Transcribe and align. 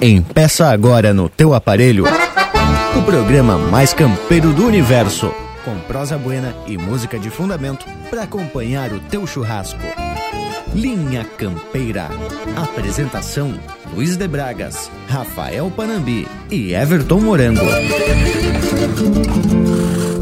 Empeça 0.00 0.70
agora 0.70 1.14
no 1.14 1.28
teu 1.28 1.54
aparelho 1.54 2.04
o 2.96 3.02
programa 3.02 3.58
mais 3.58 3.92
campeiro 3.92 4.52
do 4.52 4.66
universo, 4.66 5.32
com 5.64 5.76
prosa 5.80 6.16
buena 6.16 6.54
e 6.66 6.78
música 6.78 7.18
de 7.18 7.28
fundamento 7.28 7.84
para 8.08 8.22
acompanhar 8.22 8.92
o 8.92 9.00
teu 9.00 9.26
churrasco. 9.26 9.80
Linha 10.74 11.24
Campeira. 11.36 12.08
Apresentação: 12.56 13.54
Luiz 13.92 14.16
de 14.16 14.28
Bragas, 14.28 14.90
Rafael 15.08 15.70
Panambi 15.70 16.26
e 16.50 16.72
Everton 16.72 17.20
Morango. 17.20 17.66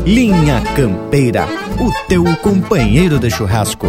Linha 0.06 0.62
Campeira, 0.74 1.46
o 1.78 2.08
teu 2.08 2.24
companheiro 2.36 3.18
de 3.18 3.30
churrasco. 3.30 3.88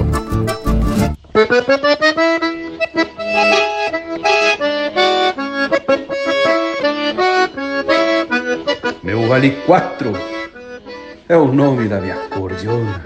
4 9.52 10.14
é 11.28 11.36
o 11.36 11.48
nome 11.48 11.88
da 11.88 12.00
minha 12.00 12.16
cordiona. 12.30 13.02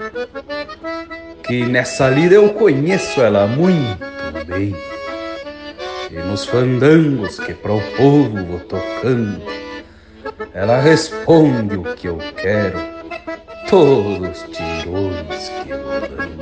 Que 1.42 1.64
nessa 1.64 2.08
lida 2.08 2.34
eu 2.34 2.52
conheço 2.54 3.20
ela 3.20 3.46
muito 3.46 3.98
bem. 4.46 4.76
E 6.10 6.14
nos 6.14 6.44
fandangos 6.44 7.38
que 7.40 7.54
pro 7.54 7.80
povo 7.96 8.44
vou 8.44 8.60
tocando, 8.60 9.42
ela 10.54 10.80
responde 10.80 11.76
o 11.76 11.82
que 11.94 12.08
eu 12.08 12.18
quero, 12.36 12.78
todos 13.68 14.42
os 14.42 14.42
tirões 14.56 15.48
que 15.62 15.70
eu 15.70 15.78
dando. 15.84 16.38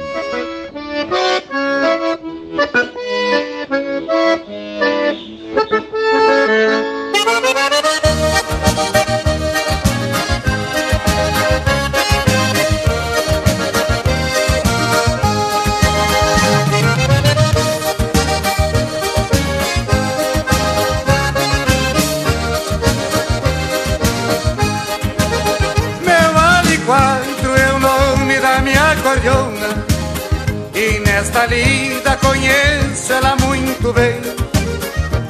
Conheço 32.26 33.12
ela 33.12 33.36
muito 33.36 33.92
bem. 33.92 34.20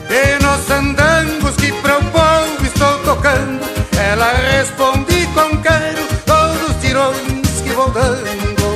E 0.09 0.43
nos 0.43 0.71
andangos 0.71 1.57
que 1.57 1.73
pro 1.83 2.03
povo 2.05 2.65
estou 2.65 2.99
tocando. 3.01 3.67
Ela 3.99 4.33
responde 4.33 5.27
com 5.35 5.57
quero 5.59 6.07
todos 6.25 6.71
os 6.71 6.83
tirões 6.83 7.61
que 7.63 7.71
vou 7.71 7.91
dando. 7.91 8.67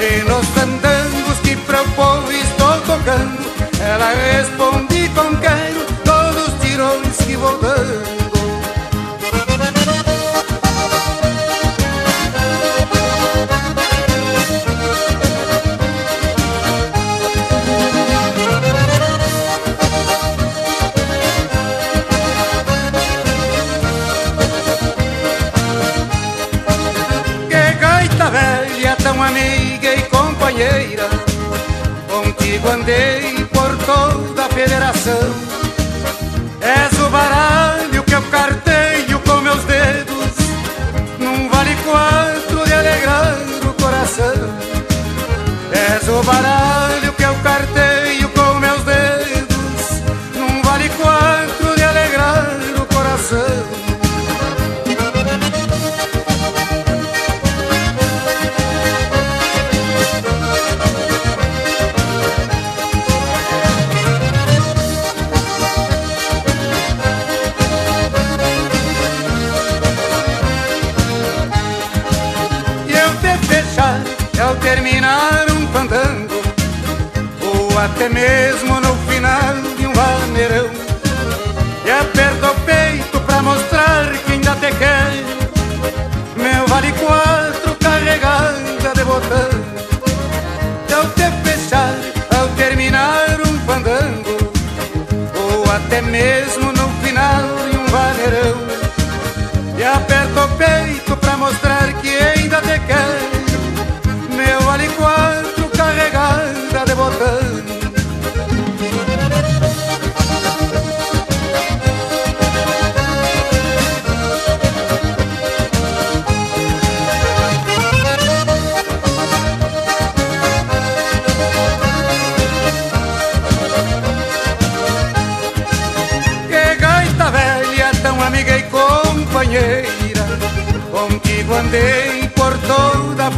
E 0.00 0.22
nos 0.28 0.46
andangos 0.62 1.38
que 1.44 1.56
pro 1.56 1.84
povo 1.90 2.32
estou 2.32 2.80
tocando. 2.80 3.44
Ela 3.80 4.12
responde 4.32 4.93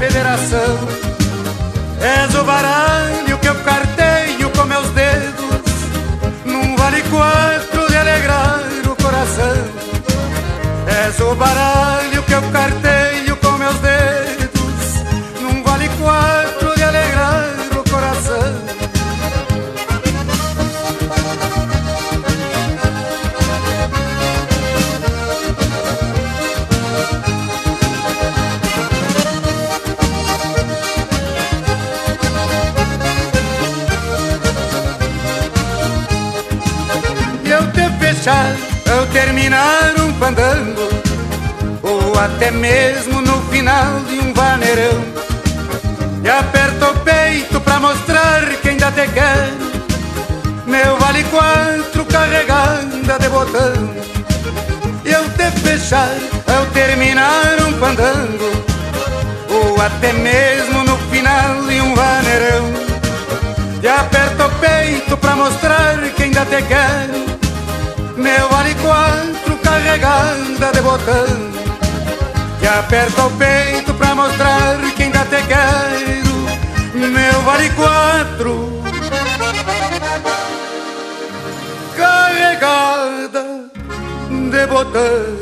federação. 0.07 0.79
És 2.01 2.35
o 2.35 2.45
baralho 2.45 3.39
que 3.39 3.49
eu 3.49 3.55
carteio 3.57 4.51
com 4.51 4.65
meus 4.65 4.89
dedos. 4.91 5.63
Num 6.45 6.77
vale 6.77 7.03
quatro 7.03 7.89
de 7.89 7.97
alegrar 7.97 8.61
o 8.85 9.03
coração. 9.03 9.57
És 11.05 11.21
o 11.21 11.35
baralho 11.35 12.16
terminar 39.47 39.95
um 40.01 40.13
fandango 40.15 40.89
Ou 41.83 42.19
até 42.19 42.51
mesmo 42.51 43.21
no 43.21 43.41
final 43.43 44.01
de 44.09 44.19
um 44.19 44.33
vaneirão. 44.35 45.05
E 46.25 46.29
aperta 46.29 46.91
o 46.91 46.99
peito 47.01 47.61
pra 47.61 47.79
mostrar 47.79 48.45
que 48.61 48.71
ainda 48.71 48.91
te 48.91 49.07
quer 49.09 49.51
Meu 50.67 50.97
vale 50.99 51.23
quatro 51.25 52.05
carregada 52.07 53.19
de 53.21 53.29
botão. 53.29 53.95
E 55.05 55.15
ao 55.15 55.25
te 55.25 55.51
fechar 55.61 56.17
ao 56.53 56.67
terminar 56.67 57.57
um 57.69 57.73
fandango 57.79 58.51
Ou 59.49 59.81
até 59.81 60.13
mesmo 60.13 60.83
no 60.83 60.99
final 61.11 61.63
de 61.69 61.81
um 61.81 61.95
vaneirão. 61.95 62.87
E 63.81 63.87
aperta 63.87 64.47
o 64.47 64.51
peito 64.59 65.17
pra 65.17 65.37
mostrar 65.37 65.99
que 66.17 66.25
ainda 66.25 66.45
te 66.47 66.63
quer 66.63 67.26
carregada 69.87 70.73
de 70.73 70.81
botão. 70.81 71.53
Que 72.59 72.67
aperta 72.67 73.27
o 73.27 73.31
peito 73.33 73.95
pra 73.95 74.15
mostrar 74.15 74.79
que 74.97 75.03
ainda 75.05 75.21
te 75.27 75.43
quero 75.47 76.37
Meu 76.95 77.41
vale 77.43 77.71
quatro. 77.71 78.83
Carregada 81.97 83.45
de 84.51 84.67
botão 84.67 85.36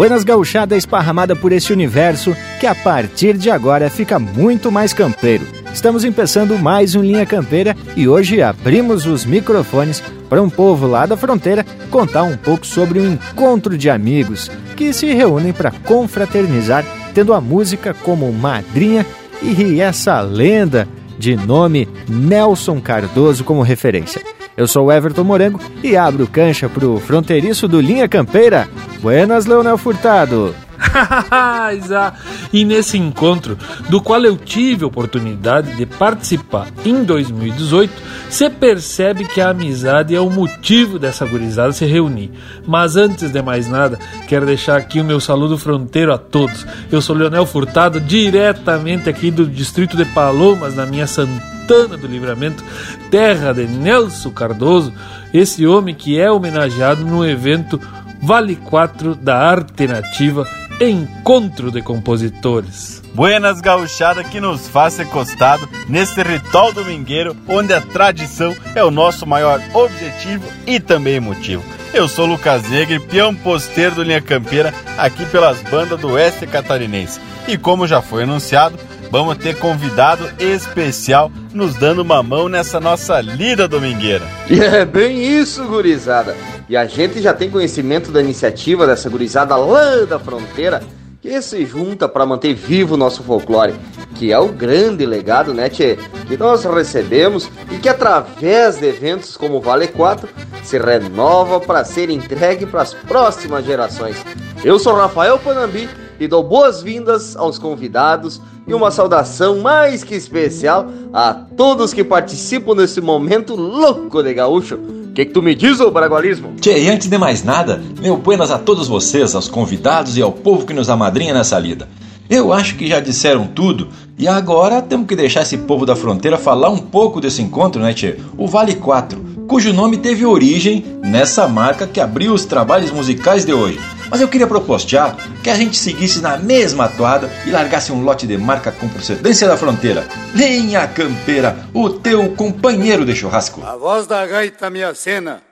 Buenas 0.00 0.24
gauchada 0.24 0.78
esparramada 0.78 1.36
por 1.36 1.52
este 1.52 1.74
universo 1.74 2.34
que 2.58 2.66
a 2.66 2.74
partir 2.74 3.36
de 3.36 3.50
agora 3.50 3.90
fica 3.90 4.18
muito 4.18 4.72
mais 4.72 4.94
campeiro. 4.94 5.46
Estamos 5.74 6.06
começando 6.06 6.58
mais 6.58 6.94
um 6.94 7.02
Linha 7.02 7.26
Campeira 7.26 7.76
e 7.94 8.08
hoje 8.08 8.40
abrimos 8.40 9.04
os 9.04 9.26
microfones 9.26 10.02
para 10.26 10.40
um 10.40 10.48
povo 10.48 10.86
lá 10.86 11.04
da 11.04 11.18
fronteira 11.18 11.66
contar 11.90 12.22
um 12.22 12.34
pouco 12.34 12.66
sobre 12.66 12.98
um 12.98 13.12
encontro 13.12 13.76
de 13.76 13.90
amigos 13.90 14.50
que 14.74 14.90
se 14.94 15.12
reúnem 15.12 15.52
para 15.52 15.70
confraternizar, 15.70 16.82
tendo 17.12 17.34
a 17.34 17.40
música 17.42 17.92
como 17.92 18.32
madrinha 18.32 19.04
e 19.42 19.82
essa 19.82 20.18
lenda 20.22 20.88
de 21.18 21.36
nome 21.36 21.86
Nelson 22.08 22.80
Cardoso 22.80 23.44
como 23.44 23.60
referência. 23.60 24.22
Eu 24.60 24.68
sou 24.68 24.88
o 24.88 24.92
Everton 24.92 25.24
Morango 25.24 25.58
e 25.82 25.96
abro 25.96 26.26
cancha 26.26 26.68
pro 26.68 27.00
fronteiriço 27.00 27.66
do 27.66 27.80
Linha 27.80 28.06
Campeira. 28.06 28.68
Buenas, 29.00 29.46
Leonel 29.46 29.78
Furtado. 29.78 30.54
e 32.52 32.64
nesse 32.64 32.96
encontro, 32.98 33.56
do 33.88 34.00
qual 34.00 34.22
eu 34.24 34.36
tive 34.36 34.84
a 34.84 34.86
oportunidade 34.86 35.76
de 35.76 35.86
participar 35.86 36.68
em 36.84 37.04
2018, 37.04 37.92
você 38.28 38.48
percebe 38.48 39.24
que 39.24 39.40
a 39.40 39.50
amizade 39.50 40.14
é 40.14 40.20
o 40.20 40.30
motivo 40.30 40.98
dessa 40.98 41.26
gurizada 41.26 41.72
se 41.72 41.84
reunir. 41.84 42.30
Mas 42.66 42.96
antes 42.96 43.30
de 43.30 43.42
mais 43.42 43.68
nada, 43.68 43.98
quero 44.26 44.46
deixar 44.46 44.76
aqui 44.76 45.00
o 45.00 45.04
meu 45.04 45.20
saludo 45.20 45.58
fronteiro 45.58 46.12
a 46.12 46.18
todos. 46.18 46.66
Eu 46.90 47.00
sou 47.00 47.16
Leonel 47.16 47.46
Furtado, 47.46 48.00
diretamente 48.00 49.08
aqui 49.08 49.30
do 49.30 49.46
distrito 49.46 49.96
de 49.96 50.04
Palomas, 50.06 50.74
na 50.74 50.86
minha 50.86 51.06
Santana 51.06 51.96
do 51.96 52.06
Livramento, 52.06 52.64
terra 53.10 53.52
de 53.52 53.66
Nelson 53.66 54.30
Cardoso, 54.30 54.92
esse 55.32 55.66
homem 55.66 55.94
que 55.94 56.18
é 56.18 56.30
homenageado 56.30 57.04
no 57.04 57.26
evento 57.26 57.80
Vale 58.22 58.54
4 58.56 59.14
da 59.14 59.38
Arte 59.38 59.86
Nativa 59.86 60.46
Encontro 60.82 61.70
de 61.70 61.82
Compositores. 61.82 63.02
Buenas 63.12 63.60
gauchada 63.60 64.24
que 64.24 64.40
nos 64.40 64.66
faz 64.66 64.96
costado 65.10 65.68
nesse 65.86 66.22
ritual 66.22 66.72
domingueiro 66.72 67.36
onde 67.46 67.74
a 67.74 67.82
tradição 67.82 68.56
é 68.74 68.82
o 68.82 68.90
nosso 68.90 69.26
maior 69.26 69.60
objetivo 69.74 70.42
e 70.66 70.80
também 70.80 71.20
motivo. 71.20 71.62
Eu 71.92 72.08
sou 72.08 72.24
Lucas 72.24 72.66
Negre, 72.70 72.98
peão 72.98 73.34
posteiro 73.34 73.96
do 73.96 74.02
Linha 74.02 74.22
Campeira, 74.22 74.72
aqui 74.96 75.26
pelas 75.26 75.60
bandas 75.64 76.00
do 76.00 76.12
Oeste 76.12 76.46
Catarinense. 76.46 77.20
E 77.46 77.58
como 77.58 77.86
já 77.86 78.00
foi 78.00 78.22
anunciado, 78.22 78.78
vamos 79.10 79.36
ter 79.36 79.58
convidado 79.58 80.30
especial 80.38 81.30
nos 81.52 81.74
dando 81.74 82.00
uma 82.00 82.22
mão 82.22 82.48
nessa 82.48 82.78
nossa 82.78 83.20
lida 83.20 83.66
domingueira. 83.66 84.24
E 84.48 84.60
é 84.62 84.84
bem 84.84 85.22
isso, 85.22 85.64
gurizada. 85.64 86.36
E 86.68 86.76
a 86.76 86.86
gente 86.86 87.20
já 87.20 87.34
tem 87.34 87.50
conhecimento 87.50 88.12
da 88.12 88.20
iniciativa 88.20 88.86
dessa 88.86 89.10
gurizada 89.10 89.56
lá 89.56 90.04
da 90.08 90.18
fronteira 90.18 90.80
que 91.20 91.42
se 91.42 91.66
junta 91.66 92.08
para 92.08 92.24
manter 92.24 92.54
vivo 92.54 92.94
o 92.94 92.96
nosso 92.96 93.22
folclore, 93.22 93.74
que 94.14 94.32
é 94.32 94.38
o 94.38 94.48
grande 94.48 95.04
legado, 95.04 95.52
né, 95.52 95.68
tchê, 95.68 95.98
que 96.26 96.36
nós 96.36 96.64
recebemos 96.64 97.50
e 97.70 97.76
que 97.76 97.88
através 97.88 98.78
de 98.78 98.86
eventos 98.86 99.36
como 99.36 99.56
o 99.56 99.60
Vale 99.60 99.88
4 99.88 100.28
se 100.62 100.78
renova 100.78 101.60
para 101.60 101.84
ser 101.84 102.08
entregue 102.08 102.64
para 102.64 102.82
as 102.82 102.94
próximas 102.94 103.66
gerações. 103.66 104.16
Eu 104.64 104.78
sou 104.78 104.94
Rafael 104.94 105.38
Panambi 105.38 105.88
e 106.20 106.28
dou 106.28 106.44
boas-vindas 106.44 107.34
aos 107.34 107.58
convidados 107.58 108.40
e 108.68 108.74
uma 108.74 108.90
saudação 108.90 109.58
mais 109.60 110.04
que 110.04 110.14
especial 110.14 110.86
a 111.12 111.32
todos 111.32 111.94
que 111.94 112.04
participam 112.04 112.74
nesse 112.74 113.00
momento 113.00 113.56
louco 113.56 114.22
de 114.22 114.34
gaúcho 114.34 114.78
o 115.10 115.12
que, 115.12 115.24
que, 115.24 115.32
tu 115.32 115.42
me 115.42 115.56
diz, 115.56 115.80
ô 115.80 115.90
bragualismo? 115.90 116.52
Tchê, 116.60 116.84
e 116.84 116.88
antes 116.88 117.08
de 117.08 117.18
mais 117.18 117.42
nada, 117.42 117.82
meu 118.00 118.16
buenas 118.16 118.52
a 118.52 118.58
todos 118.58 118.86
vocês, 118.86 119.34
aos 119.34 119.48
convidados 119.48 120.16
e 120.16 120.22
ao 120.22 120.30
povo 120.30 120.64
que 120.64 120.72
nos 120.72 120.88
amadrinha 120.88 121.34
nessa 121.34 121.58
lida. 121.58 121.88
Eu 122.28 122.52
acho 122.52 122.76
que 122.76 122.86
já 122.86 123.00
disseram 123.00 123.48
tudo 123.48 123.88
e 124.16 124.28
agora 124.28 124.80
temos 124.80 125.08
que 125.08 125.16
deixar 125.16 125.42
esse 125.42 125.58
povo 125.58 125.84
da 125.84 125.96
fronteira 125.96 126.38
falar 126.38 126.70
um 126.70 126.78
pouco 126.78 127.20
desse 127.20 127.42
encontro, 127.42 127.82
né, 127.82 127.92
Tchê? 127.92 128.18
O 128.38 128.46
Vale 128.46 128.76
4, 128.76 129.20
cujo 129.48 129.72
nome 129.72 129.96
teve 129.96 130.24
origem 130.24 130.84
nessa 131.02 131.48
marca 131.48 131.88
que 131.88 131.98
abriu 131.98 132.32
os 132.32 132.44
trabalhos 132.44 132.92
musicais 132.92 133.44
de 133.44 133.52
hoje. 133.52 133.80
Mas 134.10 134.20
eu 134.20 134.28
queria 134.28 134.46
propostear 134.46 135.16
que 135.40 135.48
a 135.48 135.54
gente 135.54 135.76
seguisse 135.76 136.20
na 136.20 136.36
mesma 136.36 136.88
toada 136.88 137.30
e 137.46 137.50
largasse 137.50 137.92
um 137.92 138.02
lote 138.02 138.26
de 138.26 138.36
marca 138.36 138.72
com 138.72 138.88
procedência 138.88 139.46
da 139.46 139.56
fronteira. 139.56 140.06
Linha 140.34 140.88
Campeira, 140.88 141.56
o 141.72 141.88
teu 141.88 142.34
companheiro 142.34 143.06
de 143.06 143.14
churrasco. 143.14 143.62
A 143.62 143.76
voz 143.76 144.08
da 144.08 144.26
gaita 144.26 144.68
me 144.68 144.82
acena, 144.82 145.42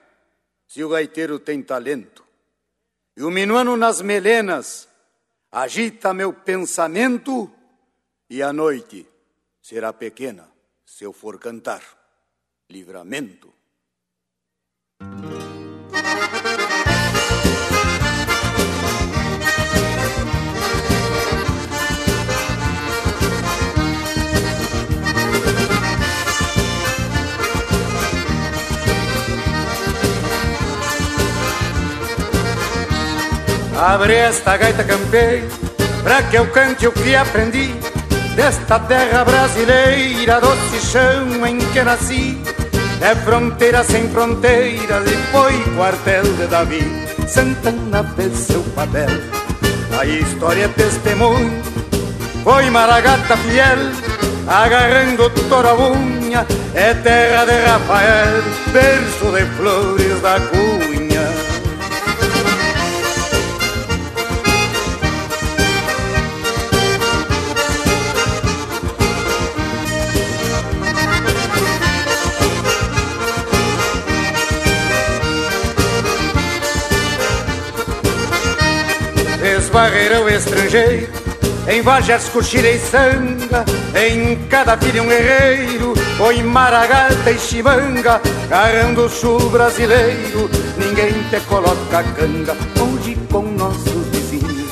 se 0.67 0.83
o 0.83 0.89
gaiteiro 0.89 1.39
tem 1.39 1.63
talento. 1.63 2.25
E 3.17 3.23
o 3.23 3.31
minuano 3.31 3.77
nas 3.77 4.03
melenas 4.03 4.89
agita 5.53 6.13
meu 6.13 6.33
pensamento, 6.33 7.51
e 8.29 8.43
a 8.43 8.53
noite 8.53 9.07
será 9.63 9.93
pequena 9.93 10.49
se 10.85 11.05
eu 11.05 11.13
for 11.13 11.39
cantar. 11.39 11.83
Livramento. 12.69 13.53
Abre 33.79 34.17
esta 34.17 34.57
gaita 34.57 34.83
campeira 34.83 35.47
Pra 36.03 36.21
que 36.25 36.37
eu 36.37 36.49
cante 36.49 36.85
o 36.89 36.91
que 36.91 37.15
aprendi 37.15 37.73
Desta 38.35 38.81
terra 38.81 39.25
brasileira 39.25 40.41
Doce 40.41 40.85
chão 40.85 41.47
em 41.47 41.59
que 41.59 41.81
nasci 41.83 42.37
É 43.01 43.15
fronteira 43.15 43.85
sem 43.85 44.09
fronteiras 44.09 45.07
E 45.07 45.17
foi 45.31 45.63
quartel 45.77 46.25
de 46.25 46.49
Davi 46.49 47.07
Santana 47.29 48.03
fez 48.17 48.33
seu 48.39 48.63
papel. 48.75 49.11
A 49.97 50.05
história 50.05 50.65
é 50.65 50.69
testemunho 50.69 51.63
Foi 52.43 52.69
Maragata 52.71 53.37
fiel 53.37 53.79
Agarrando 54.49 55.31
toda 55.49 55.69
a 55.69 55.77
unha 55.77 56.45
É 56.75 56.95
terra 56.95 57.45
de 57.45 57.65
Rafael 57.65 58.43
Berço 58.73 59.31
de 59.33 59.45
flores 59.57 60.21
da 60.21 60.41
cunha 60.41 60.98
barreirão 79.79 80.29
estrangeiro. 80.29 81.09
Em 81.69 81.83
Coxilha 82.33 82.71
e 82.71 82.79
Sanga 82.79 83.63
Em 83.95 84.37
cada 84.49 84.75
filho 84.79 85.03
um 85.03 85.07
guerreiro 85.07 85.93
Ou 86.19 86.33
em 86.33 86.43
Maragata 86.43 87.31
e 87.31 87.39
Chimanga 87.39 88.23
Carrando 88.49 89.05
o 89.05 89.09
sul 89.09 89.39
brasileiro. 89.51 90.51
Ninguém 90.79 91.13
te 91.29 91.39
coloca 91.47 92.03
canga 92.17 92.57
Onde 92.81 93.15
com 93.31 93.43
nossos 93.43 94.07
vizinhos? 94.11 94.71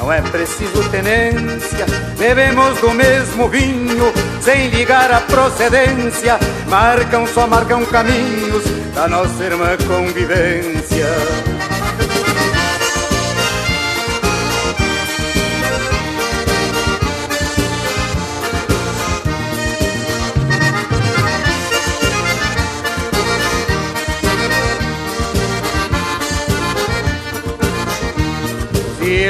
Não 0.00 0.10
é 0.10 0.22
preciso 0.22 0.88
tenência 0.90 1.84
Bebemos 2.18 2.80
do 2.80 2.92
mesmo 2.92 3.48
vinho 3.50 4.10
Sem 4.40 4.70
ligar 4.70 5.12
a 5.12 5.20
procedência. 5.20 6.38
Marcam, 6.66 7.26
só 7.26 7.46
marcam 7.46 7.84
caminhos 7.84 8.64
Da 8.94 9.06
nossa 9.06 9.44
irmã 9.44 9.76
convivência 9.86 11.71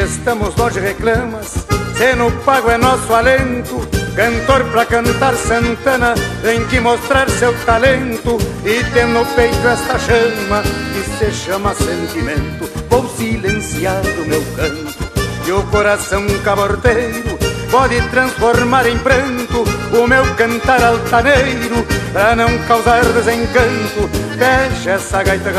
estamos 0.02 0.56
longe 0.56 0.80
reclamas, 0.80 1.64
se 1.96 2.14
no 2.16 2.30
pago 2.44 2.70
é 2.70 2.76
nosso 2.76 3.12
alento. 3.14 3.80
Cantor 4.14 4.64
pra 4.64 4.84
cantar 4.84 5.34
Santana 5.34 6.14
tem 6.42 6.66
que 6.66 6.78
mostrar 6.80 7.30
seu 7.30 7.54
talento 7.64 8.36
e 8.62 8.84
ter 8.92 9.06
no 9.06 9.24
peito 9.24 9.66
esta 9.66 9.98
chama 9.98 10.62
que 10.92 11.18
se 11.18 11.32
chama 11.32 11.74
sentimento. 11.74 12.68
Vou 12.90 13.08
silenciar 13.08 14.02
o 14.02 14.28
meu 14.28 14.44
canto 14.54 15.12
e 15.46 15.52
o 15.52 15.62
coração 15.64 16.26
caborteiro 16.44 17.38
pode 17.70 18.00
transformar 18.10 18.86
em 18.86 18.98
pranto 18.98 19.64
o 19.96 20.06
meu 20.06 20.34
cantar 20.34 20.82
altaneiro 20.84 21.86
pra 22.12 22.36
não 22.36 22.58
causar 22.68 23.02
desencanto. 23.04 24.10
Fecha 24.36 24.90
essa 24.90 25.22
gaita 25.22 25.50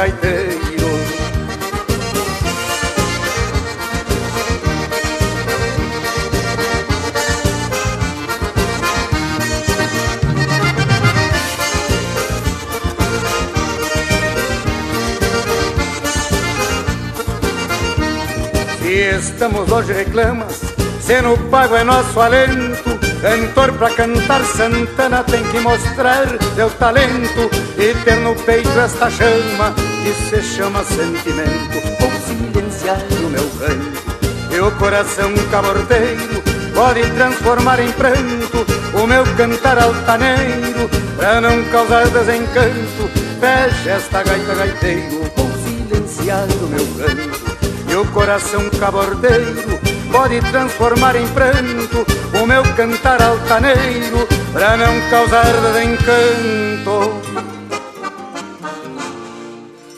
estamos 18.93 19.71
hoje 19.71 19.93
reclamas, 19.93 20.61
se 21.01 21.21
no 21.21 21.37
pago 21.49 21.75
é 21.75 21.83
nosso 21.83 22.19
alento. 22.19 22.93
Cantor 23.21 23.71
pra 23.73 23.89
cantar 23.89 24.43
Santana 24.43 25.23
tem 25.23 25.41
que 25.45 25.59
mostrar 25.61 26.27
seu 26.55 26.69
talento 26.71 27.49
e 27.77 27.93
ter 28.03 28.17
no 28.17 28.35
peito 28.35 28.77
esta 28.77 29.09
chama 29.09 29.73
que 30.03 30.13
se 30.13 30.41
chama 30.41 30.83
sentimento. 30.83 31.81
Vou 31.99 32.11
silenciar 32.27 32.99
o 33.23 33.29
meu 33.29 33.49
canto 33.59 34.53
e 34.53 34.59
o 34.59 34.71
coração 34.71 35.33
cabordeiro 35.49 36.43
pode 36.75 37.09
transformar 37.11 37.79
em 37.79 37.91
pranto 37.93 38.65
o 38.93 39.07
meu 39.07 39.23
cantar 39.37 39.81
altaneiro 39.81 40.89
pra 41.15 41.39
não 41.39 41.63
causar 41.65 42.07
desencanto. 42.09 43.09
Fecha 43.39 43.91
esta 43.91 44.21
gaita 44.21 44.53
gaiteiro, 44.53 45.31
vou 45.35 45.49
silenciar 45.63 46.45
o 46.45 46.67
meu 46.67 46.85
canto 46.97 47.52
o 47.95 48.05
coração 48.11 48.69
cabordeiro 48.71 49.79
pode 50.11 50.39
transformar 50.51 51.15
em 51.15 51.27
pranto 51.27 52.05
o 52.41 52.45
meu 52.47 52.63
cantar 52.75 53.21
altaneiro 53.21 54.27
para 54.51 54.77
não 54.77 55.09
causar 55.09 55.51
desencanto. 55.73 57.21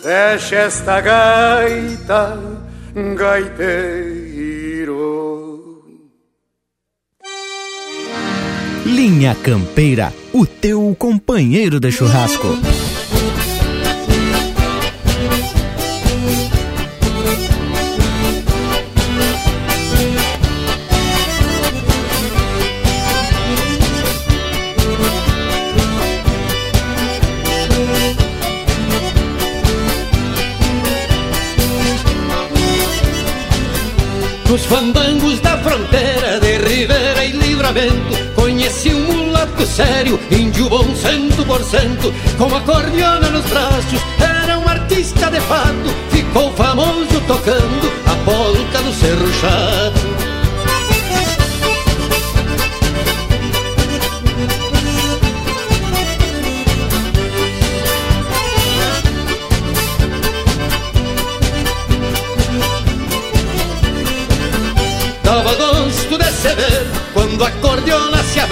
Fecha 0.01 0.55
esta 0.55 1.01
gaita, 1.01 2.39
gaiteiro. 3.15 4.45
Linha 8.85 9.35
Campeira, 9.43 10.13
o 10.31 10.45
teu 10.45 10.95
companheiro 10.97 11.79
de 11.79 11.91
churrasco. 11.91 12.47
Nos 34.49 34.63
fandangos 34.65 35.39
da 35.41 35.57
fronteira 35.57 36.39
de 36.39 36.57
Ribeira 36.57 37.25
e 37.25 37.31
Livramento 37.31 38.33
Conheci 38.35 38.93
um 38.93 39.01
mulato 39.01 39.65
sério, 39.65 40.19
índio 40.31 40.69
bom 40.69 40.95
cento 40.95 41.43
por 41.45 41.63
cento 41.63 42.13
Com 42.37 42.55
acordeona 42.55 43.29
nos 43.29 43.45
braços, 43.45 44.01
era 44.19 44.57
um 44.59 44.67
artista 44.67 45.29
de 45.31 45.41
fato 45.41 45.89
Ficou 46.11 46.53
famoso 46.53 47.19
tocando 47.27 47.74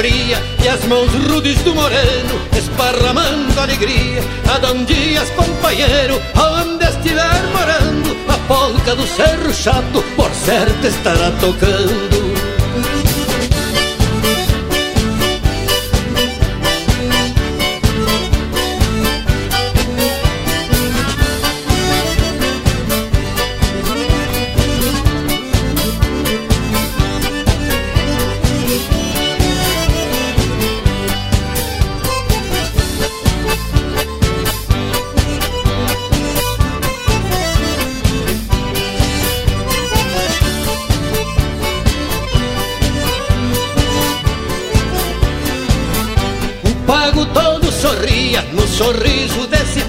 abria 0.04 0.38
e 0.62 0.68
as 0.68 0.84
mãos 0.86 1.10
rudes 1.30 1.58
do 1.64 1.74
moreno 1.74 2.42
esparramando 2.58 3.58
alegria. 3.60 4.22
Adão 4.54 4.84
Dias, 4.84 5.30
companheiro, 5.30 6.22
aonde 6.36 6.84
estiver 6.86 7.44
morando, 7.54 8.18
a 8.28 8.38
polca 8.40 8.96
do 8.96 9.08
Cerro 9.08 9.54
Chato 9.54 10.04
por 10.18 10.30
certo 10.34 10.86
estará 10.86 11.32
tocando. 11.40 12.23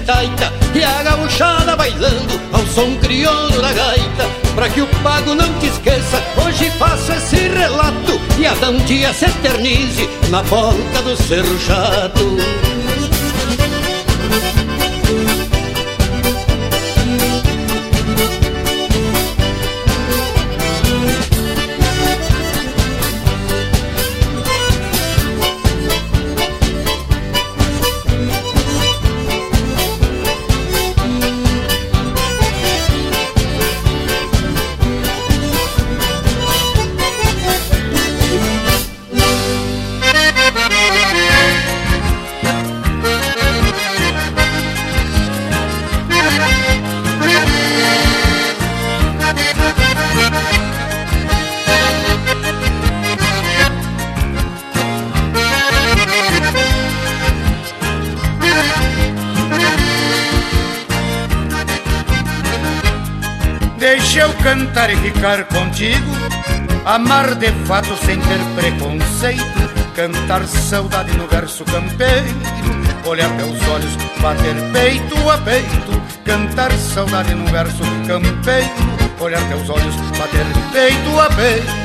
Taita 0.05 0.51
E 0.73 0.83
a 0.83 1.03
gauchada 1.03 1.75
bailando 1.75 2.39
ao 2.53 2.65
som 2.67 2.95
crioulo 2.97 3.61
da 3.61 3.73
gaita. 3.73 4.29
Pra 4.55 4.69
que 4.69 4.81
o 4.81 4.87
pago 5.03 5.35
não 5.35 5.51
te 5.59 5.67
esqueça, 5.67 6.21
hoje 6.45 6.69
faço 6.71 7.11
esse 7.11 7.35
relato 7.35 8.19
E 8.37 8.45
a 8.45 8.53
dandia 8.55 9.13
se 9.13 9.25
eternize 9.25 10.09
na 10.29 10.43
polca 10.43 11.01
do 11.01 11.17
Cerro 11.17 11.59
Chato 11.59 12.65
cantar 64.41 64.89
e 64.89 64.95
ficar 64.95 65.43
contigo, 65.45 66.09
amar 66.85 67.35
de 67.35 67.51
fato 67.65 67.97
sem 68.05 68.17
ter 68.21 68.39
preconceito, 68.55 69.43
cantar 69.93 70.47
saudade 70.47 71.11
no 71.17 71.27
verso 71.27 71.65
campeiro, 71.65 72.25
olhar 73.05 73.29
teus 73.35 73.61
olhos, 73.67 73.97
bater 74.21 74.55
peito 74.71 75.29
a 75.29 75.37
peito, 75.39 76.01
cantar 76.23 76.71
saudade 76.77 77.35
no 77.35 77.45
verso 77.47 77.83
campeiro, 78.07 78.69
olhar 79.19 79.41
teus 79.49 79.69
olhos, 79.69 79.95
bater 80.17 80.45
peito 80.71 81.19
a 81.19 81.29
peito. 81.35 81.75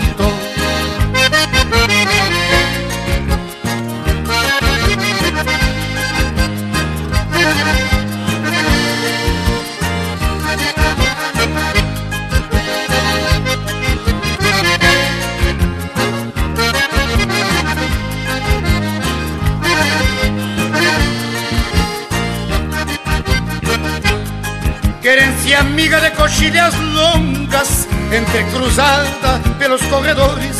Querência 25.50 25.68
amiga 25.68 26.00
de 26.00 26.10
coxilhas 26.12 26.74
longas, 26.78 27.88
entrecruzada 28.12 29.40
pelos 29.58 29.82
corredores. 29.86 30.56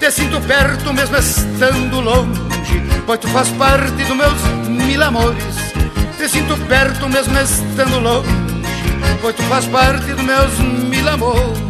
Te 0.00 0.10
sinto 0.10 0.40
perto 0.40 0.92
mesmo 0.92 1.16
estando 1.16 2.00
longe, 2.00 2.82
pois 3.06 3.20
tu 3.20 3.28
faz 3.28 3.48
parte 3.50 4.02
dos 4.02 4.16
meus 4.16 4.42
mil 4.66 5.00
amores. 5.00 5.54
Te 6.18 6.28
sinto 6.28 6.56
perto 6.66 7.08
mesmo 7.08 7.38
estando 7.38 8.00
longe, 8.00 8.28
pois 9.22 9.36
tu 9.36 9.42
faz 9.44 9.66
parte 9.66 10.12
dos 10.12 10.24
meus 10.24 10.58
mil 10.58 11.08
amores. 11.08 11.64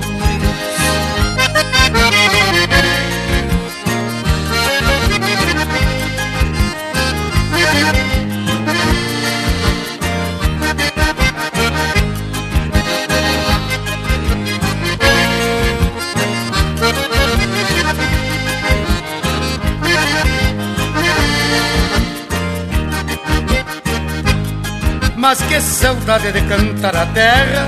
Mas 25.26 25.40
que 25.45 25.59
saudade 25.59 26.33
de 26.33 26.43
cantar 26.43 26.95
a 26.95 27.07
terra, 27.07 27.66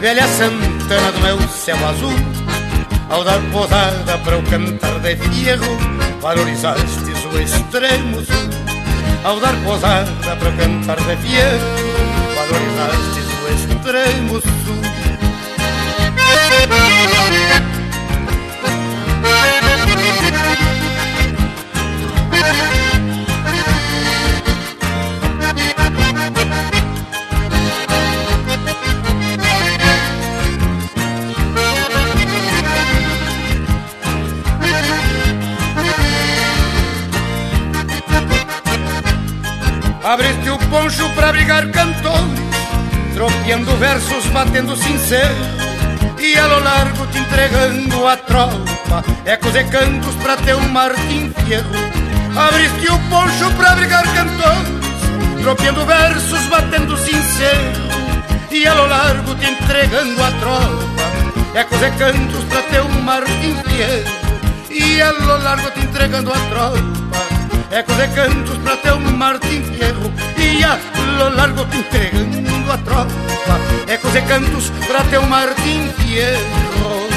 velha 0.00 0.26
Santana 0.26 1.12
do 1.12 1.20
meu 1.20 1.38
céu 1.48 1.76
azul. 1.86 2.12
Ao 3.08 3.22
dar 3.22 3.40
posada 3.52 4.18
para 4.18 4.36
o 4.36 4.42
cantar 4.42 4.98
de 4.98 5.14
fierro, 5.14 5.78
valorizastes 6.20 7.24
o 7.32 7.38
extremo 7.38 8.16
sul. 8.24 8.50
Ao 9.22 9.38
dar 9.38 9.54
posada 9.64 10.10
para 10.40 10.48
o 10.48 10.56
cantar 10.56 10.96
de 10.96 11.16
fierro, 11.18 11.68
valorizastes 12.34 13.28
o 13.42 13.48
extremo 13.54 14.40
sul. 14.40 14.58
Abriste 40.08 40.48
o 40.48 40.56
poncho 40.70 41.06
pra 41.10 41.32
brigar 41.32 41.70
cantores, 41.70 42.40
tropeando 43.12 43.76
versos, 43.76 44.24
batendo 44.32 44.74
sincero, 44.74 45.34
e 46.18 46.34
a 46.38 46.46
lo 46.46 46.60
largo 46.60 47.06
te 47.08 47.18
entregando 47.18 48.08
a 48.08 48.16
tropa, 48.16 49.04
ecos 49.26 49.54
e 49.54 49.64
cantos 49.64 50.14
pra 50.22 50.38
teu 50.38 50.58
Martim 50.60 51.30
Fierro. 51.44 51.68
Abriste 52.34 52.90
o 52.90 52.98
poncho 53.10 53.50
pra 53.58 53.74
brigar 53.74 54.04
cantores, 54.14 55.42
tropeando 55.42 55.84
versos, 55.84 56.46
batendo 56.46 56.96
sincero, 56.96 57.60
e 58.50 58.66
a 58.66 58.72
lo 58.72 58.86
largo 58.86 59.34
te 59.34 59.44
entregando 59.44 60.24
a 60.24 60.30
tropa, 60.40 61.58
ecos 61.60 61.82
e 61.82 61.90
cantos 61.98 62.44
pra 62.44 62.62
teu 62.62 62.88
Martim 62.88 63.54
Fierro. 63.66 64.28
E 64.70 65.02
a 65.02 65.12
lo 65.12 65.36
largo 65.36 65.70
te 65.72 65.80
entregando 65.80 66.32
a 66.32 66.38
tropa 66.48 66.97
eco 67.70 67.94
de 67.94 68.08
cantos 68.08 68.58
para 68.58 68.76
teu 68.78 68.98
Martim 68.98 69.62
Fierro 69.62 70.10
e 70.38 70.64
a 70.64 70.78
lo 71.18 71.30
largo 71.30 71.64
te 71.66 71.78
entregando 71.78 72.72
a 72.72 72.78
tropa 72.78 73.60
ecos 73.86 74.12
de 74.12 74.22
cantos 74.22 74.72
para 74.86 75.04
teu 75.04 75.22
Martim 75.24 75.88
Fierro 75.98 77.08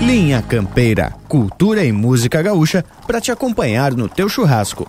Linha 0.00 0.42
Campeira, 0.42 1.14
cultura 1.28 1.84
e 1.84 1.92
música 1.92 2.42
gaúcha 2.42 2.84
para 3.06 3.20
te 3.20 3.30
acompanhar 3.30 3.94
no 3.94 4.08
teu 4.08 4.28
churrasco. 4.28 4.88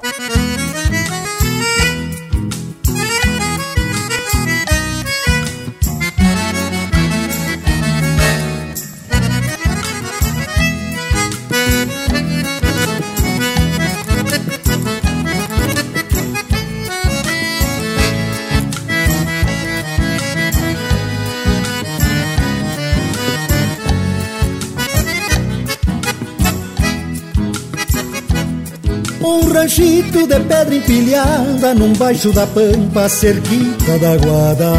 Ranchito 29.40 30.28
de 30.28 30.40
pedra 30.42 30.76
empilhada 30.76 31.74
num 31.74 31.94
baixo 31.94 32.32
da 32.32 32.46
pampa, 32.48 33.08
cerquita 33.08 33.98
da 34.00 34.18
guada. 34.18 34.74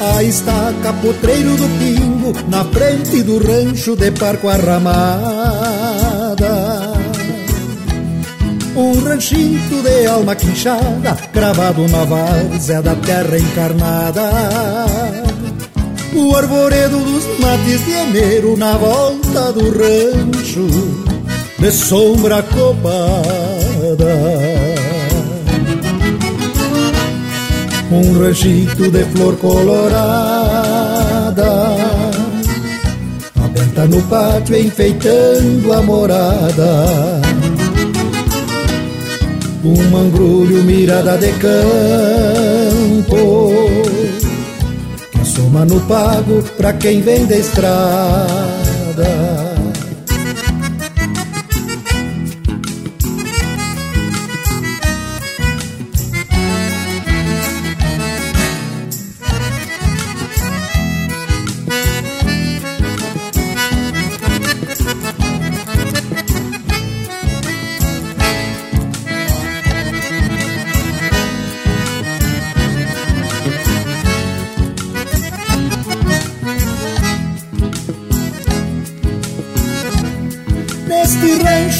Aí 0.00 0.28
está 0.28 0.72
capotreiro 0.82 1.56
do 1.56 1.68
pingo, 1.78 2.32
na 2.48 2.64
frente 2.64 3.22
do 3.22 3.38
rancho 3.38 3.96
de 3.96 4.10
parco 4.12 4.48
arramada. 4.48 5.60
Um 8.76 8.98
ranchito 9.04 9.82
de 9.82 10.06
alma 10.06 10.34
quinchada, 10.34 11.16
cravado 11.32 11.86
na 11.88 12.04
várzea 12.04 12.80
da 12.80 12.94
terra 12.94 13.38
encarnada. 13.38 14.30
O 16.14 16.34
arvoredo 16.34 16.98
dos 16.98 17.38
mates 17.38 17.84
de 17.84 17.92
enero 17.92 18.56
na 18.56 18.76
volta 18.76 19.52
do 19.52 19.70
rancho 19.70 20.89
de 21.60 21.70
sombra 21.70 22.42
copada. 22.42 24.16
Um 27.92 28.18
ranchito 28.18 28.90
de 28.90 29.04
flor 29.06 29.36
colorada, 29.36 30.16
aberta 33.44 33.84
no 33.86 34.00
pátio 34.02 34.56
enfeitando 34.56 35.72
a 35.72 35.82
morada. 35.82 37.20
Um 39.62 39.90
mangrulho 39.90 40.62
mirada 40.64 41.18
de 41.18 41.32
campo, 41.32 41.92
que 45.10 45.24
soma 45.26 45.66
no 45.66 45.80
pago 45.80 46.42
pra 46.56 46.72
quem 46.72 47.02
vem 47.02 47.26
da 47.26 47.36
estrada. 47.36 48.69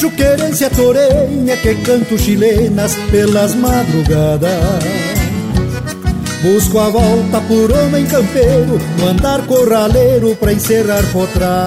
Querência 0.08 0.70
torenha 0.70 1.56
que 1.56 1.74
canto 1.82 2.16
chilenas 2.16 2.94
pelas 3.10 3.56
madrugadas. 3.56 4.84
Busco 6.42 6.78
a 6.78 6.88
volta 6.88 7.40
por 7.48 7.72
homem 7.72 8.06
campeiro, 8.06 8.78
no 8.98 9.08
andar 9.08 9.44
corraleiro 9.46 10.36
pra 10.36 10.52
encerrar 10.52 11.02
potrada. 11.12 11.60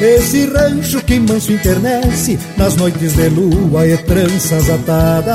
Esse 0.00 0.46
rancho 0.46 1.00
que 1.02 1.18
manso 1.18 1.50
internece 1.50 2.38
nas 2.56 2.76
noites 2.76 3.14
de 3.14 3.28
lua 3.30 3.84
e 3.88 3.96
tranças 3.96 4.70
atadas. 4.70 5.34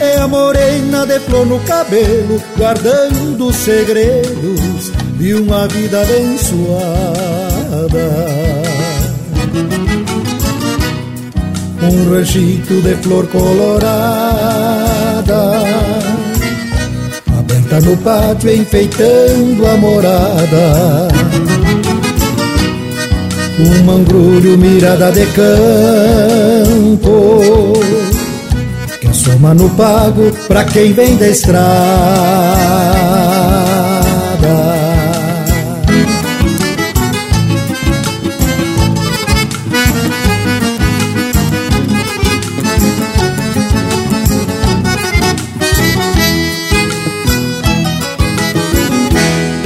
É 0.00 0.16
a 0.16 0.28
morena 0.28 1.04
de 1.04 1.20
flor 1.20 1.44
no 1.44 1.58
cabelo, 1.60 2.42
guardando 2.56 3.52
segredos 3.52 4.90
de 5.18 5.34
uma 5.34 5.68
vida 5.68 6.00
abençoada. 6.00 7.25
Um 11.82 12.14
ranchito 12.14 12.80
de 12.82 12.94
flor 12.96 13.26
colorada, 13.28 14.02
aberta 17.38 17.80
no 17.80 17.96
pátio 17.98 18.50
enfeitando 18.50 19.66
a 19.66 19.76
morada. 19.76 21.08
um 23.58 23.84
mangrulho 23.84 24.58
mirada 24.58 25.10
de 25.12 25.24
campo 25.26 27.02
Que 29.00 29.14
soma 29.14 29.54
no 29.54 29.70
pago 29.70 30.30
pra 30.46 30.64
quem 30.64 30.92
vem 30.92 31.16
da 31.16 31.28
estrada 31.28 32.85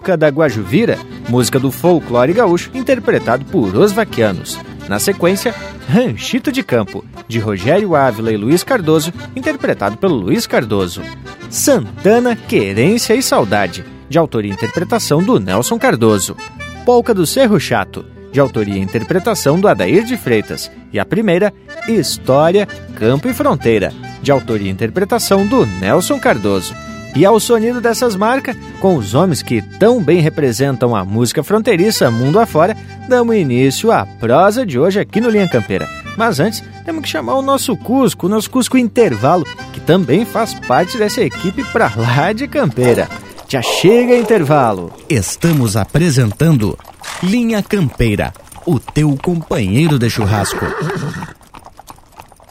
Polca 0.00 0.16
da 0.16 0.28
Guajuvira, 0.28 0.98
música 1.28 1.60
do 1.60 1.70
folclore 1.70 2.32
gaúcho, 2.32 2.70
interpretado 2.72 3.44
por 3.44 3.76
Os 3.76 3.92
Vaquianos. 3.92 4.58
Na 4.88 4.98
sequência, 4.98 5.54
Ranchito 5.86 6.50
de 6.50 6.62
Campo, 6.62 7.04
de 7.28 7.38
Rogério 7.38 7.94
Ávila 7.94 8.32
e 8.32 8.36
Luiz 8.38 8.64
Cardoso, 8.64 9.12
interpretado 9.36 9.98
pelo 9.98 10.14
Luiz 10.14 10.46
Cardoso. 10.46 11.02
Santana, 11.50 12.34
Querência 12.34 13.14
e 13.14 13.22
Saudade, 13.22 13.84
de 14.08 14.16
autoria 14.16 14.50
e 14.50 14.54
interpretação 14.54 15.22
do 15.22 15.38
Nelson 15.38 15.78
Cardoso. 15.78 16.34
Polca 16.86 17.12
do 17.12 17.26
Cerro 17.26 17.60
Chato, 17.60 18.02
de 18.32 18.40
autoria 18.40 18.76
e 18.76 18.80
interpretação 18.80 19.60
do 19.60 19.68
Adair 19.68 20.02
de 20.02 20.16
Freitas. 20.16 20.72
E 20.90 20.98
a 20.98 21.04
primeira, 21.04 21.52
História, 21.86 22.66
Campo 22.94 23.28
e 23.28 23.34
Fronteira, 23.34 23.92
de 24.22 24.32
autoria 24.32 24.68
e 24.68 24.72
interpretação 24.72 25.46
do 25.46 25.66
Nelson 25.66 26.18
Cardoso. 26.18 26.74
E 27.14 27.24
ao 27.24 27.40
sonido 27.40 27.80
dessas 27.80 28.14
marcas, 28.14 28.56
com 28.80 28.96
os 28.96 29.14
homens 29.14 29.42
que 29.42 29.60
tão 29.60 30.02
bem 30.02 30.20
representam 30.20 30.94
a 30.94 31.04
música 31.04 31.42
fronteiriça 31.42 32.10
mundo 32.10 32.38
afora, 32.38 32.76
damos 33.08 33.36
início 33.36 33.90
à 33.90 34.06
prosa 34.06 34.64
de 34.64 34.78
hoje 34.78 35.00
aqui 35.00 35.20
no 35.20 35.28
Linha 35.28 35.48
Campeira. 35.48 35.88
Mas 36.16 36.38
antes, 36.38 36.62
temos 36.84 37.02
que 37.02 37.08
chamar 37.08 37.34
o 37.34 37.42
nosso 37.42 37.76
Cusco, 37.76 38.26
o 38.26 38.28
nosso 38.28 38.50
Cusco 38.50 38.78
Intervalo, 38.78 39.46
que 39.72 39.80
também 39.80 40.24
faz 40.24 40.54
parte 40.54 40.96
dessa 40.98 41.22
equipe 41.22 41.64
pra 41.64 41.92
lá 41.96 42.32
de 42.32 42.46
Campeira. 42.46 43.08
Já 43.48 43.62
chega 43.62 44.16
intervalo. 44.16 44.92
Estamos 45.08 45.76
apresentando 45.76 46.78
Linha 47.20 47.62
Campeira, 47.62 48.32
o 48.64 48.78
teu 48.78 49.16
companheiro 49.20 49.98
de 49.98 50.08
churrasco. 50.08 50.64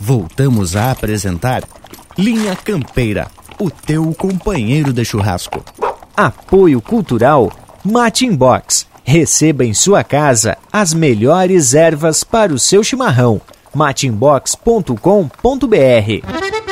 Voltamos 0.00 0.76
a 0.76 0.90
apresentar 0.90 1.62
Linha 2.16 2.56
Campeira, 2.56 3.28
o 3.58 3.70
teu 3.70 4.14
companheiro 4.14 4.92
de 4.92 5.04
churrasco. 5.04 5.62
Apoio 6.16 6.80
Cultural 6.80 7.52
Mate 7.84 8.30
Box. 8.30 8.86
Receba 9.04 9.64
em 9.64 9.74
sua 9.74 10.02
casa 10.02 10.56
as 10.72 10.94
melhores 10.94 11.74
ervas 11.74 12.24
para 12.24 12.52
o 12.52 12.58
seu 12.58 12.82
chimarrão. 12.82 13.40
matinbox.com.br 13.74 16.63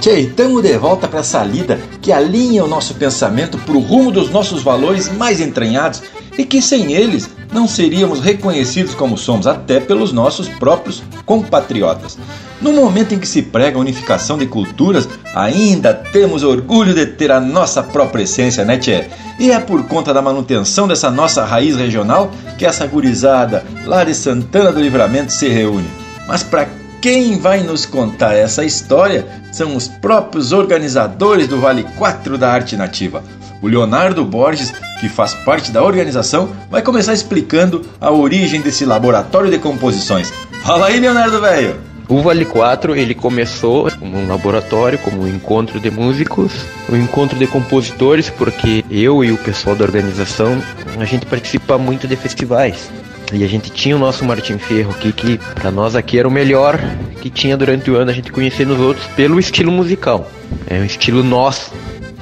Tchê, 0.00 0.20
estamos 0.20 0.62
de 0.62 0.76
volta 0.78 1.08
para 1.08 1.20
essa 1.20 1.42
lida 1.42 1.80
que 2.00 2.12
alinha 2.12 2.64
o 2.64 2.68
nosso 2.68 2.94
pensamento 2.94 3.58
para 3.58 3.76
o 3.76 3.80
rumo 3.80 4.12
dos 4.12 4.30
nossos 4.30 4.62
valores 4.62 5.08
mais 5.08 5.40
entranhados 5.40 6.02
e 6.38 6.44
que 6.44 6.60
sem 6.60 6.92
eles 6.92 7.30
não 7.52 7.66
seríamos 7.66 8.20
reconhecidos 8.20 8.94
como 8.94 9.16
somos, 9.16 9.46
até 9.46 9.80
pelos 9.80 10.12
nossos 10.12 10.48
próprios 10.48 11.02
compatriotas. 11.24 12.18
No 12.60 12.72
momento 12.72 13.14
em 13.14 13.18
que 13.18 13.26
se 13.26 13.42
prega 13.42 13.78
a 13.78 13.80
unificação 13.80 14.36
de 14.36 14.46
culturas, 14.46 15.08
ainda 15.34 15.94
temos 15.94 16.42
orgulho 16.42 16.94
de 16.94 17.06
ter 17.06 17.30
a 17.30 17.40
nossa 17.40 17.82
própria 17.82 18.24
essência, 18.24 18.64
né, 18.64 18.78
Tchê? 18.78 19.06
E 19.38 19.50
é 19.50 19.58
por 19.58 19.82
conta 19.84 20.12
da 20.12 20.22
manutenção 20.22 20.86
dessa 20.86 21.10
nossa 21.10 21.44
raiz 21.44 21.76
regional 21.76 22.30
que 22.58 22.66
essa 22.66 22.86
gurizada 22.86 23.64
lá 23.84 24.04
de 24.04 24.14
Santana 24.14 24.72
do 24.72 24.80
Livramento 24.80 25.32
se 25.32 25.48
reúne. 25.48 25.88
Mas 26.26 26.42
para 26.42 26.66
quem 27.06 27.38
vai 27.38 27.60
nos 27.60 27.86
contar 27.86 28.34
essa 28.34 28.64
história 28.64 29.24
são 29.52 29.76
os 29.76 29.86
próprios 29.86 30.50
organizadores 30.50 31.46
do 31.46 31.60
Vale 31.60 31.84
4 31.96 32.36
da 32.36 32.50
Arte 32.50 32.76
Nativa. 32.76 33.22
O 33.62 33.68
Leonardo 33.68 34.24
Borges, 34.24 34.72
que 34.98 35.08
faz 35.08 35.32
parte 35.32 35.70
da 35.70 35.84
organização, 35.84 36.48
vai 36.68 36.82
começar 36.82 37.14
explicando 37.14 37.86
a 38.00 38.10
origem 38.10 38.60
desse 38.60 38.84
laboratório 38.84 39.52
de 39.52 39.58
composições. 39.60 40.32
Fala 40.64 40.88
aí, 40.88 40.98
Leonardo 40.98 41.40
velho! 41.40 41.76
O 42.08 42.22
Vale 42.22 42.44
4 42.44 42.96
ele 42.96 43.14
começou 43.14 43.88
como 43.92 44.18
um 44.18 44.26
laboratório, 44.26 44.98
como 44.98 45.22
um 45.22 45.28
encontro 45.28 45.78
de 45.78 45.92
músicos, 45.92 46.52
um 46.90 46.96
encontro 46.96 47.38
de 47.38 47.46
compositores, 47.46 48.30
porque 48.30 48.84
eu 48.90 49.22
e 49.22 49.30
o 49.30 49.38
pessoal 49.38 49.76
da 49.76 49.84
organização 49.84 50.60
a 50.98 51.04
gente 51.04 51.24
participa 51.24 51.78
muito 51.78 52.08
de 52.08 52.16
festivais. 52.16 52.90
E 53.32 53.42
a 53.42 53.48
gente 53.48 53.70
tinha 53.70 53.96
o 53.96 53.98
nosso 53.98 54.24
Martin 54.24 54.58
Ferro 54.58 54.92
aqui, 54.92 55.12
que 55.12 55.38
para 55.54 55.70
nós 55.70 55.96
aqui 55.96 56.18
era 56.18 56.28
o 56.28 56.30
melhor 56.30 56.78
que 57.20 57.28
tinha 57.28 57.56
durante 57.56 57.90
o 57.90 57.96
ano, 57.96 58.10
a 58.10 58.14
gente 58.14 58.30
conhecia 58.30 58.64
nos 58.64 58.78
outros 58.78 59.06
pelo 59.08 59.38
estilo 59.38 59.72
musical. 59.72 60.30
É 60.66 60.78
um 60.78 60.84
estilo 60.84 61.24
nosso, 61.24 61.72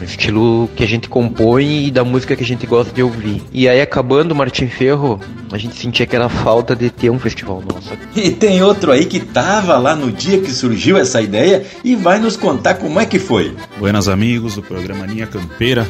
um 0.01 0.05
estilo 0.05 0.69
que 0.75 0.83
a 0.83 0.87
gente 0.87 1.09
compõe 1.09 1.87
e 1.87 1.91
da 1.91 2.05
música 2.05 2.35
que 2.35 2.43
a 2.43 2.47
gente 2.47 2.67
gosta 2.67 2.93
de 2.93 3.03
ouvir. 3.03 3.43
E 3.53 3.69
aí, 3.69 3.83
acabando 3.83 4.33
o 4.33 4.35
Martin 4.35 4.67
Ferro, 4.67 5.21
a 5.53 5.59
gente 5.59 5.77
sentia 5.77 6.07
que 6.07 6.17
era 6.17 6.29
falta 6.29 6.75
de 6.75 6.89
ter 6.89 7.11
um 7.11 7.19
festival 7.19 7.63
nosso. 7.63 7.93
E 8.17 8.31
tem 8.31 8.63
outro 8.63 8.93
aí 8.93 9.05
que 9.05 9.21
tava 9.21 9.77
lá 9.77 9.95
no 9.95 10.11
dia 10.11 10.41
que 10.41 10.51
surgiu 10.51 10.97
essa 10.97 11.21
ideia 11.21 11.65
e 11.83 11.97
vai 11.97 12.19
nos 12.19 12.37
contar 12.37 12.75
como 12.75 12.99
é 12.99 13.05
que 13.05 13.19
foi. 13.19 13.55
Buenas 13.79 14.09
amigos 14.09 14.55
do 14.55 14.63
programa 14.63 15.05
Linha 15.05 15.27
Campeira. 15.27 15.87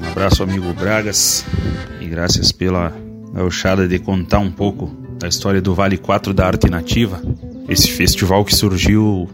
Um 0.00 0.10
abraço, 0.10 0.42
amigo 0.42 0.72
Bragas. 0.74 1.44
E 2.00 2.06
graças 2.06 2.52
pela 2.52 2.92
gauchada 3.38 3.86
de 3.86 4.00
contar 4.00 4.40
um 4.40 4.50
pouco 4.50 4.90
da 5.16 5.28
história 5.28 5.62
do 5.62 5.72
Vale 5.72 5.96
4 5.96 6.34
da 6.34 6.46
Arte 6.46 6.68
Nativa. 6.68 7.22
Esse 7.68 7.88
festival 7.88 8.44
que 8.44 8.54
surgiu 8.54 9.28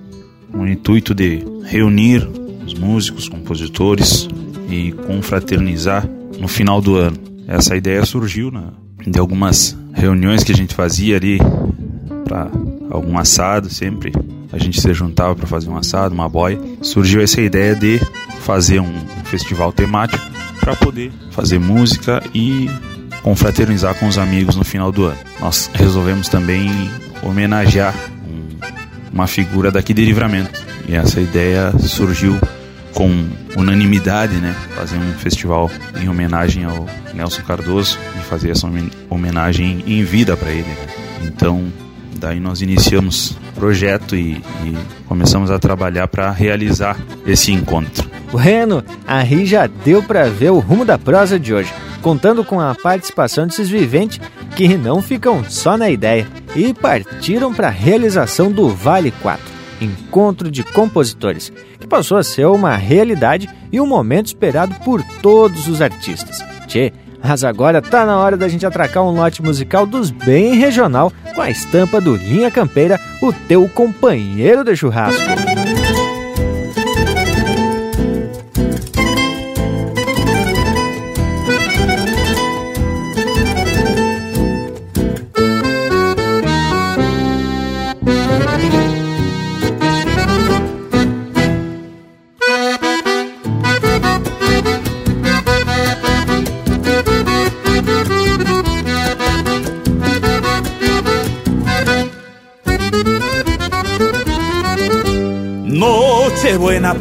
com 0.52 0.58
o 0.58 0.68
intuito 0.68 1.14
de 1.14 1.42
reunir 1.64 2.28
os 2.66 2.74
músicos, 2.74 3.30
compositores 3.30 4.28
e 4.68 4.92
confraternizar 4.92 6.06
no 6.38 6.46
final 6.46 6.82
do 6.82 6.96
ano. 6.96 7.16
Essa 7.48 7.76
ideia 7.76 8.04
surgiu 8.04 8.50
na, 8.50 8.74
de 9.06 9.18
algumas 9.18 9.76
reuniões 9.94 10.44
que 10.44 10.52
a 10.52 10.56
gente 10.56 10.74
fazia 10.74 11.16
ali 11.16 11.38
para 12.26 12.50
algum 12.90 13.18
assado 13.18 13.70
sempre. 13.70 14.12
A 14.52 14.58
gente 14.58 14.82
se 14.82 14.92
juntava 14.92 15.34
para 15.34 15.46
fazer 15.46 15.70
um 15.70 15.76
assado, 15.78 16.14
uma 16.14 16.28
boia. 16.28 16.60
Surgiu 16.82 17.22
essa 17.22 17.40
ideia 17.40 17.74
de 17.74 17.98
fazer 18.40 18.80
um 18.80 18.92
festival 19.24 19.72
temático 19.72 20.22
para 20.60 20.76
poder 20.76 21.10
fazer 21.30 21.58
música 21.58 22.22
e 22.34 22.68
confraternizar 23.24 23.94
com 23.94 24.06
os 24.06 24.18
amigos 24.18 24.54
no 24.54 24.64
final 24.64 24.92
do 24.92 25.06
ano. 25.06 25.18
Nós 25.40 25.70
resolvemos 25.72 26.28
também 26.28 26.70
homenagear 27.22 27.94
um, 28.28 28.48
uma 29.10 29.26
figura 29.26 29.72
daqui 29.72 29.94
de 29.94 30.04
Livramento. 30.04 30.62
E 30.86 30.94
essa 30.94 31.22
ideia 31.22 31.72
surgiu 31.78 32.38
com 32.92 33.26
unanimidade, 33.56 34.34
né? 34.36 34.54
Fazer 34.76 34.98
um 34.98 35.12
festival 35.14 35.70
em 36.00 36.06
homenagem 36.06 36.64
ao 36.64 36.86
Nelson 37.14 37.40
Cardoso 37.42 37.98
e 38.20 38.22
fazer 38.24 38.50
essa 38.50 38.68
homenagem 39.08 39.82
em 39.86 40.04
vida 40.04 40.36
para 40.36 40.50
ele. 40.50 40.68
Né? 40.68 40.86
Então, 41.22 41.72
daí 42.24 42.40
nós 42.40 42.62
iniciamos 42.62 43.36
projeto 43.54 44.16
e, 44.16 44.42
e 44.64 44.78
começamos 45.06 45.50
a 45.50 45.58
trabalhar 45.58 46.08
para 46.08 46.30
realizar 46.30 46.96
esse 47.26 47.52
encontro. 47.52 48.08
Bueno, 48.32 48.82
aí 49.06 49.44
já 49.44 49.66
deu 49.66 50.02
para 50.02 50.24
ver 50.30 50.50
o 50.50 50.58
rumo 50.58 50.86
da 50.86 50.96
prosa 50.96 51.38
de 51.38 51.52
hoje, 51.52 51.70
contando 52.00 52.42
com 52.42 52.58
a 52.58 52.74
participação 52.74 53.46
desses 53.46 53.68
viventes 53.68 54.18
que 54.56 54.74
não 54.78 55.02
ficam 55.02 55.44
só 55.44 55.76
na 55.76 55.90
ideia 55.90 56.26
e 56.56 56.72
partiram 56.72 57.52
para 57.52 57.68
a 57.68 57.70
realização 57.70 58.50
do 58.50 58.70
Vale 58.70 59.10
4 59.22 59.52
encontro 59.80 60.50
de 60.50 60.62
compositores, 60.62 61.52
que 61.78 61.86
passou 61.86 62.16
a 62.16 62.22
ser 62.22 62.46
uma 62.46 62.74
realidade 62.74 63.50
e 63.70 63.78
um 63.78 63.86
momento 63.86 64.28
esperado 64.28 64.74
por 64.76 65.02
todos 65.20 65.68
os 65.68 65.82
artistas. 65.82 66.42
Tchê, 66.66 66.90
mas 67.22 67.42
agora 67.42 67.82
tá 67.82 68.06
na 68.06 68.18
hora 68.18 68.36
da 68.36 68.48
gente 68.48 68.64
atracar 68.64 69.02
um 69.02 69.10
lote 69.10 69.42
musical 69.42 69.84
dos 69.84 70.10
bem 70.10 70.54
regional 70.54 71.12
com 71.34 71.42
a 71.42 71.50
estampa 71.50 72.00
do 72.00 72.16
Linha 72.16 72.50
Campeira, 72.50 72.98
o 73.20 73.32
teu 73.32 73.68
companheiro 73.68 74.64
de 74.64 74.76
churrasco. 74.76 75.73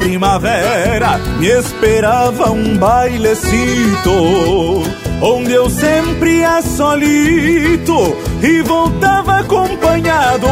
Primavera 0.03 1.17
me 1.39 1.47
esperava 1.47 2.51
um 2.51 2.77
bailecito, 2.77 4.83
onde 5.21 5.53
eu 5.53 5.69
sempre 5.69 6.39
ia 6.39 6.61
solito 6.61 8.17
e 8.41 8.61
voltava 8.63 9.39
acompanhado 9.39 10.47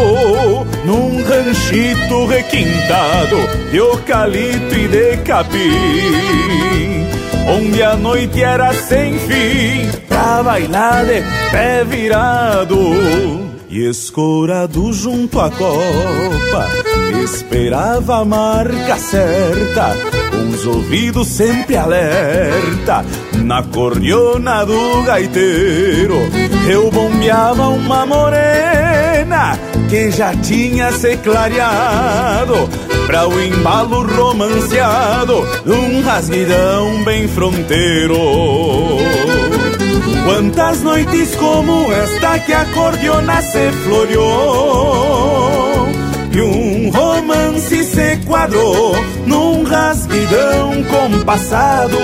num 0.86 1.22
ranchito 1.24 2.26
requintado 2.28 3.38
de 3.70 3.78
eucalipto 3.78 4.74
e 4.74 4.88
de 4.88 5.18
capim, 5.18 5.60
onde 7.50 7.84
a 7.84 7.98
noite 7.98 8.42
era 8.42 8.74
sem 8.74 9.20
fim 9.20 9.92
pra 10.08 10.42
bailar 10.44 11.06
de 11.06 11.22
pé 11.52 11.84
virado 11.84 12.78
e 13.70 13.90
escorado 13.90 14.94
junto 14.94 15.40
à 15.40 15.50
copa, 15.50 16.70
esperava 17.24 18.22
a 18.22 18.26
marca 18.26 18.98
certa, 18.98 19.96
os 20.52 20.66
ouvidos 20.66 21.28
sempre 21.28 21.78
alerta, 21.78 23.06
na 23.44 23.62
cordiona 23.64 24.66
do 24.66 25.04
gaiteiro, 25.04 26.18
eu 26.68 26.90
bombeava 26.90 27.68
uma 27.68 28.06
morena 28.06 29.58
que 29.90 30.10
já 30.10 30.36
tinha 30.36 30.92
se 30.92 31.18
clareado, 31.18 32.70
pra 33.06 33.28
o 33.28 33.42
embalo 33.42 34.02
romanceado, 34.04 35.46
um 35.66 36.02
rasguidão 36.02 37.04
bem 37.04 37.28
fronteiro. 37.28 38.18
Quantas 40.24 40.82
noites 40.82 41.36
como 41.36 41.92
esta 41.92 42.40
que 42.40 42.54
a 42.54 42.64
cordiona 42.66 43.42
se 43.42 43.72
floreou 43.84 45.41
se 47.92 48.18
quadrou 48.26 48.96
num 49.26 49.64
rasguidão 49.64 50.84
compassado. 50.84 51.98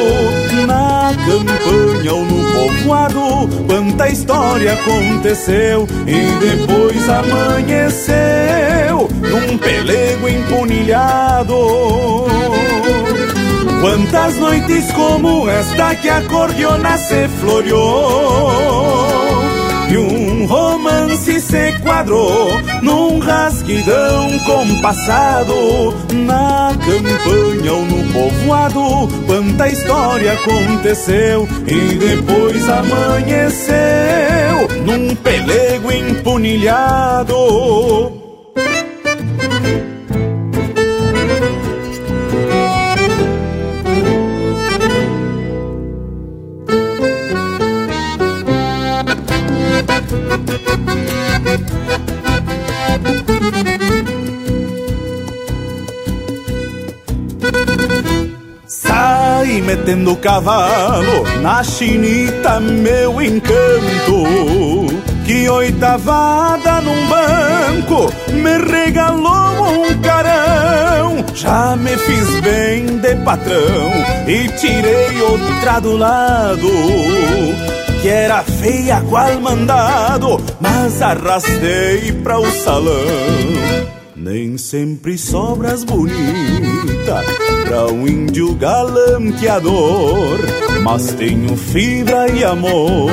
Na 0.67 1.13
campanha 1.25 2.13
ou 2.13 2.25
no 2.25 2.43
povoado 2.51 3.47
Quanta 3.67 4.09
história 4.09 4.73
aconteceu 4.73 5.87
e 6.05 6.19
depois 6.39 7.09
amanheceu 7.09 9.07
Num 9.21 9.57
pelego 9.57 10.27
empunilhado. 10.27 11.55
Quantas 13.79 14.35
noites 14.37 14.91
como 14.91 15.47
esta 15.47 15.95
que 15.95 16.09
a 16.09 16.21
cordiona 16.23 16.97
se 16.97 17.27
floreou 17.39 18.51
E 19.89 19.97
um 19.97 20.26
romance 20.47 21.39
se 21.41 21.73
quadrou 21.83 22.49
num 22.81 23.19
rasguidão 23.19 24.39
compassado. 24.39 25.93
Na 26.13 26.71
campanha 26.73 27.73
ou 27.73 27.85
no 27.85 28.13
povoado 28.13 29.07
Quanta 29.25 29.67
história 29.67 30.33
aconteceu. 30.33 31.47
E 31.67 31.95
depois 31.95 32.67
amanheceu 32.69 33.75
Num 34.85 35.15
pelego 35.15 35.91
empunilhado 35.91 37.35
Sai 58.65 59.61
metendo 59.61 60.15
cavalo 60.17 61.23
na 61.41 61.63
chinita, 61.63 62.59
meu 62.59 63.21
encanto. 63.21 64.23
Que 65.25 65.49
oitavada 65.49 66.81
num 66.81 67.07
banco 67.07 68.13
me 68.33 68.57
regalou 68.57 69.83
um 69.83 70.01
carão. 70.01 71.25
Já 71.33 71.75
me 71.75 71.97
fiz 71.97 72.39
bem 72.41 72.97
de 72.97 73.15
patrão 73.17 73.91
e 74.27 74.47
tirei 74.57 75.21
outra 75.21 75.79
do 75.79 75.97
lado. 75.97 76.67
Que 78.07 78.11
era 78.11 78.41
feia 78.41 79.01
qual 79.01 79.37
mandado, 79.41 80.41
mas 80.61 81.01
arrastei 81.01 82.13
pra 82.23 82.39
o 82.39 82.49
salão. 82.49 83.03
Nem 84.15 84.57
sempre 84.57 85.17
sobras 85.17 85.83
bonita 85.83 87.21
pra 87.65 87.87
um 87.87 88.07
índio 88.07 88.55
galanteador, 88.55 90.39
mas 90.85 91.11
tenho 91.15 91.57
fibra 91.57 92.31
e 92.31 92.45
amor 92.45 93.11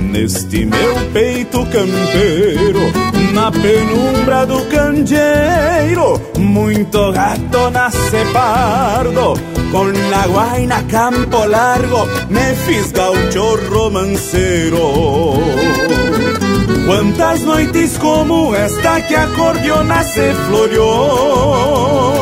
neste 0.00 0.64
meu 0.64 0.94
peito 1.12 1.66
campeiro, 1.66 2.92
na 3.32 3.50
penumbra 3.50 4.46
do 4.46 4.64
candeeiro, 4.66 6.20
muito 6.38 7.10
gato 7.10 7.68
nasce 7.72 8.24
pardo, 8.32 9.34
com 9.74 9.90
la 10.08 10.24
guaina 10.28 10.82
campo 10.84 11.44
largo, 11.46 12.06
me 12.30 12.54
fiz 12.64 12.92
gaucho 12.92 13.56
romanceiro. 13.68 15.34
Quantas 16.86 17.40
noites 17.40 17.98
como 17.98 18.54
esta 18.54 19.00
que 19.00 19.16
a 19.16 19.26
cordiona 19.28 20.04
se 20.04 20.34
floreou 20.46 22.14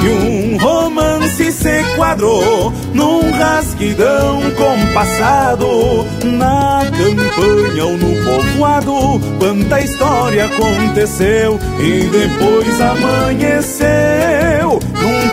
E 0.00 0.08
um 0.08 0.56
romance 0.58 1.52
se 1.52 1.84
quadrou 1.96 2.72
num 2.94 3.32
rasguidão 3.32 4.40
compassado 4.52 6.06
Na 6.22 6.82
campanha 6.84 7.84
ou 7.84 7.98
no 7.98 8.14
povoado 8.24 9.20
Quanta 9.40 9.80
história 9.80 10.44
aconteceu 10.44 11.58
e 11.80 12.04
depois 12.04 12.80
amanheceu 12.80 14.78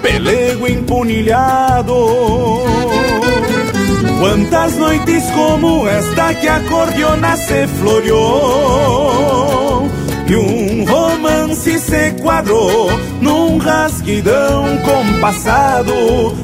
pelego 0.01 0.67
empunilhado. 0.67 2.65
Quantas 4.19 4.75
noites 4.77 5.23
como 5.35 5.87
esta 5.87 6.33
que 6.33 6.47
a 6.47 6.59
cordiona 6.61 7.37
se 7.37 7.67
floreou 7.67 8.27
E 10.27 10.35
um 10.35 10.83
romance 10.85 11.79
se 11.79 12.13
quadrou 12.19 12.89
num 13.21 13.59
rasguidão 13.59 14.75
compassado. 14.79 15.93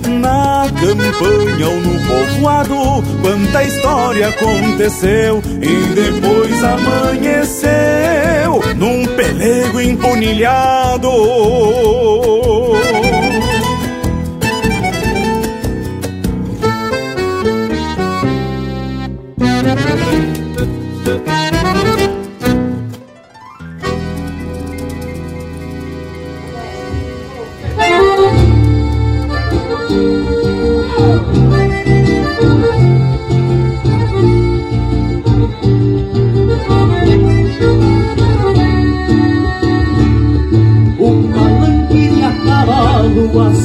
Na 0.07 0.67
campanha 0.79 1.67
ou 1.67 1.81
no 1.81 1.99
povoado 2.07 3.03
Quanta 3.23 3.63
história 3.63 4.27
aconteceu. 4.27 5.41
E 5.59 5.95
depois 5.95 6.63
amanheceu 6.63 8.61
Num 8.77 9.03
pelego 9.15 9.81
empunilhado 9.81 11.09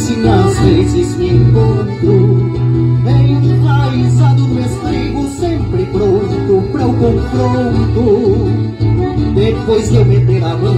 assim 0.08 0.28
às 0.28 0.58
vezes 0.60 1.16
me 1.16 1.28
encontro 1.30 2.58
Enraizado 3.08 4.40
no 4.42 4.60
estribo, 4.60 5.28
sempre 5.28 5.84
pronto 5.86 6.68
para 6.72 6.86
o 6.86 6.94
confronto. 6.94 8.46
Depois 9.34 9.88
de 9.90 9.96
eu 9.96 10.04
meter 10.04 10.44
a 10.44 10.56
mão, 10.56 10.74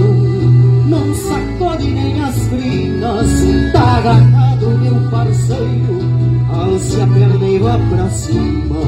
não 0.87 1.13
sacode 1.13 1.87
nem 1.87 2.21
as 2.21 2.47
crinas 2.47 3.27
Tá 3.73 3.97
agarrado 3.97 4.79
meu 4.79 4.95
parceiro, 5.09 5.99
alce 6.49 7.01
a 7.01 7.07
perna 7.07 7.47
e 7.47 7.57
vá 7.59 7.77
pra 7.89 8.09
cima. 8.09 8.81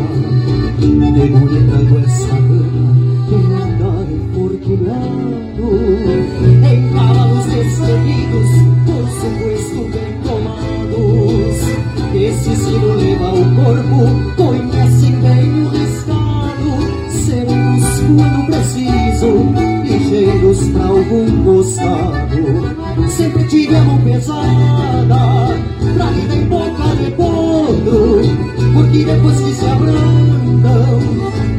Trago 1.70 2.00
essa 2.00 2.43
Sino 12.74 12.96
leva 12.96 13.30
o 13.30 13.56
corpo, 13.56 14.34
conhece 14.36 15.12
bem 15.12 15.64
o 15.64 15.70
riscado 15.70 16.72
Seremos 17.08 17.84
quando 18.00 18.46
preciso, 18.48 19.30
ligeiros 19.84 20.70
pra 20.70 20.86
algum 20.86 21.44
costado. 21.44 23.10
Sempre 23.10 23.44
tive 23.44 23.76
a 23.76 23.84
mão 23.84 24.02
pesada, 24.02 25.56
pra 25.96 26.06
vida 26.08 26.34
em 26.34 26.46
boca 26.46 26.96
de 26.96 27.12
podro 27.12 28.22
Porque 28.74 29.04
depois 29.04 29.40
que 29.40 29.54
se 29.54 29.66
abrandam, 29.68 31.00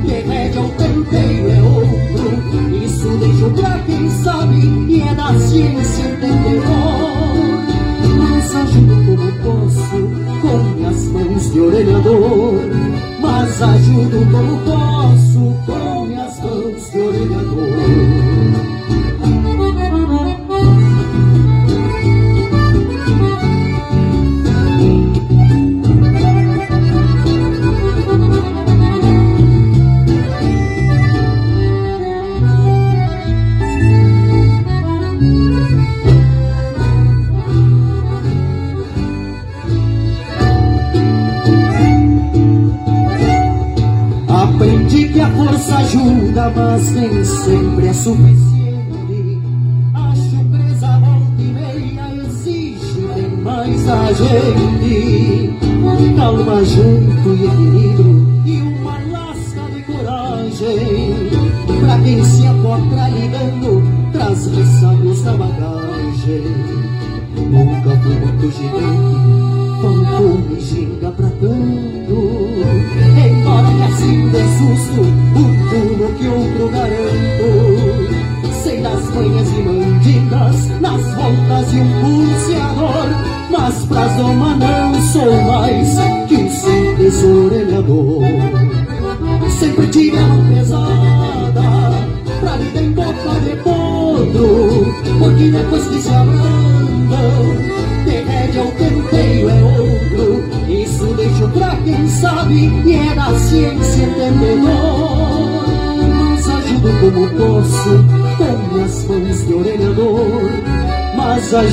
remédio 0.04 0.62
ao 0.62 0.68
tempeiro 0.70 1.48
é 1.48 1.62
outro. 1.62 2.84
Isso 2.84 3.08
deixo 3.18 3.50
pra 3.50 3.78
quem 3.86 4.10
sabe 4.10 4.66
e 4.88 5.00
é 5.00 5.14
da 5.14 5.32
ciência 5.38 6.02
entendedor 6.06 6.93
de 11.54 11.60
orelhador 11.60 12.60
Mas 13.20 13.62
ajudo 13.62 14.28
como 14.32 14.58
posso 14.64 15.63
sempre 48.04 48.33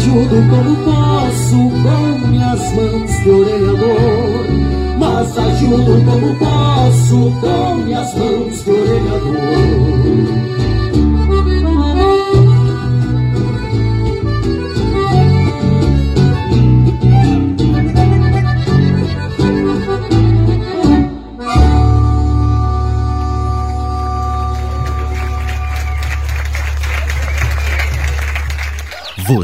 ajudo 0.01 0.35
como 0.49 0.75
posso 0.83 1.57
com 1.83 2.27
minhas 2.27 2.73
mãos 2.73 3.11
de 3.23 3.29
orelhador. 3.29 4.45
Mas 4.97 5.37
ajudo 5.37 6.03
como 6.05 6.35
posso 6.39 7.31
com 7.39 7.75
minhas 7.75 8.13
mãos 8.15 8.30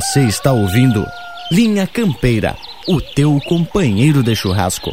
Você 0.07 0.21
está 0.21 0.53
ouvindo 0.53 1.05
Linha 1.51 1.85
Campeira, 1.85 2.55
o 2.87 3.01
teu 3.01 3.41
companheiro 3.45 4.23
de 4.23 4.33
churrasco. 4.37 4.91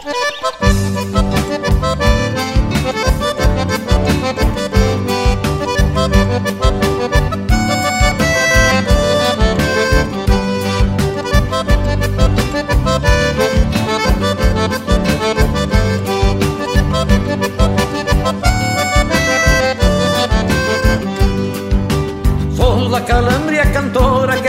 La 22.90 23.00
calambria 23.00 23.66
cantora 23.72 24.40
que 24.40 24.46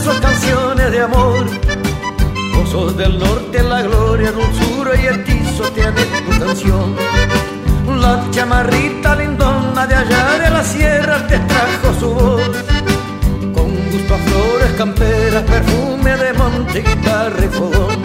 trae 0.00 0.14
en 0.14 0.20
su 0.20 0.20
verso 0.20 0.20
canciones 0.20 0.92
de 0.92 1.02
amor. 1.02 1.46
Vos 2.72 2.96
del 2.96 3.18
norte 3.18 3.62
la 3.62 3.82
gloria, 3.82 4.32
dulzura 4.32 4.94
y 4.94 5.06
hechizo 5.06 5.64
tiene 5.72 6.02
tu 6.04 6.38
canción. 6.38 6.96
La 8.00 8.24
chamarrita 8.30 9.16
lindona 9.16 9.86
de 9.86 9.94
allá 9.94 10.38
de 10.38 10.50
la 10.50 10.64
sierra 10.64 11.26
te 11.26 11.38
trajo 11.38 11.94
su 11.98 12.14
voz. 12.14 12.50
Con 13.54 13.90
gusto 13.90 14.14
a 14.14 14.18
flores 14.18 14.72
camperas, 14.76 15.42
perfume 15.44 16.16
de 16.16 16.32
monte, 16.34 16.82
guitarra 16.82 17.44
y 17.44 17.48
fogón. 17.48 18.02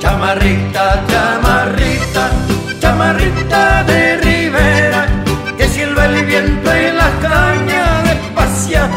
Chamarrita, 0.00 1.04
chamarrita, 1.08 2.30
chamarrita 2.80 3.84
de 3.84 4.16
ribera, 4.16 5.06
que 5.56 5.68
silba 5.68 6.06
el 6.06 6.24
viento 6.24 6.72
en 6.72 6.96
las 6.96 7.10
cañas 7.22 8.04
de 8.04 8.22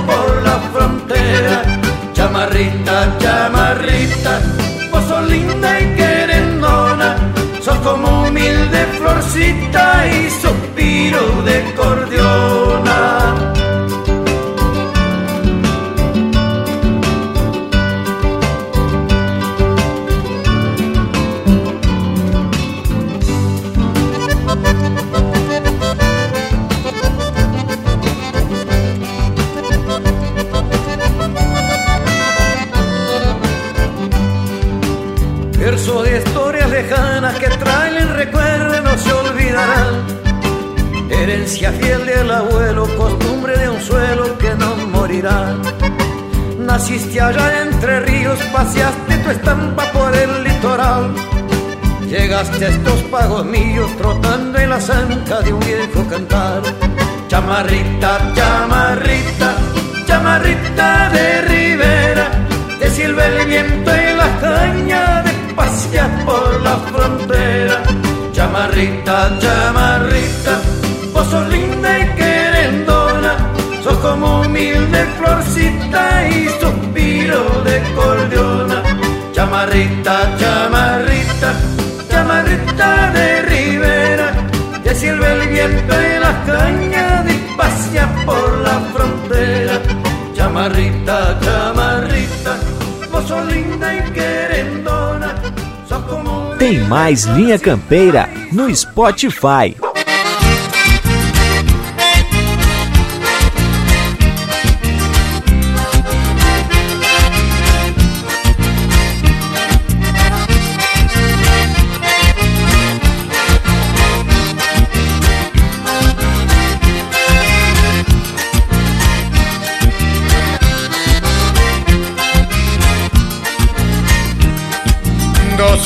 por 0.07 0.41
la 0.43 0.59
frontera. 0.73 1.84
Chamarrita, 2.45 3.17
chamarrita, 3.17 4.39
vos 4.91 5.03
sos 5.05 5.29
linda 5.31 5.79
y 5.81 5.95
querendona, 5.95 7.17
sos 7.59 7.75
como 7.77 8.27
humilde 8.27 8.85
florcita 8.99 10.05
y 10.07 10.29
suspiro 10.29 11.41
de 11.41 11.73
cordiona. 11.73 13.54
Herencia 41.45 41.71
fiel 41.73 42.07
del 42.07 42.31
abuelo, 42.31 42.87
costumbre 42.97 43.55
de 43.55 43.69
un 43.69 43.79
suelo 43.79 44.35
que 44.39 44.55
no 44.55 44.75
morirá. 44.87 45.55
Naciste 46.57 47.21
allá 47.21 47.61
entre 47.61 47.99
ríos, 47.99 48.39
paseaste 48.51 49.17
tu 49.19 49.29
estampa 49.29 49.83
por 49.91 50.11
el 50.15 50.43
litoral. 50.43 51.13
Llegaste 52.09 52.65
a 52.65 52.69
estos 52.69 52.99
pagos 53.11 53.45
míos 53.45 53.91
trotando 53.95 54.57
en 54.57 54.71
la 54.71 54.81
zanca 54.81 55.41
de 55.41 55.53
un 55.53 55.59
viejo 55.59 56.03
cantar. 56.09 56.63
Chamarrita, 57.27 58.33
chamarrita, 58.33 59.53
chamarrita 60.07 61.09
de 61.11 61.41
ribera, 61.43 62.31
te 62.79 62.89
silba 62.89 63.23
el 63.23 63.45
viento 63.45 63.93
en 63.93 64.17
la 64.17 64.39
caña 64.39 65.21
de 65.21 65.53
pasear 65.53 66.25
por 66.25 66.59
la 66.63 66.75
frontera. 66.91 67.83
Chamarrita, 68.33 69.37
chamarrita, 69.39 70.59
vos 71.15 71.27
sos 71.29 71.47
linda 71.47 71.99
y 71.99 72.05
querendona, 72.17 73.33
sos 73.81 73.97
como 73.99 74.41
humilde 74.41 75.05
florcita 75.17 76.27
y 76.27 76.49
suspiro 76.59 77.41
de 77.63 77.81
cordiona. 77.95 78.83
Chamarrita, 79.31 80.35
chamarrita, 80.37 81.49
chamarrita 82.09 83.11
de 83.11 83.41
ribera, 83.43 84.27
te 84.83 84.93
silba 84.93 85.27
el 85.31 85.47
viento 85.47 85.93
en 85.99 86.21
la 86.21 86.33
caña 86.45 87.23
de 87.23 87.33
pasear 87.57 88.09
por 88.25 88.49
la 88.59 88.77
frontera. 88.93 89.81
Chamarrita, 90.35 91.39
chamarrita, 91.41 92.57
vos 93.11 93.25
sos 93.25 93.45
linda 93.53 93.87
y 93.95 94.11
querendona, 94.11 95.33
sos 95.87 96.03
como 96.09 96.55
Tem 96.57 96.79
mais 96.89 97.25
Linha 97.25 97.57
Campeira 97.59 98.29
no 98.51 98.69
Spotify. 98.69 99.75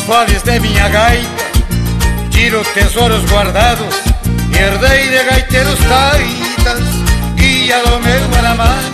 Dos 0.10 0.18
foles 0.18 0.42
de 0.42 0.60
minha 0.60 0.90
gaita 0.90 1.30
Tiro 2.32 2.64
tesouros 2.74 3.24
guardados 3.30 3.94
Herdei 4.58 5.08
de 5.08 5.24
gaiteiros 5.24 5.78
taitas. 5.82 6.80
Guia 7.36 7.78
do 7.84 8.00
meu 8.00 8.40
aramado 8.40 8.92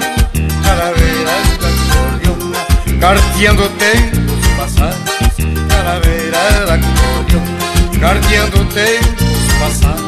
Calaveiras 0.61 1.57
da 1.61 1.70
cordiona 1.95 2.99
Carteando 2.99 3.70
tempos 3.70 4.47
passados 4.57 5.70
Calaveiras 5.70 6.68
da 6.68 6.78
cordiona 6.80 7.97
Carteando 7.97 8.66
tempos 8.66 9.53
passados 9.57 10.04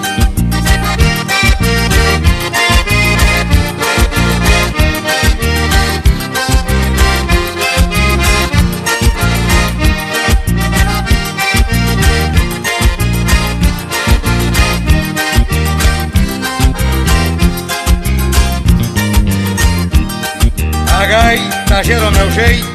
gaita 21.77 21.83
gera 21.83 22.07
o 22.07 22.11
meu 22.11 22.31
jeito 22.31 22.67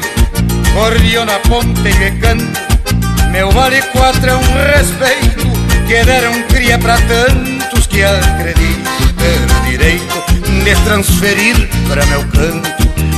Cordiona, 0.75 1.39
ponte 1.49 1.89
e 1.89 2.11
canto. 2.21 2.61
Meu 3.31 3.51
vale 3.51 3.83
quatro 3.83 4.31
é 4.31 4.35
um 4.35 4.73
respeito 4.75 5.47
Que 5.87 6.05
deram 6.05 6.43
cria 6.49 6.79
pra 6.79 6.97
tantos 7.03 7.87
Que 7.87 8.05
acredito 8.05 8.91
ter 9.19 9.69
direito 9.71 10.25
De 10.65 10.75
transferir 10.85 11.69
pra 11.89 12.05
meu 12.07 12.25
canto 12.29 12.71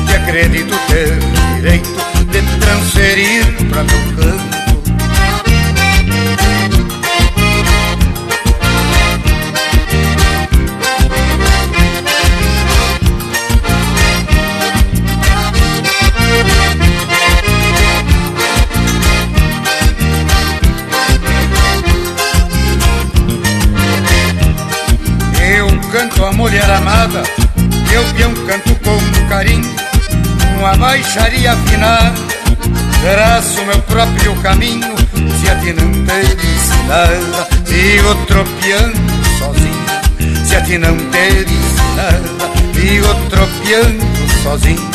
Que 0.07 0.15
acredito 0.15 0.77
ter 0.89 1.54
tropeando 38.45 39.25
sozinho. 39.39 40.45
Se 40.45 40.57
a 40.57 40.61
ti 40.63 40.79
não 40.79 40.97
te 41.11 41.47
nada, 41.97 42.21
vivo 42.73 43.15
tropeando 43.31 44.05
sozinho. 44.43 44.95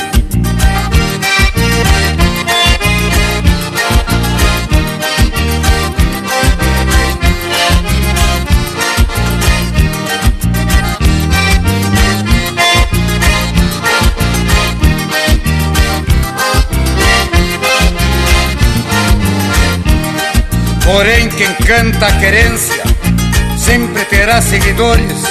Porém, 20.84 21.30
quem 21.30 21.54
canta 21.66 22.08
a 22.08 22.12
querência 22.20 22.89
terá 24.20 24.42
seguidores. 24.42 25.24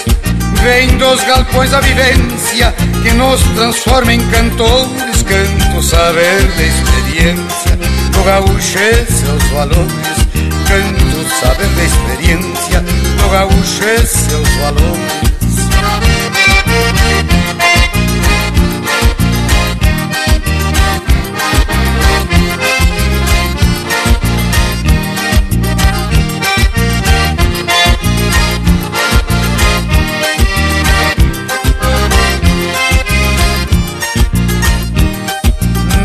Vem 0.62 0.96
dos 0.96 1.22
galpões 1.24 1.74
a 1.74 1.80
vivência 1.80 2.74
que 3.02 3.12
nos 3.12 3.38
transforma 3.54 4.14
em 4.14 4.20
cantores. 4.30 5.22
Canto 5.22 5.82
saber 5.82 6.42
da 6.56 6.62
experiência 6.62 7.76
do 8.10 8.24
gaúcho 8.24 8.78
seus 8.78 9.42
valores. 9.52 10.18
Canto 10.66 11.38
saber 11.38 11.68
da 11.68 11.84
experiência 11.84 12.80
do 12.80 13.28
gaúcho 13.28 14.06
seus 14.06 14.48
valores. 14.56 15.37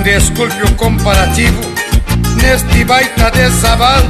Desculpe 0.03 0.61
o 0.63 0.75
comparativo 0.75 1.61
Neste 2.41 2.83
baita 2.83 3.31
desabafo 3.31 4.05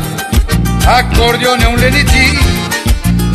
Acordeone 0.88 1.64
é 1.64 1.68
um 1.68 1.76
lenitivo 1.76 2.44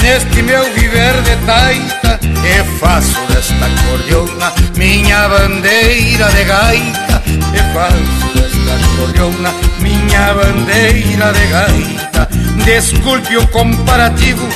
Neste 0.02 0.42
meu 0.42 0.64
viver 0.74 1.14
de 1.22 1.36
taita 1.46 2.18
E 2.44 2.78
faço 2.80 3.16
desta 3.28 3.64
acordeona 3.64 4.52
Minha 4.76 5.28
bandeira 5.28 6.28
de 6.30 6.44
gaita 6.44 7.22
E 7.28 7.72
faço 7.72 8.34
desta 8.34 8.74
acordeona 8.74 9.54
Minha 9.78 10.34
bandeira 10.34 11.32
de 11.32 11.46
gaita 11.46 12.28
Desculpe 12.64 13.36
o 13.36 13.46
comparativo 13.48 14.48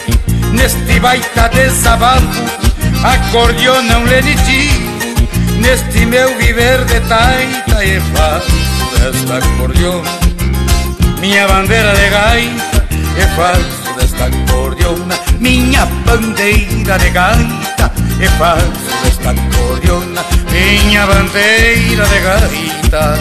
Neste 0.52 0.98
baita 0.98 1.48
desabafo 1.50 2.42
Acordeone 3.04 3.90
é 3.90 3.96
um 3.96 4.04
lenitivo 4.04 4.71
Neste 5.62 6.04
meu 6.06 6.36
viver 6.36 6.84
de 6.86 7.00
taita 7.08 7.84
e 7.84 8.00
faço 8.12 9.00
desta 9.00 9.38
acordeona 9.38 10.10
Minha 11.20 11.46
bandeira 11.46 11.94
de 11.94 12.10
gaita 12.10 12.84
e 13.16 13.36
faço 13.36 13.94
desta 13.96 14.24
acordeona 14.26 15.14
Minha 15.38 15.86
bandeira 16.04 16.98
de 16.98 17.10
gaita 17.10 17.92
e 18.20 18.28
faço 18.38 19.04
desta 19.04 19.30
acordeona 19.30 20.24
Minha 20.50 21.06
bandeira 21.06 22.06
de 22.06 22.20
gaita. 22.20 23.18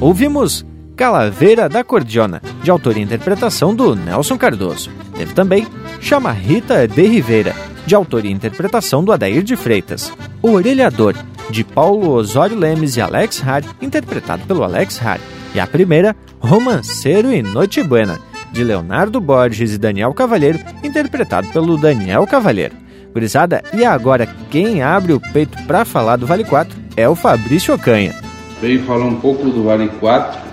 Ouvimos 0.00 0.66
Calaveira 1.02 1.68
da 1.68 1.82
Cordiona, 1.82 2.40
de 2.62 2.70
autoria 2.70 3.02
e 3.02 3.04
interpretação 3.04 3.74
do 3.74 3.96
Nelson 3.96 4.38
Cardoso. 4.38 4.88
Teve 5.16 5.34
também 5.34 5.66
Chama 6.00 6.30
Rita 6.30 6.86
de 6.86 7.02
Ribeira, 7.02 7.56
de 7.84 7.92
autoria 7.92 8.30
e 8.30 8.32
interpretação 8.32 9.02
do 9.02 9.10
Adair 9.10 9.42
de 9.42 9.56
Freitas. 9.56 10.12
O 10.40 10.52
Orelhador, 10.52 11.16
de 11.50 11.64
Paulo 11.64 12.08
Osório 12.12 12.56
Lemes 12.56 12.96
e 12.96 13.00
Alex 13.00 13.40
Hard, 13.40 13.66
interpretado 13.82 14.44
pelo 14.46 14.62
Alex 14.62 14.96
Hard. 14.98 15.20
E 15.52 15.58
a 15.58 15.66
primeira, 15.66 16.14
Romanceiro 16.38 17.32
e 17.32 17.42
Noite 17.42 17.82
Buena, 17.82 18.20
de 18.52 18.62
Leonardo 18.62 19.20
Borges 19.20 19.74
e 19.74 19.78
Daniel 19.78 20.14
Cavalheiro, 20.14 20.60
interpretado 20.84 21.48
pelo 21.48 21.76
Daniel 21.76 22.24
Cavalheiro. 22.28 22.76
Gurizada, 23.12 23.60
e 23.74 23.84
agora 23.84 24.28
quem 24.52 24.84
abre 24.84 25.14
o 25.14 25.20
peito 25.32 25.60
para 25.64 25.84
falar 25.84 26.14
do 26.14 26.28
Vale 26.28 26.44
4 26.44 26.78
é 26.96 27.08
o 27.08 27.16
Fabrício 27.16 27.74
Ocanha. 27.74 28.14
Veio 28.60 28.84
falar 28.84 29.06
um 29.06 29.16
pouco 29.16 29.50
do 29.50 29.64
Vale 29.64 29.88
4, 29.98 30.51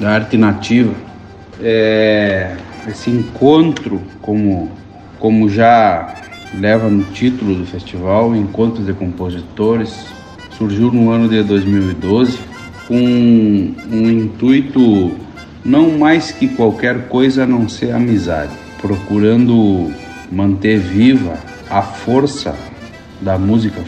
da 0.00 0.12
arte 0.12 0.36
nativa. 0.36 0.94
É, 1.60 2.56
esse 2.88 3.10
encontro, 3.10 4.00
como, 4.22 4.70
como 5.18 5.48
já 5.48 6.14
leva 6.58 6.88
no 6.88 7.04
título 7.12 7.54
do 7.54 7.66
festival, 7.66 8.34
Encontro 8.34 8.82
de 8.82 8.94
Compositores, 8.94 10.06
surgiu 10.56 10.90
no 10.90 11.10
ano 11.10 11.28
de 11.28 11.42
2012 11.42 12.38
com 12.88 12.96
um, 12.96 13.74
um 13.92 14.10
intuito 14.10 15.12
não 15.64 15.98
mais 15.98 16.32
que 16.32 16.48
qualquer 16.48 17.08
coisa 17.08 17.44
a 17.44 17.46
não 17.46 17.68
ser 17.68 17.92
amizade, 17.92 18.52
procurando 18.80 19.92
manter 20.32 20.78
viva 20.78 21.36
a 21.68 21.82
força 21.82 22.56
da 23.20 23.38
música 23.38 23.82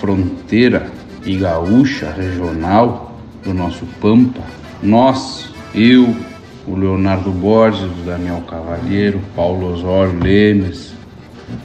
fronteira 0.00 0.90
e 1.24 1.36
gaúcha 1.36 2.10
regional 2.10 3.18
do 3.44 3.54
nosso 3.54 3.86
Pampa. 4.00 4.42
Nós, 4.82 5.50
eu, 5.74 6.14
o 6.66 6.74
Leonardo 6.74 7.30
Borges, 7.30 7.82
o 7.82 8.04
Daniel 8.04 8.42
Cavalheiro, 8.48 9.20
Paulo 9.34 9.72
Osório 9.72 10.18
Lemes, 10.18 10.94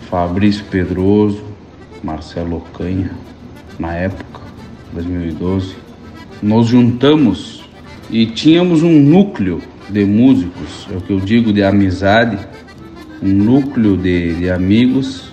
Fabrício 0.10 0.64
Pedroso, 0.66 1.44
Marcelo 2.04 2.62
Canha, 2.78 3.12
na 3.78 3.94
época, 3.94 4.42
2012, 4.94 5.76
nos 6.42 6.68
juntamos 6.68 7.64
e 8.10 8.26
tínhamos 8.26 8.84
um 8.84 9.00
núcleo 9.00 9.62
de 9.90 10.06
músicos, 10.06 10.88
é 10.92 10.98
o 10.98 11.02
que 11.02 11.12
eu 11.12 11.20
digo 11.20 11.52
de 11.52 11.64
amizade, 11.64 12.38
um 13.22 13.28
núcleo 13.28 13.98
de, 13.98 14.36
de 14.36 14.50
amigos, 14.50 15.32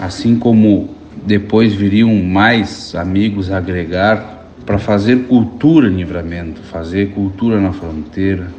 assim 0.00 0.38
como 0.38 0.90
depois 1.26 1.74
viriam 1.74 2.14
mais 2.14 2.94
amigos 2.94 3.50
a 3.50 3.58
agregar 3.58 4.37
para 4.68 4.78
fazer 4.78 5.20
cultura 5.20 5.88
em 5.88 5.96
livramento, 5.96 6.60
fazer 6.60 7.12
cultura 7.12 7.58
na 7.58 7.72
fronteira. 7.72 8.52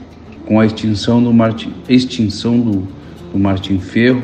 Com 0.43 0.59
a 0.59 0.65
extinção 0.65 1.21
do 1.21 1.31
Martin, 1.31 1.71
extinção 1.87 2.59
do, 2.59 2.87
do 3.31 3.37
Martin 3.37 3.77
Ferro, 3.77 4.23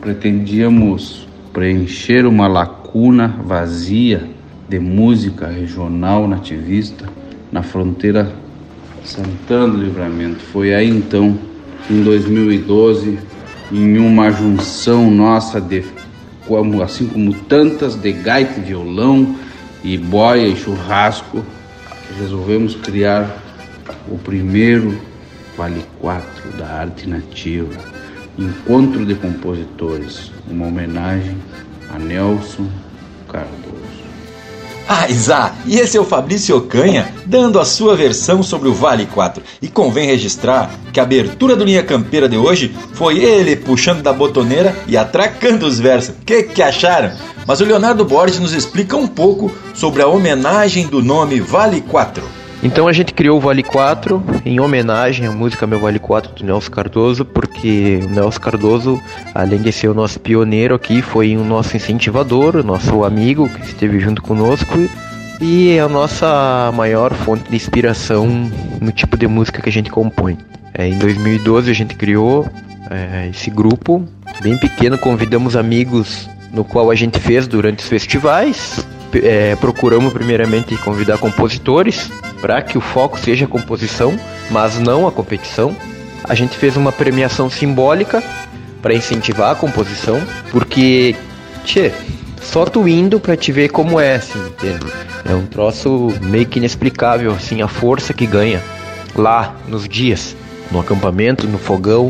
pretendíamos 0.00 1.28
preencher 1.52 2.24
uma 2.24 2.48
lacuna 2.48 3.36
vazia 3.44 4.30
de 4.66 4.80
música 4.80 5.46
regional 5.46 6.26
nativista 6.26 7.04
na 7.52 7.62
fronteira 7.62 8.32
Santana 9.04 9.74
do 9.74 9.76
Livramento. 9.76 10.40
Foi 10.40 10.74
aí 10.74 10.88
então, 10.88 11.38
em 11.90 12.02
2012, 12.02 13.18
em 13.70 13.98
uma 13.98 14.30
junção 14.30 15.10
nossa 15.10 15.60
de 15.60 15.84
como, 16.46 16.82
assim 16.82 17.06
como 17.06 17.34
tantas 17.34 17.94
de 17.94 18.10
gaita 18.10 18.58
e 18.58 18.62
violão 18.62 19.36
e 19.82 19.96
boia 19.96 20.46
e 20.46 20.56
churrasco, 20.56 21.44
resolvemos 22.18 22.74
criar 22.74 23.30
o 24.08 24.18
primeiro 24.18 25.00
Vale 25.56 25.84
4 26.00 26.52
da 26.56 26.66
arte 26.66 27.08
nativa, 27.08 27.74
Encontro 28.38 29.04
de 29.04 29.14
Compositores, 29.14 30.32
uma 30.48 30.66
homenagem 30.66 31.36
a 31.90 31.98
Nelson 31.98 32.66
Cardoso. 33.28 33.59
Ah, 34.92 35.08
Isa, 35.08 35.52
e 35.66 35.78
esse 35.78 35.96
é 35.96 36.00
o 36.00 36.04
Fabrício 36.04 36.56
Ocanha 36.56 37.14
dando 37.24 37.60
a 37.60 37.64
sua 37.64 37.94
versão 37.94 38.42
sobre 38.42 38.68
o 38.68 38.74
Vale 38.74 39.06
4. 39.06 39.40
E 39.62 39.68
convém 39.68 40.04
registrar 40.04 40.68
que 40.92 40.98
a 40.98 41.04
abertura 41.04 41.54
do 41.54 41.64
Linha 41.64 41.84
Campeira 41.84 42.28
de 42.28 42.36
hoje 42.36 42.74
foi 42.94 43.20
ele 43.20 43.54
puxando 43.54 44.02
da 44.02 44.12
botoneira 44.12 44.76
e 44.88 44.96
atracando 44.96 45.64
os 45.64 45.78
versos. 45.78 46.16
Que 46.26 46.42
que 46.42 46.60
acharam? 46.60 47.12
Mas 47.46 47.60
o 47.60 47.64
Leonardo 47.64 48.04
Borges 48.04 48.40
nos 48.40 48.52
explica 48.52 48.96
um 48.96 49.06
pouco 49.06 49.52
sobre 49.74 50.02
a 50.02 50.08
homenagem 50.08 50.88
do 50.88 51.00
nome 51.00 51.38
Vale 51.38 51.82
4. 51.82 52.39
Então 52.62 52.86
a 52.86 52.92
gente 52.92 53.14
criou 53.14 53.38
o 53.38 53.40
Vale 53.40 53.62
4 53.62 54.22
em 54.44 54.60
homenagem 54.60 55.26
à 55.26 55.32
música 55.32 55.66
Meu 55.66 55.80
Vale 55.80 55.98
4 55.98 56.34
do 56.34 56.44
Nelson 56.44 56.70
Cardoso, 56.70 57.24
porque 57.24 58.00
o 58.04 58.10
Nelson 58.10 58.40
Cardoso, 58.40 59.02
além 59.34 59.62
de 59.62 59.72
ser 59.72 59.88
o 59.88 59.94
nosso 59.94 60.20
pioneiro 60.20 60.74
aqui, 60.74 61.00
foi 61.00 61.36
o 61.36 61.44
nosso 61.44 61.74
incentivador, 61.74 62.56
o 62.56 62.62
nosso 62.62 63.02
amigo 63.02 63.48
que 63.48 63.62
esteve 63.62 63.98
junto 63.98 64.20
conosco 64.20 64.76
e 65.40 65.70
é 65.70 65.80
a 65.80 65.88
nossa 65.88 66.70
maior 66.74 67.14
fonte 67.14 67.48
de 67.48 67.56
inspiração 67.56 68.26
no 68.78 68.92
tipo 68.92 69.16
de 69.16 69.26
música 69.26 69.62
que 69.62 69.70
a 69.70 69.72
gente 69.72 69.90
compõe. 69.90 70.36
É, 70.74 70.86
em 70.86 70.98
2012 70.98 71.70
a 71.70 71.74
gente 71.74 71.94
criou 71.94 72.46
é, 72.90 73.28
esse 73.30 73.48
grupo 73.50 74.04
bem 74.42 74.58
pequeno, 74.58 74.98
convidamos 74.98 75.56
amigos 75.56 76.28
no 76.52 76.62
qual 76.62 76.90
a 76.90 76.94
gente 76.94 77.18
fez 77.18 77.46
durante 77.46 77.78
os 77.78 77.88
festivais. 77.88 78.86
É, 79.14 79.56
procuramos 79.56 80.12
primeiramente 80.12 80.76
convidar 80.76 81.18
compositores 81.18 82.10
para 82.40 82.62
que 82.62 82.78
o 82.78 82.80
foco 82.80 83.18
seja 83.18 83.44
a 83.44 83.48
composição, 83.48 84.18
mas 84.50 84.78
não 84.78 85.06
a 85.06 85.12
competição. 85.12 85.76
A 86.24 86.34
gente 86.34 86.56
fez 86.56 86.76
uma 86.76 86.92
premiação 86.92 87.50
simbólica 87.50 88.22
para 88.80 88.94
incentivar 88.94 89.50
a 89.50 89.54
composição, 89.54 90.20
porque, 90.50 91.14
tchê, 91.64 91.92
só 92.40 92.64
tu 92.64 92.86
indo 92.88 93.20
para 93.20 93.36
te 93.36 93.52
ver 93.52 93.68
como 93.68 94.00
é, 94.00 94.16
assim, 94.16 94.38
entende? 94.38 94.86
É 95.24 95.34
um 95.34 95.46
troço 95.46 96.12
meio 96.22 96.46
que 96.46 96.58
inexplicável, 96.58 97.32
assim, 97.32 97.62
a 97.62 97.68
força 97.68 98.14
que 98.14 98.26
ganha 98.26 98.62
lá 99.14 99.56
nos 99.68 99.88
dias, 99.88 100.36
no 100.70 100.80
acampamento, 100.80 101.46
no 101.46 101.58
fogão, 101.58 102.08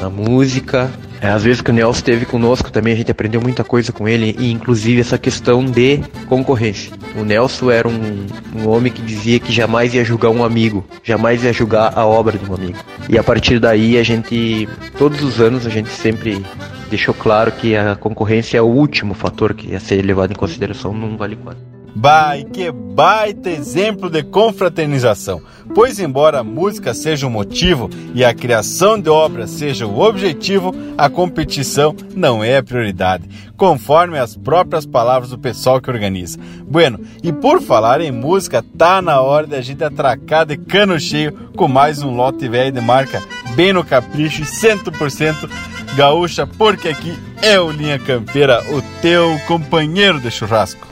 na 0.00 0.08
música, 0.08 0.90
às 1.20 1.44
vezes 1.44 1.60
que 1.60 1.70
o 1.70 1.74
Nelson 1.74 1.98
esteve 1.98 2.26
conosco 2.26 2.70
também, 2.70 2.92
a 2.92 2.96
gente 2.96 3.10
aprendeu 3.10 3.40
muita 3.40 3.64
coisa 3.64 3.92
com 3.92 4.08
ele, 4.08 4.36
e 4.38 4.50
inclusive 4.50 5.00
essa 5.00 5.18
questão 5.18 5.64
de 5.64 6.00
concorrência. 6.28 6.92
O 7.16 7.24
Nelson 7.24 7.70
era 7.70 7.88
um, 7.88 8.26
um 8.54 8.68
homem 8.68 8.92
que 8.92 9.02
dizia 9.02 9.38
que 9.38 9.52
jamais 9.52 9.94
ia 9.94 10.04
julgar 10.04 10.30
um 10.30 10.44
amigo, 10.44 10.84
jamais 11.02 11.44
ia 11.44 11.52
julgar 11.52 11.92
a 11.96 12.04
obra 12.04 12.38
de 12.38 12.50
um 12.50 12.54
amigo. 12.54 12.78
E 13.08 13.18
a 13.18 13.22
partir 13.22 13.58
daí 13.58 13.96
a 13.98 14.02
gente, 14.02 14.68
todos 14.98 15.22
os 15.22 15.40
anos, 15.40 15.66
a 15.66 15.70
gente 15.70 15.90
sempre 15.90 16.44
deixou 16.90 17.14
claro 17.14 17.52
que 17.52 17.76
a 17.76 17.96
concorrência 17.96 18.58
é 18.58 18.62
o 18.62 18.66
último 18.66 19.14
fator 19.14 19.54
que 19.54 19.68
ia 19.68 19.80
ser 19.80 20.02
levado 20.02 20.32
em 20.32 20.36
consideração 20.36 20.92
num 20.92 21.16
Vale 21.16 21.36
4. 21.36 21.65
Bai, 21.98 22.44
que 22.44 22.70
baita 22.70 23.48
exemplo 23.48 24.10
de 24.10 24.22
confraternização, 24.22 25.40
pois 25.74 25.98
embora 25.98 26.40
a 26.40 26.44
música 26.44 26.92
seja 26.92 27.26
o 27.26 27.30
motivo 27.30 27.88
e 28.14 28.22
a 28.22 28.34
criação 28.34 29.00
de 29.00 29.08
obras 29.08 29.48
seja 29.48 29.86
o 29.86 29.98
objetivo, 30.00 30.74
a 30.98 31.08
competição 31.08 31.96
não 32.14 32.44
é 32.44 32.58
a 32.58 32.62
prioridade, 32.62 33.26
conforme 33.56 34.18
as 34.18 34.36
próprias 34.36 34.84
palavras 34.84 35.30
do 35.30 35.38
pessoal 35.38 35.80
que 35.80 35.90
organiza. 35.90 36.38
Bueno, 36.68 37.00
e 37.22 37.32
por 37.32 37.62
falar 37.62 38.02
em 38.02 38.12
música, 38.12 38.62
tá 38.76 39.00
na 39.00 39.22
hora 39.22 39.46
da 39.46 39.62
gente 39.62 39.82
atracar 39.82 40.44
de 40.44 40.58
cano 40.58 41.00
cheio 41.00 41.32
com 41.56 41.66
mais 41.66 42.02
um 42.02 42.14
lote 42.14 42.46
velho 42.46 42.72
de 42.72 42.80
marca 42.82 43.22
bem 43.54 43.72
no 43.72 43.82
capricho 43.82 44.42
e 44.42 44.44
100% 44.44 45.48
gaúcha, 45.96 46.46
porque 46.46 46.88
aqui 46.88 47.18
é 47.40 47.58
o 47.58 47.70
Linha 47.70 47.98
Campeira, 47.98 48.62
o 48.70 48.82
teu 49.00 49.36
companheiro 49.48 50.20
de 50.20 50.30
churrasco. 50.30 50.86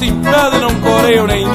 E 0.00 0.08
impedem 0.08 0.60
não 0.60 0.74
coreio 0.80 1.26
nenhum. 1.26 1.54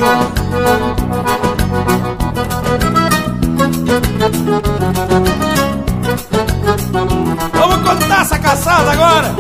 Vamos 7.54 7.90
contar 7.90 8.22
essa 8.22 8.40
caçada 8.40 8.92
agora? 8.92 9.36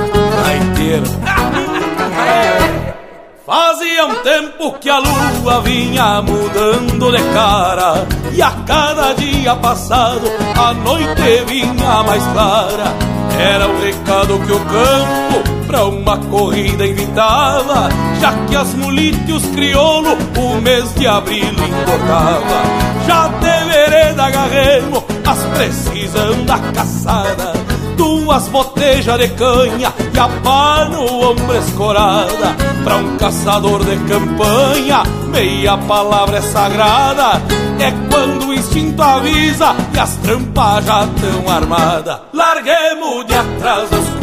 A 0.45 0.55
inteira. 0.55 1.03
Fazia 3.45 4.05
um 4.05 4.15
tempo 4.15 4.73
que 4.73 4.89
a 4.89 4.99
lua 4.99 5.61
vinha 5.61 6.21
mudando 6.21 7.11
de 7.11 7.23
cara 7.33 8.05
E 8.31 8.39
a 8.43 8.51
cada 8.67 9.13
dia 9.13 9.55
passado 9.55 10.29
a 10.55 10.71
noite 10.71 11.45
vinha 11.47 12.03
mais 12.03 12.23
clara 12.27 12.93
Era 13.39 13.67
o 13.67 13.81
recado 13.81 14.37
que 14.45 14.51
o 14.51 14.59
campo 14.59 15.48
pra 15.69 15.85
uma 15.85 16.17
corrida 16.17 16.85
invitava 16.85 17.89
Já 18.19 18.33
que 18.47 18.55
as 18.55 18.73
mulites 18.73 19.45
crioulo 19.53 20.17
o 20.35 20.61
mês 20.61 20.91
de 20.95 21.05
abril 21.05 21.45
engordava 21.45 22.63
Já 23.05 23.27
de 23.27 23.65
vereda 23.71 24.31
garremo 24.31 25.05
as 25.27 25.37
precisam 25.55 26.43
da 26.45 26.57
caçada 26.73 27.53
duas 27.95 28.47
botejas 28.47 29.19
de 29.19 29.27
canha 29.29 29.93
e 30.13 30.19
a 30.19 30.29
pá 30.41 30.85
no 30.85 31.31
ombro 31.31 31.57
escorada. 31.57 32.55
Pra 32.83 32.95
um 32.95 33.17
caçador 33.17 33.83
de 33.83 33.97
campanha, 34.07 35.03
meia 35.27 35.77
palavra 35.77 36.37
é 36.37 36.41
sagrada. 36.41 37.41
É 37.77 37.91
quando 38.09 38.47
o 38.47 38.53
instinto 38.53 39.01
avisa 39.01 39.75
e 39.93 39.99
as 39.99 40.15
trampas 40.17 40.85
já 40.85 41.07
tão 41.07 41.53
armadas. 41.53 42.19
Larguemos 42.33 43.25
de 43.25 43.33
atrás 43.33 43.83
os 43.83 43.89
cuscos 43.89 44.18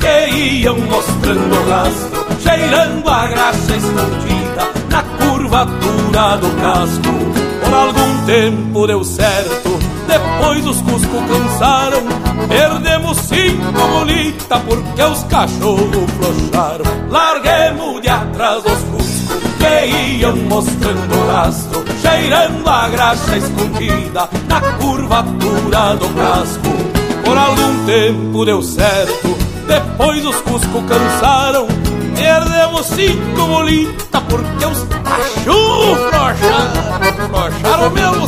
que 0.00 0.36
iam 0.36 0.78
mostrando 0.78 1.54
o 1.54 1.68
rastro, 1.68 2.26
cheirando 2.40 3.08
a 3.08 3.26
graxa 3.26 3.76
escondida 3.76 4.72
na 4.90 5.02
curvatura 5.02 6.36
do 6.38 6.50
casco. 6.60 7.36
Por 7.64 7.74
algum 7.74 8.26
tempo 8.26 8.86
deu 8.86 9.04
certo, 9.04 9.78
depois 10.06 10.66
os 10.66 10.80
cuscos 10.82 11.22
cansaram. 11.28 12.02
Perdemos 12.48 13.18
cinco 13.18 13.88
bolitas 13.88 14.62
porque 14.68 15.02
os 15.02 15.22
cachorros 15.24 16.10
flocharam. 16.18 16.84
Larguemos 17.10 18.00
de 18.02 18.08
atrás 18.08 18.58
os 18.58 18.82
cuscos 18.84 19.06
que 19.58 19.86
iam 20.18 20.36
mostrando 20.36 21.14
o 21.14 21.32
rastro, 21.32 21.84
cheirando 22.00 22.68
a 22.68 22.88
graxa 22.88 23.36
escondida 23.36 24.28
na 24.48 24.60
curvatura 24.60 25.96
do 25.96 26.08
casco. 26.14 26.96
Por 27.24 27.36
algum 27.36 27.84
tempo 27.86 28.44
deu 28.44 28.62
certo, 28.62 29.36
depois 29.96 30.26
os 30.26 30.36
cuscos 30.42 30.84
cansaram. 30.86 31.66
Perdemos 32.14 32.86
cinco 32.86 33.46
bolitas 33.46 34.22
porque 34.28 34.66
os 34.66 34.86
cachorros 35.02 35.98
flocharam. 36.10 37.30
Flocharam 37.30 37.90
mesmo. 37.90 38.26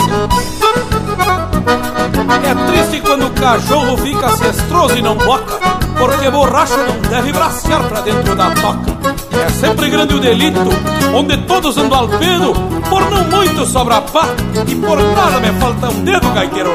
É 2.42 2.54
triste 2.66 3.00
quando 3.02 3.26
o 3.26 3.30
cachorro 3.30 3.96
fica 3.98 4.30
cestroso 4.30 4.96
e 4.96 5.02
não 5.02 5.16
boca, 5.16 5.58
porque 5.98 6.30
borracho 6.30 6.78
não 6.78 7.10
deve 7.10 7.32
bracear 7.32 7.84
pra 7.84 8.00
dentro 8.00 8.34
da 8.34 8.50
toca. 8.50 8.96
É 9.44 9.50
sempre 9.50 9.90
grande 9.90 10.14
o 10.14 10.20
delito, 10.20 10.70
onde 11.14 11.36
todos 11.38 11.76
andam 11.76 11.98
al 11.98 12.08
pedo, 12.08 12.54
por 12.88 13.10
não 13.10 13.24
muito 13.24 13.66
sobra 13.66 14.00
pá 14.00 14.24
e 14.66 14.74
por 14.74 14.98
nada 14.98 15.40
me 15.40 15.60
falta 15.60 15.88
um 15.90 16.04
dedo, 16.04 16.30
gaiteiro 16.30 16.70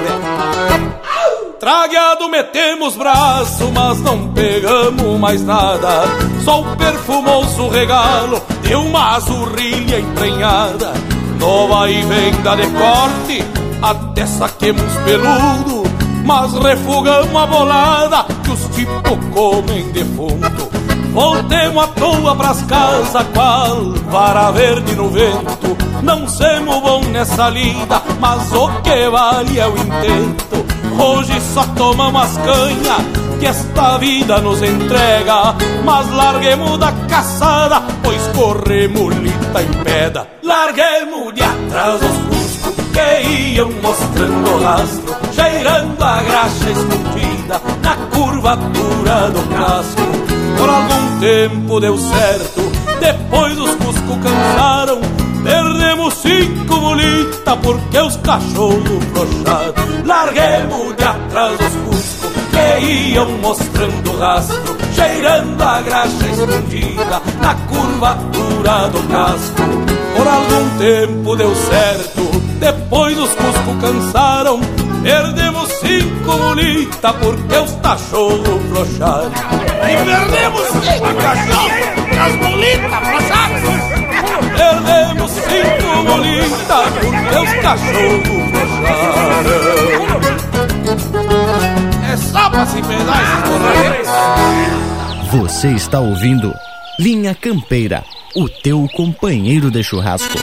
Tragueado 1.64 2.28
metemos 2.28 2.98
braço, 2.98 3.72
mas 3.74 3.98
não 4.02 4.28
pegamos 4.34 5.18
mais 5.18 5.42
nada. 5.46 6.04
Só 6.44 6.60
o 6.60 6.76
perfumoso 6.76 7.70
regalo 7.70 8.42
de 8.62 8.76
uma 8.76 9.16
azurrilha 9.16 9.98
emprenhada. 9.98 10.92
Nova 11.40 11.90
e 11.90 12.02
venda 12.02 12.58
de 12.58 12.68
corte, 12.68 13.46
até 13.82 14.26
saquemos 14.26 14.94
peludo. 15.06 15.84
Mas 16.26 16.52
refugamos 16.52 17.34
a 17.34 17.46
bolada 17.46 18.26
que 18.44 18.52
os 18.52 18.76
tipos 18.76 19.18
comem 19.34 19.90
defunto. 19.94 20.70
Voltemos 21.14 21.82
à 21.82 21.88
toa 21.88 22.36
pras 22.36 22.62
casas, 22.64 23.26
qual 23.34 23.94
vara 24.12 24.52
verde 24.52 24.98
no 24.98 25.10
vento. 25.10 25.78
Não 26.02 26.28
semos 26.28 26.82
bom 26.82 27.06
nessa 27.06 27.48
lida, 27.48 28.02
mas 28.20 28.52
o 28.52 28.68
que 28.82 29.10
vale 29.10 29.58
é 29.58 29.66
o 29.66 29.78
intento. 29.78 30.83
Hoje 31.00 31.40
só 31.54 31.64
tomamos 31.76 32.22
as 32.24 32.38
canhas 32.38 33.24
que 33.40 33.48
esta 33.48 33.98
vida 33.98 34.40
nos 34.40 34.62
entrega. 34.62 35.56
Mas 35.84 36.10
larguemos 36.12 36.78
da 36.80 36.92
caçada, 37.10 37.82
pois 38.02 38.22
corremos 38.36 39.16
lita 39.16 39.62
em 39.62 39.84
pedra. 39.84 40.28
Larguemos 40.42 41.34
de 41.34 41.44
atrás 41.44 42.00
os 42.02 42.38
cuscos 42.38 42.86
que 42.94 43.30
iam 43.56 43.70
mostrando 43.82 44.64
rastro, 44.64 45.16
cheirando 45.34 46.02
a 46.02 46.22
graxa 46.24 46.70
escondida 46.70 47.62
na 47.82 47.96
curvatura 48.16 49.30
do 49.32 49.56
casco. 49.56 50.02
Por 50.58 50.70
algum 50.70 51.20
tempo 51.20 51.80
deu 51.80 51.98
certo, 51.98 52.62
depois 53.00 53.60
os 53.60 53.76
cuscos 53.76 54.18
cansaram 54.24 55.13
Perdemos 55.44 56.14
cinco 56.22 56.80
bolitas 56.80 57.58
porque 57.62 58.00
os 58.00 58.16
cachorros 58.18 59.04
flocharam. 59.12 60.06
Larguemos 60.06 60.96
de 60.96 61.04
atrás 61.04 61.54
os 61.60 61.76
cuscos 61.86 62.44
que 62.52 62.86
iam 62.86 63.30
mostrando 63.40 64.18
rastro, 64.18 64.78
cheirando 64.96 65.62
a 65.62 65.82
graxa 65.82 66.26
escondida 66.32 67.22
na 67.42 67.56
curvatura 67.68 68.88
do 68.90 69.04
casco. 69.10 69.64
Por 70.16 70.28
algum 70.28 70.78
tempo 70.78 71.36
deu 71.36 71.54
certo, 71.56 72.22
depois 72.60 73.18
os 73.18 73.30
cuscos 73.32 73.82
cansaram. 73.82 74.62
Perdemos 75.04 75.70
cinco 75.82 76.38
bolitas 76.38 77.16
porque 77.18 77.58
os 77.58 77.72
cachorros 77.82 78.62
flocharam. 78.70 79.32
E 79.84 80.06
perdemos 80.06 80.68
cinco 80.86 81.14
cachorros, 81.22 82.18
as 82.18 82.36
bolitas 82.38 83.83
Perdemos 84.56 85.32
cinco 85.32 86.04
bolitas 86.06 86.90
porque 87.02 87.36
os 87.38 87.54
cachorros 87.62 88.72
fecharam. 88.82 89.74
É 92.12 92.18
só 92.18 92.50
pra 92.50 92.66
se 92.66 92.82
pegar 92.82 93.44
Você 95.32 95.70
está 95.70 96.00
ouvindo 96.00 96.54
Linha 97.00 97.34
Campeira, 97.34 98.04
o 98.36 98.48
teu 98.48 98.88
companheiro 98.96 99.72
de 99.72 99.84
churrasco. 99.84 100.38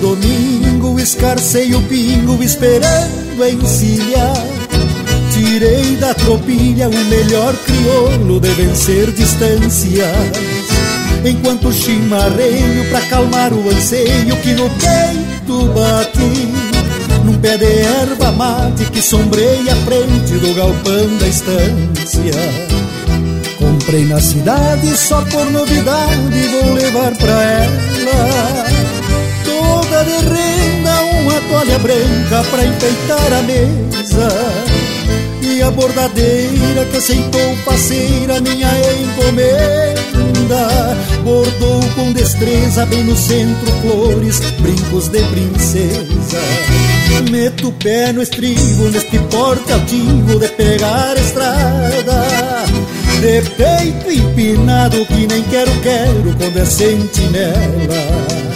Domingo 0.00 0.98
escarcei 0.98 1.74
o 1.74 1.82
pingo 1.82 2.42
esperando 2.42 3.44
encilhar 3.44 4.46
Tirei 5.32 5.96
da 5.96 6.12
tropilha 6.12 6.88
o 6.88 7.04
melhor 7.06 7.54
crioulo 7.64 8.40
de 8.40 8.48
vencer 8.50 9.10
distâncias. 9.12 10.10
Enquanto 11.24 11.72
chimarreio 11.72 12.84
pra 12.90 13.00
calmar 13.02 13.52
o 13.52 13.68
anseio 13.68 14.36
que 14.36 14.52
no 14.54 14.68
peito 14.70 15.66
bate 15.72 16.48
Num 17.24 17.38
pé 17.38 17.58
de 17.58 17.66
erva 17.66 18.32
mate 18.32 18.84
que 18.86 19.00
sombreia 19.00 19.72
a 19.72 19.76
frente 19.76 20.32
do 20.32 20.54
galpão 20.54 21.16
da 21.18 21.28
estância. 21.28 22.34
Comprei 23.58 24.04
na 24.06 24.20
cidade 24.20 24.96
só 24.96 25.22
por 25.22 25.50
novidade 25.50 26.48
vou 26.48 26.74
levar 26.74 27.14
pra 27.16 27.42
ela 27.42 28.49
toda 30.00 30.04
de 30.04 30.26
renda, 30.26 31.02
uma 31.20 31.40
toalha 31.42 31.78
branca 31.78 32.42
pra 32.50 32.64
enfeitar 32.64 33.32
a 33.32 33.42
mesa. 33.42 34.28
E 35.42 35.62
a 35.62 35.70
bordadeira 35.70 36.84
que 36.90 36.96
aceitou 36.96 37.56
parceira 37.64 38.40
minha 38.40 38.70
encomenda. 39.00 39.96
Bordou 41.24 41.80
com 41.94 42.12
destreza 42.12 42.86
bem 42.86 43.04
no 43.04 43.16
centro 43.16 43.70
flores, 43.82 44.40
brincos 44.60 45.08
de 45.08 45.22
princesa. 45.24 46.40
Meto 47.30 47.68
o 47.68 47.72
pé 47.72 48.12
no 48.12 48.22
estribo 48.22 48.88
neste 48.90 49.18
porte 49.30 49.72
altivo 49.72 50.38
de 50.38 50.48
pegar 50.48 51.14
a 51.16 51.20
estrada. 51.20 52.24
De 53.20 53.42
peito 53.50 54.10
empinado 54.10 55.04
que 55.06 55.26
nem 55.26 55.42
quero, 55.44 55.70
quero 55.82 56.34
quando 56.38 56.58
é 56.58 56.64
sentinela 56.64 58.49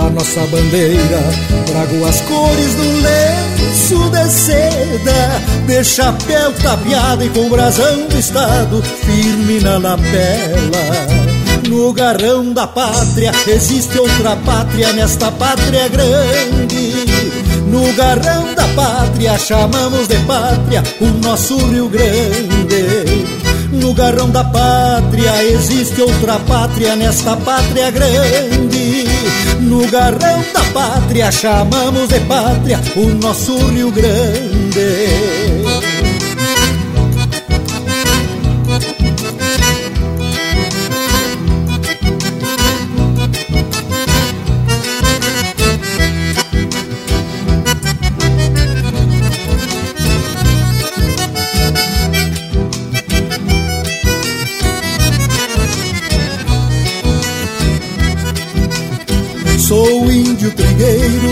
da 0.00 0.08
nossa 0.10 0.40
bandeira. 0.46 1.20
Trago 1.66 2.06
as 2.06 2.20
cores 2.22 2.74
do 2.74 3.02
lenço 3.02 4.10
de 4.10 4.30
seda, 4.30 5.42
de 5.66 5.84
chapéu 5.84 6.52
tapeado 6.54 7.24
e 7.24 7.28
com 7.28 7.48
brasão 7.50 8.08
do 8.08 8.18
estado, 8.18 8.82
firme 8.82 9.60
na 9.60 9.76
lapela. 9.76 11.20
No 11.68 11.92
garrão 11.92 12.52
da 12.52 12.66
pátria 12.66 13.30
existe 13.46 13.98
outra 13.98 14.34
pátria 14.36 14.92
nesta 14.94 15.30
pátria 15.32 15.88
grande. 15.88 17.04
No 17.66 17.92
garrão 17.92 18.54
da 18.54 18.66
pátria 18.68 19.38
chamamos 19.38 20.08
de 20.08 20.16
pátria 20.24 20.82
o 21.00 21.06
nosso 21.24 21.56
Rio 21.66 21.88
Grande. 21.88 22.49
Garrão 23.94 24.30
da 24.30 24.44
pátria 24.44 25.44
existe 25.44 26.00
outra 26.00 26.38
pátria 26.40 26.96
nesta 26.96 27.36
pátria 27.36 27.90
grande. 27.90 29.04
No 29.60 29.86
garrão 29.88 30.44
da 30.52 30.64
pátria 30.72 31.30
chamamos 31.30 32.08
de 32.08 32.20
pátria 32.20 32.80
o 32.96 33.06
nosso 33.14 33.56
Rio 33.68 33.90
Grande. 33.90 35.39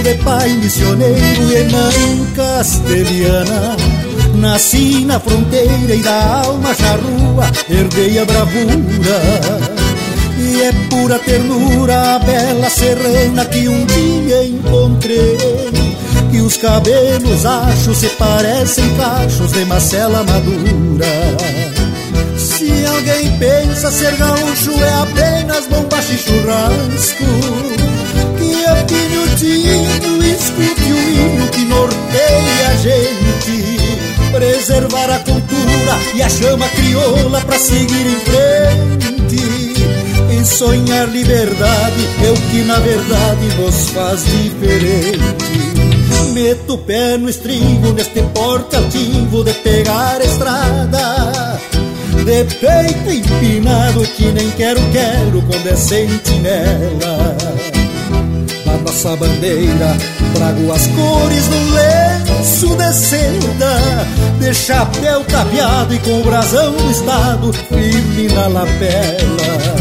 De 0.08 0.14
pai 0.24 0.50
missioneiro 0.54 1.52
e 1.52 1.64
mãe 1.70 2.26
castelhana. 2.34 3.76
Nasci 4.36 5.04
na 5.04 5.20
fronteira 5.20 5.94
e 5.94 6.02
da 6.02 6.42
alma 6.44 6.74
charrua 6.74 7.50
herdei 7.68 8.18
a 8.18 8.24
bravura. 8.24 9.20
E 10.38 10.62
é 10.62 10.72
pura 10.88 11.18
ternura 11.18 12.14
a 12.14 12.18
bela 12.20 12.70
serrana 12.70 13.44
que 13.44 13.68
um 13.68 13.84
dia 13.84 14.44
encontrei. 14.44 15.36
Que 16.30 16.40
os 16.40 16.56
cabelos 16.56 17.44
achos 17.44 17.98
se 17.98 18.08
parecem 18.10 18.88
cachos 18.96 19.52
de 19.52 19.64
macela 19.66 20.24
madura. 20.24 21.06
Se 22.38 22.86
alguém 22.86 23.36
pensa 23.38 23.90
ser 23.90 24.16
gaúcho 24.16 24.72
é 24.72 25.02
apenas 25.02 25.66
bombacha 25.66 26.12
e 26.12 26.18
churrasco 26.18 27.24
Pinhotinho, 28.38 29.28
escute 29.38 29.87
gente 32.82 33.78
Preservar 34.32 35.10
a 35.10 35.18
cultura 35.20 35.98
e 36.14 36.22
a 36.22 36.28
chama 36.28 36.68
crioula 36.68 37.40
pra 37.40 37.58
seguir 37.58 38.06
em 38.06 38.20
frente. 38.20 39.78
E 40.30 40.44
sonhar 40.44 41.08
liberdade 41.08 42.08
é 42.24 42.30
o 42.30 42.34
que 42.34 42.62
na 42.64 42.78
verdade 42.78 43.46
nos 43.58 43.88
faz 43.88 44.22
diferente. 44.24 45.18
Meto 46.32 46.74
o 46.74 46.78
pé 46.78 47.16
no 47.16 47.28
estribo 47.28 47.92
neste 47.94 48.22
porte 48.34 48.76
altivo 48.76 49.42
de 49.42 49.54
pegar 49.54 50.20
a 50.20 50.24
estrada. 50.24 51.60
De 52.24 52.44
peito 52.56 53.10
empinado 53.10 54.06
que 54.08 54.30
nem 54.30 54.50
quero, 54.50 54.80
quero 54.92 55.42
quando 55.42 55.66
é 55.68 55.74
sentinela. 55.74 57.36
Da 58.66 58.76
nossa 58.76 59.16
bandeira, 59.16 59.96
trago 60.34 60.70
as 60.70 60.86
cores 60.88 61.48
no 61.48 62.27
lenço 62.58 62.76
de 62.76 62.92
seda, 62.92 64.06
de 64.40 64.54
chapéu 64.54 65.22
capeado 65.24 65.94
e 65.94 65.98
com 66.00 66.20
o 66.20 66.24
brasão 66.24 66.72
do 66.72 66.90
estado 66.90 67.52
firme 67.52 68.28
na 68.34 68.48
lapela. 68.48 69.76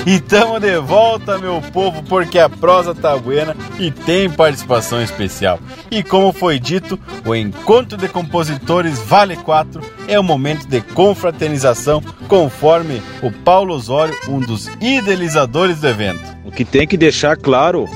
E 0.06 0.18
tamo 0.18 0.58
de 0.58 0.78
volta, 0.78 1.38
meu 1.38 1.60
povo, 1.72 2.02
porque 2.04 2.38
a 2.38 2.48
prosa 2.48 2.94
tá 2.94 3.16
buena 3.16 3.54
e 3.78 3.90
tem 3.90 4.30
participação 4.30 5.02
especial. 5.02 5.60
E 5.90 6.02
como 6.02 6.32
foi 6.32 6.58
dito, 6.58 6.98
o 7.24 7.34
Encontro 7.34 7.98
de 7.98 8.08
Compositores 8.08 8.98
Vale 8.98 9.36
4 9.36 9.82
é 10.08 10.18
o 10.18 10.24
momento 10.24 10.66
de 10.66 10.80
confraternização, 10.80 12.02
conforme 12.28 13.02
o 13.22 13.30
Paulo 13.30 13.74
Osório, 13.74 14.16
um 14.28 14.40
dos 14.40 14.68
idealizadores 14.80 15.80
do 15.80 15.88
evento. 15.88 16.36
O 16.44 16.50
que 16.50 16.64
tem 16.64 16.86
que 16.86 16.96
deixar 16.96 17.36
claro, 17.36 17.86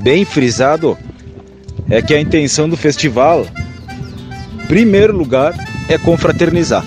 bem 0.00 0.24
frisado, 0.24 0.96
é 1.88 2.00
que 2.00 2.14
a 2.14 2.20
intenção 2.20 2.68
do 2.68 2.76
festival, 2.76 3.46
primeiro 4.66 5.16
lugar, 5.16 5.54
é 5.88 5.98
confraternizar. 5.98 6.84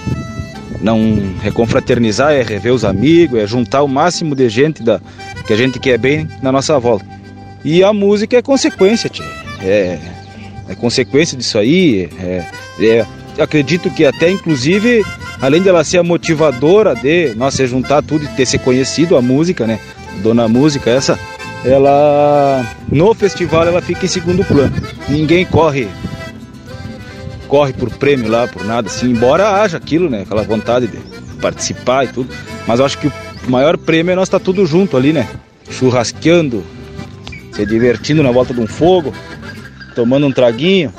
Não 0.83 0.99
é 1.43 1.49
confraternizar, 1.49 2.33
é 2.33 2.43
rever 2.43 2.73
os 2.73 2.83
amigos, 2.83 3.39
é 3.39 3.47
juntar 3.47 3.81
o 3.81 3.87
máximo 3.87 4.35
de 4.35 4.49
gente 4.49 4.83
da, 4.83 4.99
que 5.47 5.53
a 5.53 5.55
gente 5.55 5.79
quer 5.79 5.97
bem 5.97 6.27
na 6.41 6.51
nossa 6.51 6.77
volta. 6.77 7.05
E 7.63 7.81
a 7.81 7.93
música 7.93 8.37
é 8.37 8.41
consequência, 8.41 9.09
tia. 9.09 9.25
É, 9.61 9.97
é 10.67 10.75
consequência 10.75 11.37
disso 11.37 11.57
aí. 11.57 12.09
É, 12.19 12.45
é, 12.79 13.05
acredito 13.39 13.89
que 13.89 14.05
até 14.05 14.29
inclusive, 14.29 15.03
além 15.41 15.61
dela 15.61 15.83
ser 15.85 15.99
a 15.99 16.03
motivadora 16.03 16.93
de 16.93 17.33
nós 17.35 17.53
se 17.53 17.65
juntar 17.65 18.03
tudo 18.03 18.25
e 18.25 18.27
ter 18.27 18.45
se 18.45 18.59
conhecido 18.59 19.15
a 19.15 19.21
música, 19.21 19.65
né? 19.65 19.79
Dona 20.21 20.47
Música, 20.47 20.91
essa, 20.91 21.17
ela 21.65 22.65
no 22.91 23.13
festival 23.13 23.65
ela 23.65 23.81
fica 23.81 24.05
em 24.05 24.09
segundo 24.09 24.43
plano. 24.43 24.75
Ninguém 25.07 25.45
corre 25.45 25.87
corre 27.53 27.71
por 27.71 27.91
prêmio 27.91 28.31
lá, 28.31 28.47
por 28.47 28.65
nada 28.65 28.87
assim, 28.87 29.11
embora 29.11 29.61
haja 29.61 29.77
aquilo, 29.77 30.09
né, 30.09 30.23
aquela 30.23 30.41
vontade 30.41 30.87
de 30.87 30.97
participar 31.39 32.05
e 32.05 32.07
tudo, 32.07 32.27
mas 32.65 32.79
eu 32.79 32.85
acho 32.85 32.97
que 32.97 33.05
o 33.07 33.51
maior 33.51 33.77
prêmio 33.77 34.11
é 34.11 34.15
nós 34.15 34.27
estar 34.27 34.39
tá 34.39 34.43
tudo 34.43 34.65
junto 34.65 34.97
ali, 34.97 35.13
né? 35.13 35.27
Churrasqueando, 35.69 36.63
se 37.51 37.63
divertindo 37.63 38.23
na 38.23 38.31
volta 38.31 38.55
de 38.55 38.59
um 38.59 38.65
fogo, 38.65 39.13
tomando 39.93 40.25
um 40.25 40.31
traguinho, 40.31 40.91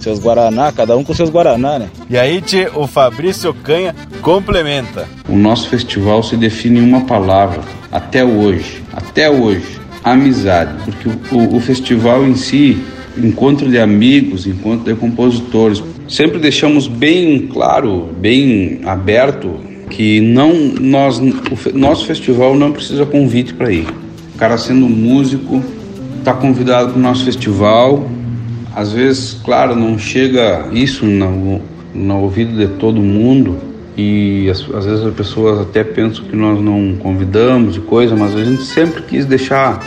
seus 0.00 0.20
guaraná, 0.20 0.70
cada 0.70 0.96
um 0.96 1.02
com 1.02 1.12
seus 1.12 1.28
guaraná, 1.28 1.80
né? 1.80 1.88
E 2.08 2.16
aí, 2.16 2.40
tchê, 2.40 2.70
o 2.72 2.86
Fabrício 2.86 3.52
Canha 3.52 3.92
complementa. 4.22 5.08
O 5.28 5.36
nosso 5.36 5.68
festival 5.68 6.22
se 6.22 6.36
define 6.36 6.78
em 6.78 6.84
uma 6.84 7.00
palavra, 7.00 7.62
até 7.90 8.24
hoje, 8.24 8.80
até 8.92 9.28
hoje, 9.28 9.80
amizade, 10.04 10.72
porque 10.84 11.08
o, 11.08 11.36
o, 11.36 11.56
o 11.56 11.60
festival 11.60 12.24
em 12.24 12.36
si 12.36 12.80
encontro 13.16 13.68
de 13.68 13.78
amigos, 13.78 14.46
encontro 14.46 14.92
de 14.92 14.98
compositores. 14.98 15.82
Sempre 16.08 16.38
deixamos 16.38 16.86
bem 16.86 17.46
claro, 17.46 18.08
bem 18.18 18.80
aberto 18.84 19.58
que 19.88 20.20
não 20.20 20.54
nós 20.80 21.18
o 21.18 21.78
nosso 21.78 22.06
festival 22.06 22.54
não 22.54 22.72
precisa 22.72 23.04
convite 23.04 23.52
para 23.54 23.72
ir. 23.72 23.86
O 24.34 24.38
cara 24.38 24.56
sendo 24.56 24.88
músico 24.88 25.62
está 26.18 26.32
convidado 26.32 26.90
para 26.90 26.98
o 26.98 27.02
nosso 27.02 27.24
festival. 27.24 28.08
Às 28.74 28.92
vezes, 28.92 29.34
claro, 29.44 29.74
não 29.74 29.98
chega 29.98 30.68
isso 30.72 31.04
no, 31.04 31.60
no 31.92 32.20
ouvido 32.20 32.56
de 32.56 32.68
todo 32.74 33.00
mundo 33.00 33.58
e 33.96 34.48
às, 34.48 34.60
às 34.74 34.86
vezes 34.86 35.04
as 35.04 35.14
pessoas 35.14 35.60
até 35.60 35.82
pensam 35.82 36.24
que 36.24 36.36
nós 36.36 36.60
não 36.60 36.94
convidamos 37.00 37.76
e 37.76 37.80
coisa, 37.80 38.14
mas 38.14 38.34
a 38.34 38.44
gente 38.44 38.62
sempre 38.62 39.02
quis 39.02 39.26
deixar 39.26 39.80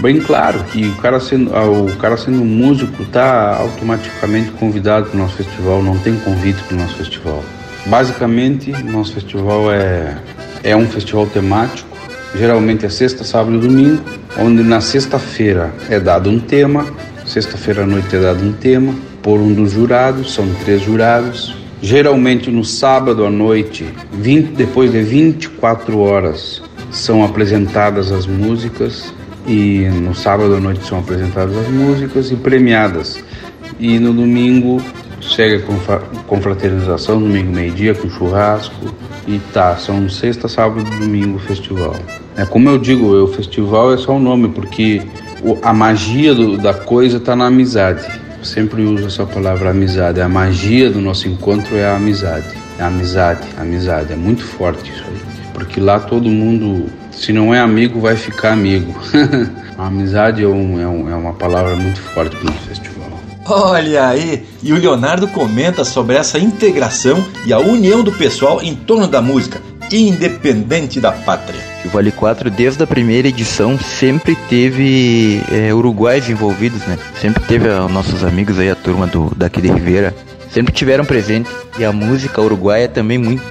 bem 0.00 0.20
claro 0.20 0.62
que 0.64 0.86
o 0.88 0.96
cara 0.96 1.20
sendo, 1.20 1.54
ah, 1.54 1.64
o 1.64 1.94
cara 1.96 2.16
sendo 2.16 2.44
músico 2.44 3.02
está 3.02 3.56
automaticamente 3.56 4.50
convidado 4.52 5.06
para 5.06 5.16
o 5.16 5.22
nosso 5.22 5.36
festival, 5.36 5.82
não 5.82 5.98
tem 5.98 6.16
convite 6.16 6.62
para 6.64 6.76
o 6.76 6.80
nosso 6.80 6.96
festival. 6.96 7.42
Basicamente, 7.86 8.70
nosso 8.84 9.14
festival 9.14 9.72
é, 9.72 10.16
é 10.62 10.76
um 10.76 10.86
festival 10.86 11.26
temático, 11.26 11.88
geralmente 12.34 12.84
é 12.84 12.88
sexta, 12.88 13.24
sábado 13.24 13.56
e 13.56 13.60
domingo, 13.60 14.02
onde 14.38 14.62
na 14.62 14.80
sexta-feira 14.80 15.72
é 15.88 15.98
dado 15.98 16.28
um 16.28 16.38
tema, 16.38 16.86
sexta-feira 17.24 17.84
à 17.84 17.86
noite 17.86 18.14
é 18.14 18.20
dado 18.20 18.44
um 18.44 18.52
tema 18.52 18.94
por 19.22 19.40
um 19.40 19.52
dos 19.52 19.72
jurados, 19.72 20.34
são 20.34 20.48
três 20.64 20.82
jurados. 20.82 21.56
Geralmente 21.82 22.50
no 22.50 22.64
sábado 22.64 23.26
à 23.26 23.30
noite, 23.30 23.84
20, 24.12 24.52
depois 24.52 24.92
de 24.92 25.02
24 25.02 25.98
horas, 25.98 26.62
são 26.90 27.24
apresentadas 27.24 28.10
as 28.10 28.26
músicas 28.26 29.12
e 29.46 29.88
no 29.88 30.14
sábado 30.14 30.54
à 30.54 30.60
noite 30.60 30.84
são 30.86 30.98
apresentadas 30.98 31.56
as 31.56 31.68
músicas 31.68 32.30
e 32.30 32.36
premiadas. 32.36 33.22
E 33.78 33.98
no 33.98 34.12
domingo 34.12 34.80
segue 35.22 35.56
a 35.56 35.98
confraternização, 36.26 37.18
domingo 37.18 37.52
meio-dia 37.52 37.94
com 37.94 38.08
churrasco 38.08 38.94
e 39.26 39.40
tá, 39.52 39.76
são 39.76 40.08
sexta, 40.08 40.48
sábado 40.48 40.80
e 40.80 40.98
domingo 40.98 41.36
o 41.36 41.40
festival. 41.40 41.94
É 42.36 42.44
como 42.44 42.68
eu 42.68 42.78
digo, 42.78 43.12
o 43.12 43.26
festival 43.28 43.92
é 43.92 43.96
só 43.96 44.12
um 44.12 44.20
nome 44.20 44.48
porque 44.48 45.02
a 45.62 45.72
magia 45.72 46.34
do, 46.34 46.56
da 46.56 46.74
coisa 46.74 47.16
está 47.18 47.34
na 47.34 47.46
amizade. 47.46 48.06
Eu 48.38 48.44
sempre 48.44 48.82
uso 48.82 49.06
essa 49.06 49.24
palavra 49.24 49.70
amizade. 49.70 50.20
A 50.20 50.28
magia 50.28 50.90
do 50.90 51.00
nosso 51.00 51.28
encontro 51.28 51.76
é 51.76 51.86
a 51.86 51.96
amizade. 51.96 52.46
É 52.78 52.82
a 52.82 52.88
amizade, 52.88 53.46
a 53.56 53.62
amizade. 53.62 54.12
É 54.12 54.16
muito 54.16 54.44
forte 54.44 54.90
isso 54.90 55.04
aí. 55.08 55.20
Porque 55.54 55.80
lá 55.80 55.98
todo 55.98 56.28
mundo 56.28 56.86
se 57.16 57.32
não 57.32 57.54
é 57.54 57.58
amigo, 57.58 57.98
vai 58.00 58.16
ficar 58.16 58.52
amigo. 58.52 58.94
a 59.76 59.86
amizade 59.86 60.42
é, 60.42 60.46
um, 60.46 60.80
é, 60.80 60.86
um, 60.86 61.10
é, 61.10 61.14
uma 61.14 61.32
palavra 61.32 61.74
muito 61.74 62.00
forte 62.00 62.36
para 62.36 62.50
o 62.50 62.54
festival. 62.54 62.96
Olha 63.48 64.08
aí! 64.08 64.44
E 64.62 64.72
o 64.72 64.76
Leonardo 64.76 65.28
comenta 65.28 65.84
sobre 65.84 66.16
essa 66.16 66.38
integração 66.38 67.24
e 67.46 67.52
a 67.52 67.58
união 67.58 68.02
do 68.02 68.12
pessoal 68.12 68.60
em 68.62 68.74
torno 68.74 69.06
da 69.06 69.22
música. 69.22 69.60
independente 69.90 71.00
da 71.00 71.12
pátria. 71.12 71.60
O 71.84 71.88
Vale 71.88 72.10
4, 72.10 72.50
desde 72.50 72.82
a 72.82 72.86
primeira 72.86 73.28
edição, 73.28 73.78
sempre 73.78 74.34
teve 74.48 75.40
é, 75.52 75.72
uruguais 75.72 76.28
envolvidos, 76.28 76.82
né? 76.86 76.98
Sempre 77.20 77.44
teve 77.44 77.68
a, 77.68 77.86
nossos 77.88 78.24
amigos 78.24 78.58
aí, 78.58 78.68
a 78.68 78.74
turma 78.74 79.06
do, 79.06 79.32
daqui 79.36 79.60
de 79.60 79.68
Ribeira, 79.68 80.12
sempre 80.50 80.72
tiveram 80.72 81.04
presente. 81.04 81.48
E 81.78 81.84
a 81.84 81.92
música 81.92 82.40
uruguaia 82.40 82.84
é 82.84 82.88
também 82.88 83.16
muito 83.16 83.42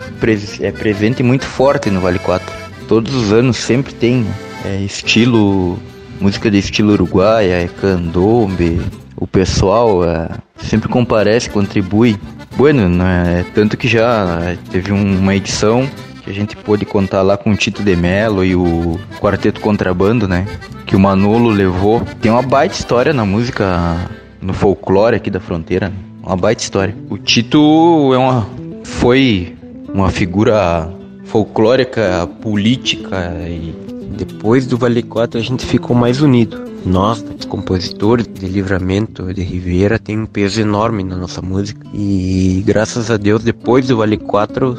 é 0.59 0.71
presente 0.71 1.19
e 1.19 1.23
muito 1.23 1.45
forte 1.45 1.89
no 1.89 2.01
Vale 2.01 2.19
4. 2.19 2.54
Todos 2.87 3.13
os 3.15 3.33
anos 3.33 3.57
sempre 3.57 3.93
tem 3.93 4.25
é, 4.63 4.77
estilo, 4.77 5.79
música 6.19 6.49
de 6.51 6.57
estilo 6.57 6.93
uruguaia, 6.93 7.63
é 7.63 7.67
candombe. 7.67 8.81
O 9.15 9.25
pessoal 9.25 10.03
é, 10.03 10.29
sempre 10.57 10.89
comparece, 10.89 11.49
contribui. 11.49 12.17
Bueno, 12.55 12.87
né? 12.87 13.45
tanto 13.53 13.75
que 13.75 13.87
já 13.87 14.55
teve 14.71 14.91
uma 14.91 15.35
edição 15.35 15.89
que 16.23 16.29
a 16.29 16.33
gente 16.33 16.55
pôde 16.55 16.85
contar 16.85 17.21
lá 17.21 17.37
com 17.37 17.51
o 17.51 17.55
Tito 17.55 17.83
de 17.83 17.95
Mello 17.95 18.43
e 18.43 18.55
o 18.55 18.99
Quarteto 19.19 19.61
Contrabando, 19.61 20.27
né? 20.27 20.47
Que 20.85 20.95
o 20.95 20.99
Manolo 20.99 21.49
levou. 21.49 22.01
Tem 22.19 22.31
uma 22.31 22.41
baita 22.41 22.75
história 22.75 23.13
na 23.13 23.25
música, 23.25 24.09
no 24.41 24.53
folclore 24.53 25.15
aqui 25.15 25.29
da 25.29 25.39
fronteira, 25.39 25.89
né? 25.89 25.95
Uma 26.23 26.35
baita 26.35 26.63
história. 26.63 26.95
O 27.09 27.17
Tito 27.19 28.11
é 28.13 28.17
uma, 28.17 28.47
foi 28.83 29.55
uma 29.93 30.09
figura 30.09 30.89
folclórica, 31.35 32.29
política 32.41 33.29
e 33.45 33.75
depois 34.17 34.65
do 34.65 34.77
Vale 34.77 35.03
4 35.03 35.37
a 35.37 35.43
gente 35.43 35.65
ficou 35.65 35.93
mais 35.93 36.21
unido. 36.21 36.63
Nós, 36.85 37.21
compositores 37.49 38.25
de 38.25 38.45
Livramento 38.45 39.33
de 39.33 39.43
Ribeira, 39.43 39.99
tem 39.99 40.17
um 40.17 40.25
peso 40.25 40.61
enorme 40.61 41.03
na 41.03 41.17
nossa 41.17 41.41
música 41.41 41.85
e 41.93 42.63
graças 42.65 43.11
a 43.11 43.17
Deus 43.17 43.43
depois 43.43 43.85
do 43.85 43.97
Vale 43.97 44.15
4 44.15 44.77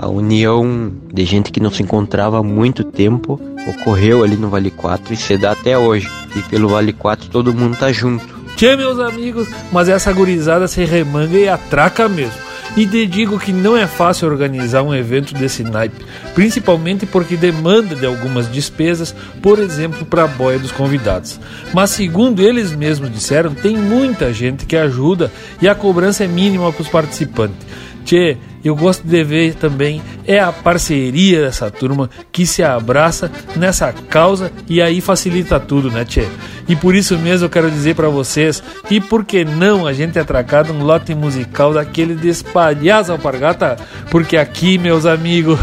a 0.00 0.08
união 0.08 0.90
de 1.14 1.24
gente 1.24 1.52
que 1.52 1.60
não 1.60 1.70
se 1.70 1.84
encontrava 1.84 2.40
há 2.40 2.42
muito 2.42 2.82
tempo 2.82 3.40
ocorreu 3.68 4.24
ali 4.24 4.34
no 4.34 4.50
Vale 4.50 4.72
4 4.72 5.14
e 5.14 5.16
se 5.16 5.38
dá 5.38 5.52
até 5.52 5.78
hoje. 5.78 6.10
E 6.34 6.42
pelo 6.42 6.70
Vale 6.70 6.92
4 6.92 7.30
todo 7.30 7.54
mundo 7.54 7.76
tá 7.76 7.92
junto. 7.92 8.26
Tchê, 8.56 8.74
meus 8.74 8.98
amigos, 8.98 9.46
mas 9.70 9.88
essa 9.88 10.12
gurizada 10.12 10.66
se 10.66 10.84
remanga 10.84 11.38
e 11.38 11.48
atraca 11.48 12.08
mesmo. 12.08 12.47
E 12.76 12.86
te 12.86 13.06
digo 13.06 13.38
que 13.38 13.52
não 13.52 13.76
é 13.76 13.86
fácil 13.86 14.28
organizar 14.28 14.82
um 14.82 14.94
evento 14.94 15.34
desse 15.34 15.64
naipe, 15.64 16.04
principalmente 16.34 17.06
porque 17.06 17.36
demanda 17.36 17.94
de 17.94 18.06
algumas 18.06 18.50
despesas, 18.50 19.14
por 19.42 19.58
exemplo, 19.58 20.06
para 20.06 20.24
a 20.24 20.28
boia 20.28 20.58
dos 20.58 20.70
convidados. 20.70 21.40
Mas 21.72 21.90
segundo 21.90 22.40
eles 22.40 22.72
mesmos 22.72 23.10
disseram, 23.12 23.54
tem 23.54 23.76
muita 23.76 24.32
gente 24.32 24.66
que 24.66 24.76
ajuda 24.76 25.32
e 25.60 25.68
a 25.68 25.74
cobrança 25.74 26.24
é 26.24 26.28
mínima 26.28 26.72
para 26.72 26.82
os 26.82 26.88
participantes. 26.88 27.66
Tchê, 28.04 28.38
eu 28.68 28.76
gosto 28.76 29.06
de 29.06 29.24
ver 29.24 29.54
também 29.54 30.02
é 30.26 30.38
a 30.38 30.52
parceria 30.52 31.40
dessa 31.42 31.70
turma 31.70 32.10
que 32.30 32.46
se 32.46 32.62
abraça 32.62 33.30
nessa 33.56 33.92
causa 33.92 34.52
e 34.68 34.80
aí 34.80 35.00
facilita 35.00 35.58
tudo, 35.58 35.90
né, 35.90 36.04
Tchê? 36.04 36.26
E 36.68 36.76
por 36.76 36.94
isso 36.94 37.18
mesmo 37.18 37.46
eu 37.46 37.50
quero 37.50 37.70
dizer 37.70 37.94
para 37.94 38.10
vocês, 38.10 38.62
e 38.90 39.00
por 39.00 39.24
que 39.24 39.42
não 39.42 39.86
a 39.86 39.92
gente 39.94 40.18
atracar 40.18 40.70
um 40.70 40.82
lote 40.82 41.14
musical 41.14 41.72
daquele 41.72 42.14
de 42.14 42.28
espalhar 42.28 43.08
alpargata? 43.10 43.76
Porque 44.10 44.36
aqui, 44.36 44.76
meus 44.76 45.06
amigos, 45.06 45.58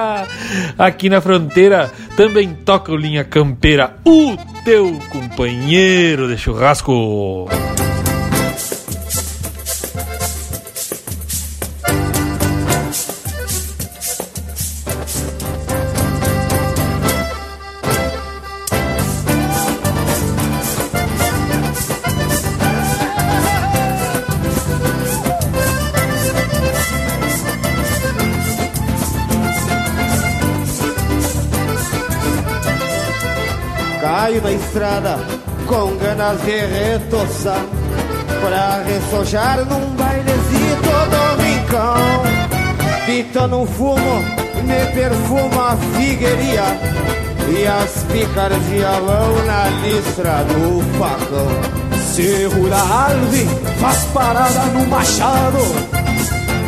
aqui 0.78 1.08
na 1.08 1.22
fronteira 1.22 1.90
também 2.14 2.52
toca 2.52 2.92
o 2.92 2.96
Linha 2.96 3.24
Campeira, 3.24 3.96
o 4.04 4.36
teu 4.64 5.00
companheiro 5.10 6.28
de 6.28 6.36
churrasco. 6.36 7.48
Estrada 34.78 35.18
com 35.66 35.96
ganas 35.96 36.40
de 36.42 36.56
retoçar 36.60 37.64
Pra 38.40 38.82
ressojar 38.84 39.64
num 39.64 39.96
bailezito 39.96 40.92
do 41.10 41.42
rincão 41.42 42.22
Pita 43.04 43.48
no 43.48 43.66
fumo, 43.66 44.22
me 44.62 44.92
perfuma 44.94 45.72
a 45.72 45.76
figueiria 45.76 46.62
E 47.50 47.66
as 47.66 48.04
picardias 48.04 48.98
vão 48.98 49.44
na 49.46 49.68
listra 49.82 50.44
do 50.44 50.80
facão. 50.98 51.48
Cerro 52.14 52.68
da 52.68 52.78
Alve 52.78 53.46
faz 53.80 54.04
parada 54.12 54.64
no 54.66 54.86
machado. 54.86 55.58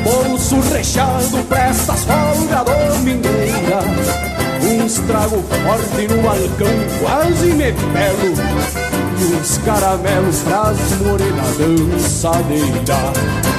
Bolso 0.02 0.60
recheado 0.72 1.44
pra 1.48 1.68
estas 1.68 2.04
folgas 2.04 2.60
Uns 4.70 4.98
trago 5.00 5.42
forte 5.42 6.06
no 6.08 6.22
balcão, 6.22 6.68
quase 7.00 7.46
me 7.54 7.72
pego 7.72 8.34
E 9.18 9.34
uns 9.34 9.58
caramelos 9.58 10.38
pras 10.42 10.78
morenas 11.00 11.56
dançadeira 11.58 13.12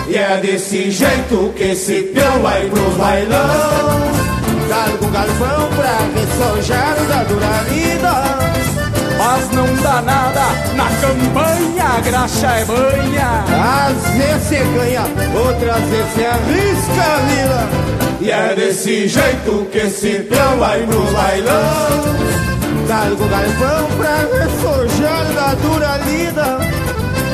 E 0.08 0.16
é 0.16 0.38
desse 0.42 0.90
jeito 0.90 1.54
que 1.56 1.64
esse 1.64 2.04
peão 2.14 2.42
vai 2.42 2.66
pro 2.70 2.92
bailão 2.92 4.12
Cargo 4.70 5.08
galpão 5.08 5.70
pra 5.76 6.00
ressojar 6.16 7.26
dura 7.28 7.64
vida 7.70 8.52
mas 9.22 9.52
não 9.52 9.68
dá 9.84 10.02
nada 10.02 10.42
na 10.76 10.86
campanha, 11.00 11.86
a 11.86 12.02
graxa 12.02 12.48
é 12.48 12.66
banha. 12.66 13.46
Às 13.86 14.16
vezes 14.16 14.48
você 14.48 14.64
ganha, 14.74 15.04
outras 15.46 15.84
vezes 15.90 16.14
você 16.14 16.26
arrisca 16.26 17.04
a 17.04 17.18
vida. 17.28 18.11
E 18.22 18.30
é 18.30 18.54
desse 18.56 19.08
jeito 19.08 19.68
que 19.72 19.80
esse 19.80 20.20
peão 20.30 20.58
vai 20.60 20.86
pro 20.86 21.02
bailão. 21.12 22.22
Cargo 22.88 23.28
galpão 23.28 23.98
pra 23.98 24.18
ressojar 24.38 25.26
da 25.34 25.56
dura 25.56 25.98
lida. 26.06 26.60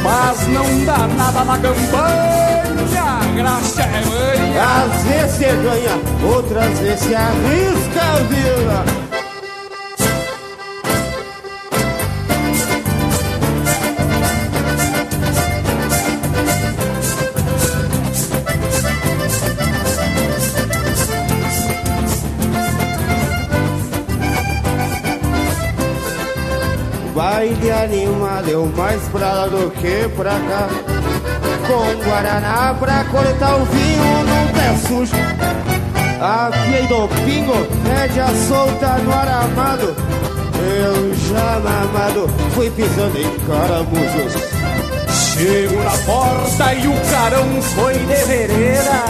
Mas 0.02 0.48
não 0.48 0.86
dá 0.86 1.08
nada 1.08 1.44
na 1.44 1.58
campanha, 1.58 3.04
a 3.04 3.26
graxa 3.36 3.82
é 3.82 4.02
banha. 4.06 4.64
Às 4.64 5.04
vezes 5.04 5.36
você 5.36 5.46
ganha, 5.46 6.34
outras 6.34 6.80
vezes 6.80 7.00
você 7.02 7.16
arrisca 7.16 8.02
a 8.02 8.20
vida. 8.24 9.07
Baile 27.38 27.72
animado, 27.72 28.50
eu 28.50 28.66
mais 28.76 29.00
pra 29.10 29.32
lá 29.32 29.48
do 29.48 29.70
que 29.70 30.10
pra 30.16 30.32
cá. 30.32 30.68
Com 31.68 32.04
Guaraná 32.04 32.76
pra 32.80 33.04
cortar 33.04 33.58
o 33.58 33.66
vinho 33.66 34.24
num 34.26 34.48
pé 34.54 34.88
sujo. 34.88 35.14
Afiei 36.20 36.88
do 36.88 37.08
pingo, 37.26 37.68
rédea 37.86 38.26
solta 38.48 38.98
no 39.04 39.14
aramado. 39.14 39.96
Eu 40.66 41.14
já 41.14 41.60
mamado, 41.60 42.28
fui 42.56 42.72
pisando 42.72 43.20
em 43.20 43.30
caramujos. 43.46 44.34
Chego 45.08 45.84
na 45.84 45.92
porta 45.92 46.74
e 46.74 46.88
o 46.88 47.12
carão 47.12 47.62
foi 47.62 47.94
de 47.94 48.16
vereda. 48.26 49.04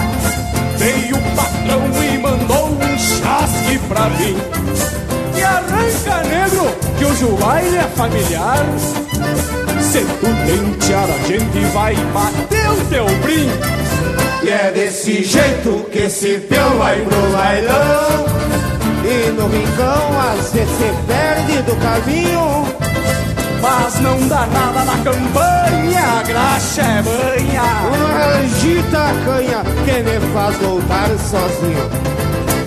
Veio 0.76 1.16
o 1.16 1.22
patrão 1.34 2.04
e 2.04 2.18
mandou 2.18 2.72
um 2.72 2.98
chasque 2.98 3.80
pra 3.88 4.10
mim. 4.10 4.77
Que 6.98 7.24
o 7.26 7.38
baile 7.38 7.78
é 7.78 7.84
familiar. 7.95 8.66
Se 9.82 10.00
tu 10.00 10.28
tentear, 10.45 11.08
a 11.10 11.28
gente 11.28 11.60
vai 11.74 11.95
bater 11.95 12.70
o 12.70 12.86
teu 12.89 13.06
brinco. 13.22 13.68
E 14.43 14.50
é 14.50 14.72
desse 14.72 15.24
jeito 15.24 15.86
que 15.91 16.00
esse 16.00 16.39
peão 16.50 16.78
vai 16.78 17.00
pro 17.02 17.32
bailão. 17.32 18.26
E 19.04 19.32
no 19.32 19.48
rincão 19.48 20.20
às 20.22 20.52
vezes 20.52 20.70
se 20.78 20.93
perde 21.08 21.62
do 21.64 21.76
caminho. 21.78 22.66
Mas 23.62 24.00
não 24.02 24.28
dá 24.28 24.45
nada 24.48 24.86
na 24.86 24.98
campanha, 25.04 26.20
a 26.20 26.24
graxa 26.24 26.82
é 26.82 27.02
banha. 27.04 27.64
Agita 28.38 28.98
a 28.98 29.26
canha 29.26 29.64
que 29.86 30.04
me 30.04 30.34
faz 30.34 30.56
voltar 30.58 31.10
sozinho. 31.18 31.89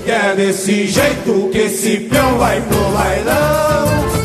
E 0.06 0.10
é 0.10 0.34
desse 0.34 0.86
jeito 0.86 1.48
que 1.52 1.58
esse 1.58 1.98
peão 1.98 2.38
vai 2.38 2.60
pro 2.60 2.90
bailão. 2.90 4.19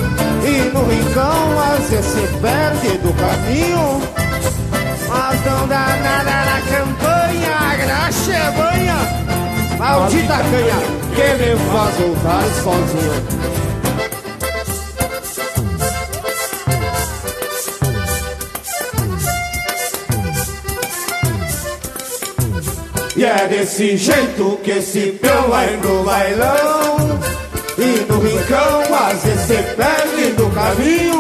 No 0.74 0.84
rincão 0.86 1.60
às 1.60 1.90
vezes 1.90 2.06
se 2.06 2.28
perde 2.40 2.98
do 3.00 3.14
caminho. 3.14 4.02
Mas 5.08 5.46
não 5.46 5.68
dá 5.68 5.98
nada 6.04 6.46
na 6.46 6.62
campanha, 6.62 7.52
a 7.58 7.76
graxa 7.76 8.34
é 8.34 8.52
banha. 8.52 8.98
Maldita 9.78 10.38
canha 10.38 10.80
que 11.16 11.28
me 11.44 11.56
faz 11.72 11.96
voltar 11.96 12.44
sozinho. 12.64 13.56
E 23.18 23.24
é 23.24 23.48
desse 23.48 23.96
jeito 23.96 24.60
que 24.62 24.72
esse 24.72 25.14
peão 25.14 25.48
vai 25.48 25.78
no 25.78 26.04
bailão 26.04 27.20
E 27.78 28.12
no 28.12 28.20
rincão 28.20 28.82
às 28.94 29.24
vezes 29.24 29.42
se 29.48 29.76
perde 29.76 30.32
do 30.34 30.45
caminho 30.56 31.20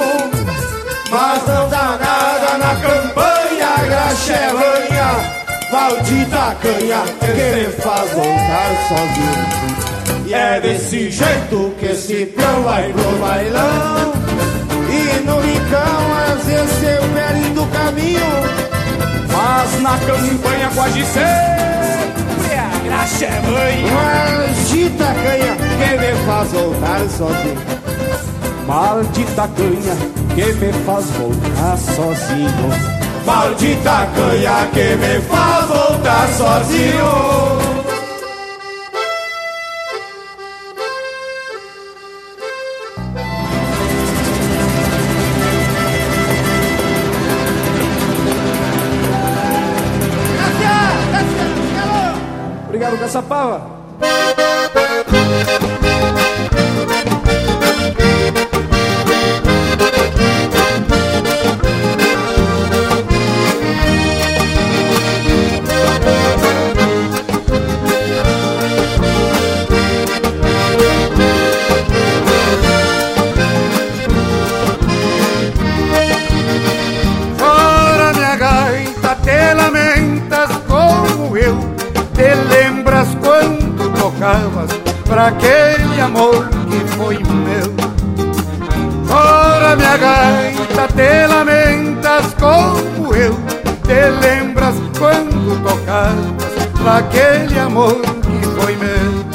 Mas 1.11 1.45
não 1.45 1.69
dá 1.69 1.99
nada 1.99 2.57
na 2.57 2.75
campanha, 2.75 3.85
graxa 3.85 4.33
é 4.33 4.47
ranha 4.47 5.09
Maldita 5.71 6.55
canha 6.61 7.03
que 7.19 7.33
me 7.33 7.65
faz 7.83 8.11
voltar 8.11 8.71
sozinho 8.87 10.25
E 10.25 10.33
é 10.33 10.61
desse 10.61 11.11
jeito 11.11 11.75
que 11.79 11.85
esse 11.87 12.25
peão 12.27 12.63
vai 12.63 12.91
pro 12.93 13.17
bailão 13.19 14.13
E 14.89 15.19
no 15.25 15.39
rincão 15.41 16.05
às 16.31 16.45
vezes 16.45 16.71
se 16.77 17.13
perde 17.13 17.49
do 17.49 17.65
caminho 17.67 18.65
mas 19.37 19.81
na 19.81 19.97
campanha 19.97 20.69
quase 20.73 21.03
sempre 21.03 22.55
a 22.55 22.79
graxa 22.85 23.25
é. 23.25 23.41
Maldita 23.91 25.05
canha 25.05 25.55
que 25.57 25.97
me 25.97 26.25
faz 26.25 26.51
voltar 26.51 27.09
sozinho. 27.09 27.74
Maldita 28.67 29.47
canha 29.49 29.95
que 30.33 30.53
me 30.53 30.73
faz 30.85 31.05
voltar 31.11 31.77
sozinho. 31.77 32.95
Maldita 33.23 34.07
canha 34.15 34.67
que 34.73 34.95
me 34.95 35.21
faz 35.21 35.67
voltar 35.67 36.27
sozinho. 36.29 37.65
Obrigado, 52.67 52.97
Caçapava. 52.97 53.75
Pra 85.15 85.27
aquele 85.27 86.01
amor 86.01 86.49
que 86.69 86.93
foi 86.97 87.17
meu? 87.19 87.73
Ora 89.09 89.73
minha 89.77 89.95
gaita, 89.95 90.87
te 90.93 91.27
lamentas 91.27 92.33
como 92.33 93.15
eu. 93.15 93.33
Te 93.85 94.09
lembras 94.19 94.75
quando 94.99 95.63
tocavas 95.63 96.53
pra 96.73 96.97
aquele 96.97 97.57
amor 97.57 98.01
que 98.01 98.45
foi 98.59 98.75
meu? 98.75 99.25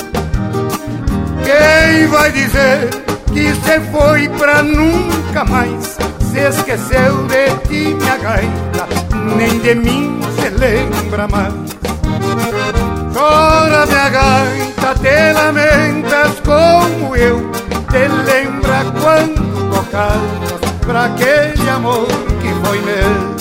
Quem 1.47 2.07
vai 2.09 2.31
dizer 2.31 2.91
que 3.33 3.55
cê 3.65 3.81
foi 3.91 4.29
pra 4.29 4.63
nunca 4.63 5.47
mais? 5.47 5.97
Se 6.31 6.41
esqueceu 6.41 7.27
de 7.27 7.69
ti, 7.69 7.95
minha 7.95 8.19
gaita 8.19 8.87
Nem 9.35 9.59
de 9.59 9.75
mim 9.77 10.21
se 10.37 10.49
lembra 10.51 11.27
mais 11.27 11.71
Chora, 13.13 13.87
minha 13.87 14.09
gaita, 14.09 14.95
te 15.01 15.33
lamentas 15.33 16.41
como 16.45 17.17
eu. 17.17 17.51
Te 17.91 18.09
lembra 18.09 18.85
quando 19.01 19.71
tocavas 19.71 20.61
pra 20.81 21.05
aquele 21.07 21.69
amor 21.69 22.07
que 22.41 22.55
foi 22.65 22.81
meu. 22.83 23.37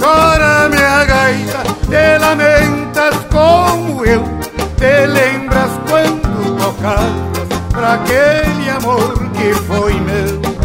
Chora, 0.00 0.68
minha 0.68 1.04
gaita, 1.04 1.62
te 1.88 2.18
lamentas 2.18 3.14
como 3.30 4.04
eu. 4.04 4.22
Te 4.76 5.06
lembras 5.06 5.70
quando 5.88 6.56
tocavas 6.58 7.48
pra 7.70 7.94
aquele 7.94 8.70
amor 8.70 9.14
que 9.34 9.54
foi 9.54 9.94
meu 10.00 10.56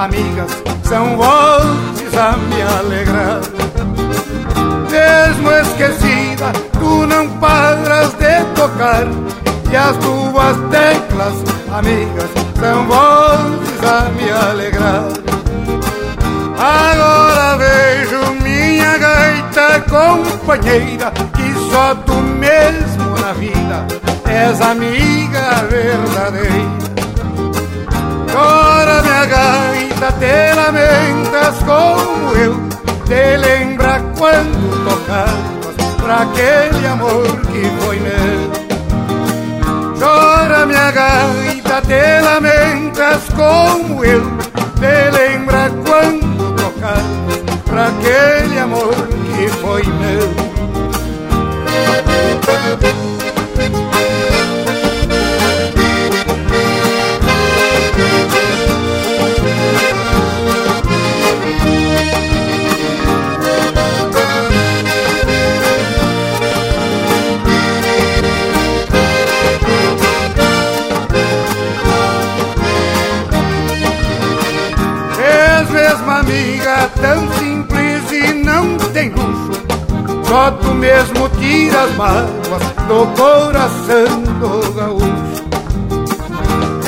amigas, 0.00 0.50
são 0.84 1.16
vozes 1.16 2.16
a 2.16 2.36
me 2.36 2.62
alegrar. 2.62 3.40
Mesmo 4.90 5.50
esquecida, 5.52 6.52
tu 6.72 7.06
não 7.06 7.28
paras 7.38 8.12
de 8.14 8.44
tocar. 8.54 9.06
E 9.70 9.76
as 9.76 9.96
tuas 9.98 10.56
teclas, 10.70 11.34
amigas, 11.72 12.30
são 12.58 12.86
vozes 12.86 13.84
a 13.84 14.08
me 14.10 14.30
alegrar. 14.30 15.04
Agora 16.58 17.56
vejo 17.56 18.32
minha 18.42 18.98
gaita 18.98 19.80
companheira 19.88 21.10
Que 21.34 21.54
só 21.70 21.94
tu 21.94 22.12
mesmo 22.12 23.18
na 23.18 23.32
vida 23.32 23.86
és 24.26 24.60
amiga 24.60 25.66
verdadeira 25.70 26.69
te 30.20 30.54
lamentas 30.54 31.56
como 31.64 32.36
eu. 32.36 32.54
Te 33.06 33.36
lembra 33.38 34.00
quando 34.16 34.84
tocavas 34.84 35.96
pra 35.96 36.22
aquele 36.22 36.86
amor 36.86 37.26
que 37.50 37.62
foi 37.82 37.98
meu. 37.98 38.50
Chora 39.98 40.66
minha 40.66 40.90
gaita, 40.92 41.82
te 41.82 42.20
lamentas 42.20 43.22
como 43.34 44.04
eu 44.04 44.29
Só 80.40 80.50
tu 80.52 80.72
mesmo 80.72 81.28
tira 81.38 81.82
as 81.82 81.94
mágoas 81.96 82.62
do 82.88 83.06
coração 83.14 84.22
do 84.40 84.72
gaúcho. 84.72 85.44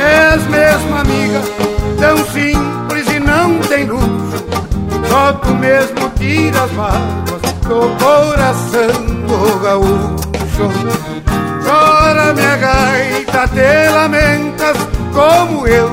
És 0.00 0.46
mesmo 0.46 0.96
amiga 0.96 1.42
tão 2.00 2.16
simples 2.32 3.06
e 3.14 3.20
não 3.20 3.58
tem 3.58 3.84
luxo. 3.84 4.42
Só 5.06 5.34
tu 5.34 5.48
mesmo 5.56 6.10
tira 6.16 6.62
as 6.62 6.72
mágoas 6.72 7.42
do 7.68 7.94
coração 8.02 9.04
do 9.26 9.58
gaúcho. 9.58 10.70
Chora 11.62 12.32
minha 12.32 12.56
gaita, 12.56 13.48
te 13.48 13.90
lamentas 13.90 14.76
como 15.12 15.66
eu 15.66 15.90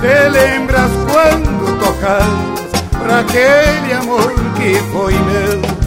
Te 0.00 0.28
lembras 0.28 0.90
quando 1.10 1.78
tocavas 1.80 2.70
pra 3.02 3.18
aquele 3.18 3.94
amor 3.94 4.32
que 4.56 4.74
foi 4.92 5.14
meu 5.14 5.79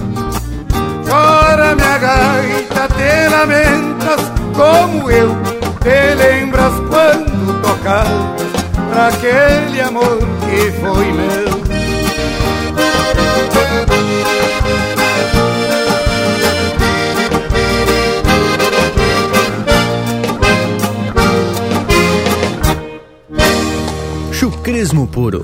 Chora 1.14 1.76
minha 1.76 1.98
gaita, 2.00 2.88
te 2.88 3.30
lamentas 3.30 4.32
como 4.56 5.12
eu, 5.12 5.30
te 5.80 6.16
lembras 6.16 6.74
quando 6.90 7.62
tocavas 7.62 8.52
pra 8.90 9.10
aquele 9.10 9.80
amor 9.80 10.18
que 10.18 10.72
foi 10.82 11.14
meu. 11.14 11.54
Chucrismo 24.32 25.06
puro. 25.06 25.44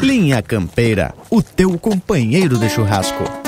Linha 0.00 0.40
Campeira, 0.40 1.12
o 1.28 1.42
teu 1.42 1.76
companheiro 1.80 2.56
de 2.58 2.68
churrasco. 2.68 3.45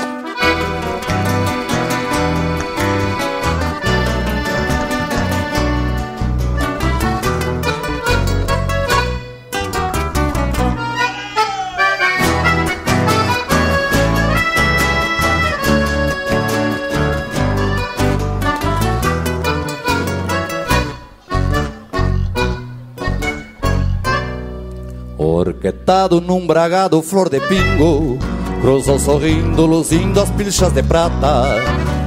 Num 26.07 26.47
bragado 26.47 27.01
flor 27.01 27.29
de 27.29 27.41
pingo 27.41 28.17
Cruzou 28.61 28.97
sorrindo, 28.97 29.65
luzindo 29.65 30.21
as 30.21 30.29
pilchas 30.31 30.71
de 30.71 30.81
prata. 30.81 31.43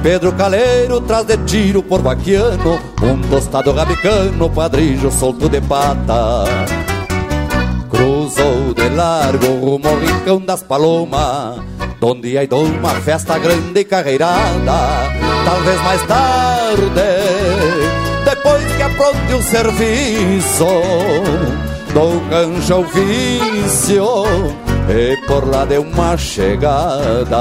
Pedro 0.01 0.31
Caleiro 0.33 0.99
traz 1.01 1.25
de 1.25 1.37
tiro 1.37 1.83
por 1.83 2.01
vaquiano 2.01 2.79
Um 3.01 3.21
tostado 3.29 3.71
rabicano, 3.71 4.49
padrilho 4.49 5.11
solto 5.11 5.47
de 5.47 5.61
pata. 5.61 6.45
Cruzou 7.89 8.73
de 8.73 8.89
largo 8.89 9.45
rumo 9.45 9.87
ao 9.87 9.99
rincão 9.99 10.39
das 10.39 10.63
palomas 10.63 11.61
Donde 11.99 12.35
aí 12.37 12.47
dou 12.47 12.65
uma 12.65 12.95
festa 12.95 13.37
grande 13.37 13.81
e 13.81 13.83
carreirada. 13.83 15.11
Talvez 15.45 15.81
mais 15.81 16.01
tarde 16.07 16.91
Depois 18.25 18.75
que 18.75 18.81
apronte 18.81 19.33
o 19.33 19.41
serviço 19.43 20.65
Dou 21.93 22.19
cancha 22.29 22.73
ao 22.73 22.83
vício 22.85 24.03
E 24.89 25.15
por 25.27 25.47
lá 25.47 25.63
deu 25.63 25.83
uma 25.83 26.17
chegada. 26.17 27.39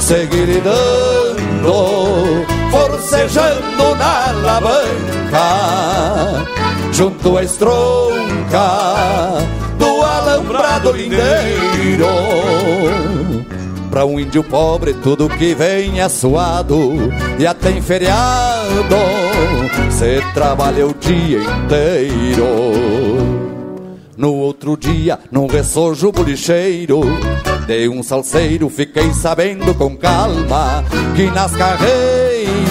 Seguir 0.00 0.60
dando 0.62 2.44
Forcejando 2.70 3.94
na 3.96 4.30
alavanca 4.30 5.46
Junto 6.92 7.36
à 7.36 7.44
estronca 7.44 7.78
Do 9.78 10.02
alambrado 10.02 10.90
lindeiro 10.92 12.08
Pra 13.90 14.06
um 14.06 14.20
índio 14.20 14.44
pobre 14.44 14.94
tudo 14.94 15.28
que 15.28 15.54
vem 15.54 16.00
é 16.00 16.08
suado. 16.08 17.12
E 17.38 17.46
até 17.46 17.70
em 17.70 17.82
feriado 17.82 18.96
Cê 19.90 20.22
trabalha 20.32 20.86
o 20.86 20.94
dia 20.94 21.40
inteiro. 21.40 23.00
No 24.20 24.34
outro 24.34 24.76
dia, 24.76 25.18
num 25.32 25.46
ressojo 25.46 26.12
bolicheiro 26.12 27.00
De 27.66 27.88
um 27.88 28.02
salseiro, 28.02 28.68
fiquei 28.68 29.14
sabendo 29.14 29.74
com 29.74 29.96
calma 29.96 30.84
Que 31.16 31.30
nas 31.30 31.56
carreiras, 31.56 32.68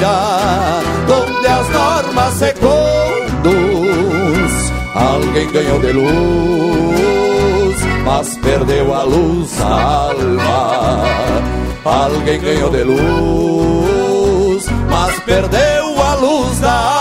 onde 1.10 1.48
as 1.48 1.70
normas 1.70 2.34
se 2.36 2.54
conduz 2.54 3.50
Alguém 4.94 5.52
ganhou 5.52 5.80
de 5.80 5.92
luz, 5.92 6.89
mas 8.10 8.36
perdeu 8.40 8.92
a 8.92 9.04
luz 9.04 9.52
da 9.52 9.66
alma. 9.66 11.04
Alguém 11.86 12.40
ganhou 12.40 12.72
de 12.72 12.84
luz, 12.84 14.66
mas 14.90 15.20
perdeu 15.20 16.02
a 16.02 16.16
luz 16.16 16.60
da 16.60 16.72
alma 16.72 16.99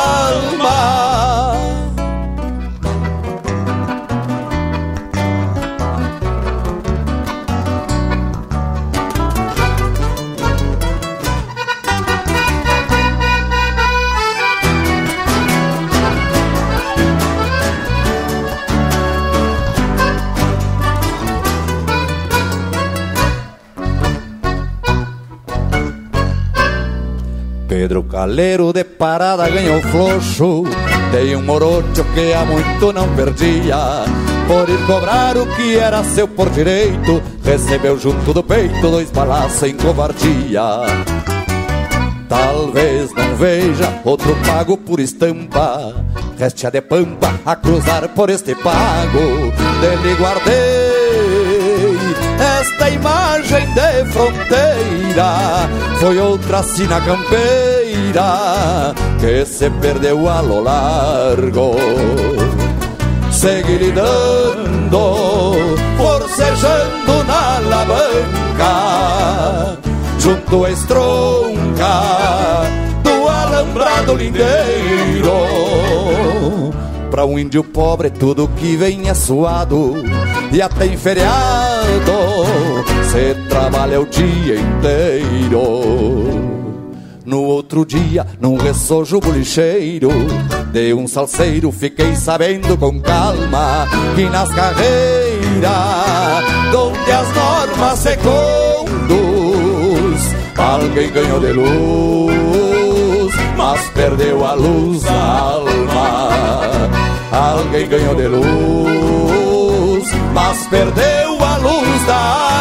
Pedro 27.89 28.03
Caleiro 28.03 28.71
de 28.71 28.85
parada 28.85 29.49
ganhou 29.49 29.81
floxo 29.81 30.65
Tem 31.11 31.35
um 31.35 31.43
morocho 31.43 32.05
que 32.15 32.35
há 32.35 32.45
muito 32.45 32.93
não 32.93 33.09
perdia. 33.17 34.05
Por 34.47 34.69
ir 34.69 34.87
cobrar 34.87 35.39
o 35.39 35.47
que 35.57 35.79
era 35.79 36.05
seu 36.05 36.29
por 36.29 36.51
direito 36.51 37.23
Recebeu 37.43 37.99
junto 37.99 38.35
do 38.35 38.43
peito 38.43 38.91
dois 38.91 39.11
balaços 39.11 39.63
em 39.63 39.75
covardia. 39.75 40.83
Talvez 42.29 43.11
não 43.15 43.37
veja 43.37 44.03
outro 44.05 44.37
pago 44.47 44.77
por 44.77 45.01
estampa. 45.01 45.95
Reste 46.39 46.71
de 46.71 46.83
pampa 46.83 47.41
a 47.47 47.57
cruzar 47.57 48.07
por 48.11 48.29
este 48.29 48.55
pago. 48.55 49.51
Dele 49.81 50.15
guardei 50.19 50.59
esta 52.61 52.91
imagem 52.91 53.67
de 53.73 54.13
fronteira. 54.13 55.71
Foi 55.99 56.19
outra 56.19 56.63
sina 56.63 57.01
campeira 57.01 57.78
Que 59.21 59.45
se 59.45 59.71
perdeu 59.71 60.29
a 60.29 60.41
lo 60.41 60.61
largo. 60.61 61.77
Seguir 63.39 63.93
dando 63.93 65.55
Forcejando 65.97 67.23
na 67.25 67.57
alavanca 67.59 68.75
Junto 70.19 70.65
à 70.65 70.73
estronca 70.73 72.03
Do 73.05 73.29
alambrado 73.29 74.17
lindeiro 74.17 75.31
Pra 77.13 77.25
um 77.25 77.39
índio 77.39 77.63
pobre 77.63 78.11
tudo 78.11 78.51
que 78.57 78.77
vem 78.77 79.09
é 79.09 79.15
suado 79.15 80.03
E 80.51 80.61
até 80.61 80.87
em 80.87 80.97
feriado 80.97 82.11
Cê 83.13 83.37
trabalha 83.49 84.01
o 84.01 84.07
dia 84.07 84.57
inteiro 84.57 86.68
no 87.29 87.43
outro 87.43 87.85
dia, 87.85 88.27
num 88.41 88.57
ressojo 88.57 89.21
bolicheiro 89.21 90.11
De 90.73 90.95
um 90.95 91.07
salseiro 91.07 91.71
fiquei 91.71 92.17
sabendo 92.17 92.77
com 92.77 93.01
calma 93.01 93.87
Que 94.17 94.25
nas 94.25 94.49
carreiras, 94.49 95.69
onde 96.75 97.13
as 97.13 97.29
normas 97.35 97.99
se 97.99 98.17
conduz 98.17 99.39
Alguém 100.59 101.09
ganhou 101.13 101.39
de 101.39 101.53
luz, 101.53 103.33
mas 103.57 103.81
perdeu 103.91 104.45
a 104.45 104.55
luz 104.55 105.03
da 105.03 105.13
alma. 105.13 106.29
Alguém 107.31 107.89
ganhou 107.89 108.15
de 108.17 108.27
luz, 108.27 110.09
mas 110.35 110.67
perdeu 110.67 111.45
a 111.45 111.57
luz 111.59 112.07
da 112.07 112.58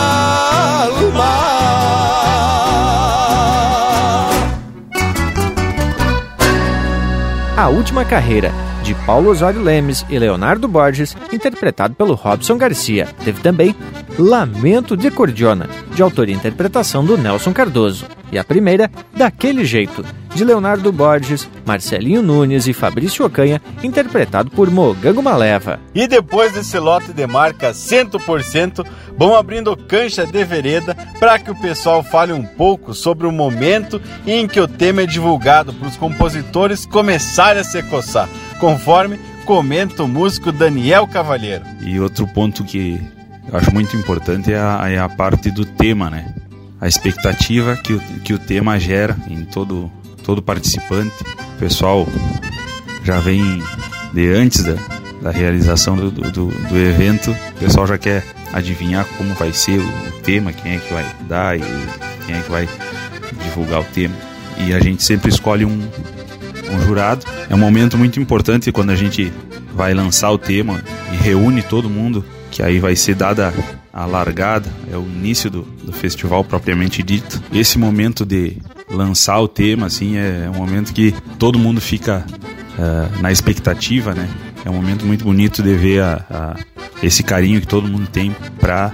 A 7.58 7.70
Última 7.70 8.06
Carreira, 8.06 8.52
de 8.84 8.94
Paulo 8.94 9.32
Osório 9.32 9.64
Lemes 9.64 10.06
e 10.12 10.20
Leonardo 10.20 10.68
Borges, 10.68 11.18
interpretado 11.34 11.96
pelo 11.96 12.14
Robson 12.14 12.56
Garcia. 12.56 13.08
Teve 13.26 13.42
também 13.42 13.76
Lamento 14.20 14.96
de 14.96 15.10
Cordiona, 15.10 15.68
de 15.96 16.04
autoria 16.04 16.36
e 16.36 16.38
interpretação 16.38 17.04
do 17.04 17.18
Nelson 17.18 17.52
Cardoso. 17.52 18.06
E 18.32 18.38
a 18.38 18.44
primeira, 18.44 18.92
Daquele 19.16 19.64
Jeito, 19.64 20.06
de 20.36 20.44
Leonardo 20.44 20.92
Borges, 20.92 21.50
Marcelinho 21.66 22.22
Nunes 22.22 22.68
e 22.68 22.74
Fabrício 22.74 23.26
Ocanha, 23.26 23.62
interpretado 23.84 24.52
por 24.52 24.70
Mogango 24.70 25.24
Maleva. 25.24 25.80
E 25.96 26.08
depois 26.08 26.54
desse 26.54 26.78
lote 26.78 27.12
de 27.12 27.26
marca 27.26 27.72
100%, 27.72 28.86
vão 29.18 29.36
abrindo 29.36 29.76
cancha 29.76 30.26
de 30.26 30.44
vereda 30.44 30.96
para 31.20 31.40
que 31.40 31.50
o 31.50 31.56
pessoal 31.56 32.04
fale 32.04 32.34
um 32.34 32.44
pouco 32.44 32.94
sobre 32.94 33.26
o 33.26 33.32
momento 33.32 34.00
em 34.28 34.48
que 34.48 34.60
o 34.60 34.68
tema 34.68 35.02
é 35.02 35.06
divulgado 35.06 35.74
para 35.74 35.88
os 35.88 35.98
compositores 35.98 36.86
começarem 36.86 37.62
a 37.62 37.66
se 37.66 37.82
coçar, 37.84 38.30
conforme 38.60 39.20
comenta 39.46 40.04
o 40.04 40.08
músico 40.08 40.52
Daniel 40.52 41.08
Cavalheiro. 41.08 41.64
E 41.82 42.00
outro 42.00 42.28
ponto 42.28 42.64
que 42.64 43.02
eu 43.52 43.58
acho 43.58 43.74
muito 43.74 43.96
importante 43.96 44.54
é 44.54 44.60
a, 44.60 44.90
é 44.90 45.00
a 45.00 45.08
parte 45.08 45.50
do 45.50 45.66
tema, 45.66 46.10
né? 46.10 46.34
A 46.80 46.88
expectativa 46.88 47.76
que 47.76 47.94
o, 47.94 48.00
que 48.24 48.34
o 48.34 48.40
tema 48.40 48.80
gera 48.80 49.18
em 49.30 49.44
todo, 49.46 49.92
todo 50.24 50.42
participante. 50.42 51.16
O 51.56 51.60
pessoal 51.60 52.08
já 53.04 53.20
vem 53.20 53.62
de 54.14 54.32
antes 54.34 54.64
da, 54.64 54.76
da 55.22 55.32
realização 55.32 55.96
do, 55.96 56.12
do, 56.12 56.32
do, 56.32 56.78
evento, 56.78 57.32
o 57.32 57.60
pessoal 57.60 57.88
já 57.88 57.98
quer 57.98 58.24
adivinhar 58.54 59.06
como 59.18 59.34
vai 59.34 59.52
ser 59.52 59.80
o, 59.80 60.18
tema, 60.22 60.52
quem 60.52 60.76
é 60.76 60.78
que 60.78 60.94
vai 60.94 61.06
dar 61.22 61.58
e 61.58 61.62
quem 62.26 62.36
é 62.36 62.42
que 62.42 62.52
vai 62.52 62.68
divulgar 63.44 63.80
o 63.80 63.84
tema. 63.86 64.16
E 64.58 64.74
a 64.74 64.80
gente 64.80 65.04
sempre 65.04 65.30
escolhe 65.30 65.64
um, 65.64 65.88
um 66.72 66.82
jurado. 66.86 67.26
É 67.50 67.56
um 67.56 67.58
momento 67.58 67.98
muito 67.98 68.20
importante 68.20 68.72
quando 68.72 68.90
a 68.90 68.96
gente 68.96 69.32
vai 69.74 69.94
lançar 69.94 70.32
o 70.32 70.38
tema 70.38 70.84
e 71.14 71.16
reúne 71.16 71.62
todo 71.62 71.90
mundo, 71.90 72.26
que 72.52 72.62
aí 72.62 72.78
vai 72.80 72.96
ser 72.96 73.16
dada 73.16 73.54
a 73.98 74.06
largada, 74.06 74.70
é 74.92 74.96
o 74.96 75.02
início 75.02 75.50
do, 75.50 75.64
do 75.64 75.92
festival 75.92 76.44
propriamente 76.44 77.02
dito. 77.02 77.42
Esse 77.52 77.80
momento 77.80 78.24
de 78.24 78.58
lançar 78.92 79.40
o 79.40 79.48
tema, 79.48 79.88
assim, 79.88 80.18
é 80.18 80.48
um 80.54 80.58
momento 80.58 80.94
que 80.94 81.16
todo 81.40 81.58
mundo 81.58 81.82
fica 81.82 82.24
uh, 82.78 83.22
na 83.24 83.32
expectativa, 83.32 84.14
né? 84.14 84.30
É 84.64 84.70
um 84.70 84.74
momento 84.74 85.04
muito 85.04 85.26
bonito 85.26 85.64
de 85.64 85.74
ver 85.74 86.04
a, 86.04 86.26
a, 86.30 86.56
esse 87.02 87.24
carinho 87.24 87.60
que 87.60 87.66
todo 87.66 87.88
mundo 87.88 88.08
tem 88.08 88.36
para 88.60 88.94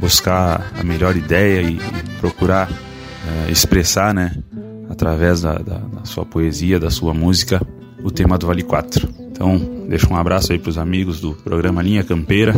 buscar 0.00 0.68
a 0.76 0.82
melhor 0.82 1.16
ideia 1.16 1.62
e, 1.62 1.76
e 1.76 2.10
procurar 2.20 2.68
uh, 2.68 3.50
expressar, 3.52 4.12
né? 4.12 4.34
Através 4.88 5.42
da, 5.42 5.58
da, 5.58 5.78
da 5.78 6.04
sua 6.04 6.26
poesia, 6.26 6.80
da 6.80 6.90
sua 6.90 7.14
música, 7.14 7.64
o 8.02 8.10
tema 8.10 8.36
do 8.36 8.48
Vale 8.48 8.64
4. 8.64 9.08
Então, 9.30 9.86
deixo 9.88 10.12
um 10.12 10.16
abraço 10.16 10.52
aí 10.52 10.58
para 10.58 10.70
os 10.70 10.76
amigos 10.76 11.20
do 11.20 11.34
programa 11.34 11.80
Linha 11.82 12.02
Campeira, 12.02 12.52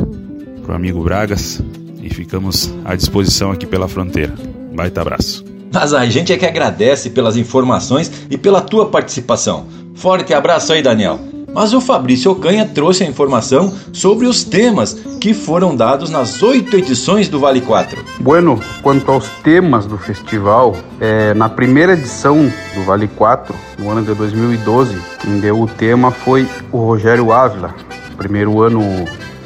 pro 0.64 0.74
amigo 0.74 1.02
Bragas 1.04 1.62
e 2.02 2.12
ficamos 2.12 2.74
à 2.84 2.94
disposição 2.94 3.52
aqui 3.52 3.64
pela 3.64 3.88
fronteira. 3.88 4.34
Baita 4.74 5.00
abraço. 5.00 5.44
Mas 5.72 5.94
a 5.94 6.04
gente 6.04 6.32
é 6.32 6.36
que 6.36 6.44
agradece 6.44 7.10
pelas 7.10 7.36
informações 7.36 8.10
e 8.28 8.36
pela 8.36 8.60
tua 8.60 8.86
participação. 8.86 9.66
Forte 9.94 10.34
abraço 10.34 10.72
aí, 10.72 10.82
Daniel. 10.82 11.18
Mas 11.54 11.74
o 11.74 11.80
Fabrício 11.80 12.30
Ocanha 12.30 12.66
trouxe 12.66 13.04
a 13.04 13.06
informação 13.06 13.72
sobre 13.92 14.26
os 14.26 14.42
temas 14.42 14.94
que 15.20 15.34
foram 15.34 15.76
dados 15.76 16.08
nas 16.08 16.42
oito 16.42 16.76
edições 16.76 17.28
do 17.28 17.38
Vale 17.38 17.60
4. 17.60 18.02
Bueno, 18.20 18.58
quanto 18.82 19.10
aos 19.10 19.28
temas 19.42 19.84
do 19.84 19.98
festival, 19.98 20.74
é, 20.98 21.34
na 21.34 21.50
primeira 21.50 21.92
edição 21.92 22.50
do 22.74 22.84
Vale 22.84 23.06
4, 23.06 23.54
no 23.78 23.90
ano 23.90 24.02
de 24.02 24.14
2012, 24.14 24.96
quem 25.20 25.40
deu 25.40 25.60
o 25.60 25.66
tema 25.66 26.10
foi 26.10 26.48
o 26.70 26.78
Rogério 26.78 27.30
Ávila. 27.32 27.74
Primeiro 28.16 28.62
ano 28.62 28.82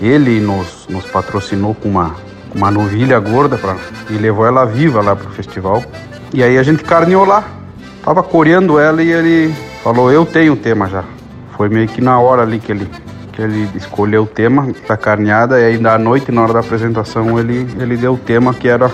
ele 0.01 0.41
nos, 0.41 0.87
nos 0.89 1.05
patrocinou 1.07 1.75
com 1.75 1.89
uma, 1.89 2.15
uma 2.57 2.71
novilha 2.71 3.21
gorda 3.21 3.59
pra, 3.59 3.77
e 4.09 4.15
levou 4.15 4.47
ela 4.47 4.65
viva 4.65 5.03
lá 5.03 5.15
pro 5.15 5.31
festival. 5.31 5.85
E 6.33 6.43
aí 6.43 6.59
a 6.59 6.63
gente 6.63 6.83
carneou 6.83 7.25
lá. 7.25 7.45
Tava 8.03 8.23
coreando 8.23 8.79
ela 8.79 9.03
e 9.03 9.13
ele 9.13 9.55
falou, 9.83 10.11
eu 10.11 10.25
tenho 10.25 10.55
o 10.55 10.57
tema 10.57 10.89
já. 10.89 11.05
Foi 11.57 11.69
meio 11.69 11.87
que 11.89 12.01
na 12.01 12.19
hora 12.19 12.43
ali 12.43 12.59
que 12.59 12.73
ele, 12.73 12.89
que 13.33 13.43
ele 13.43 13.69
escolheu 13.75 14.23
o 14.23 14.27
tema 14.27 14.69
da 14.89 14.97
carneada 14.97 15.61
e 15.61 15.65
ainda 15.65 15.93
à 15.93 15.99
noite, 15.99 16.33
na 16.33 16.43
hora 16.43 16.55
da 16.55 16.61
apresentação, 16.61 17.39
ele, 17.39 17.67
ele 17.79 17.97
deu 17.97 18.15
o 18.15 18.19
tema 18.19 18.55
que 18.55 18.69
era 18.69 18.91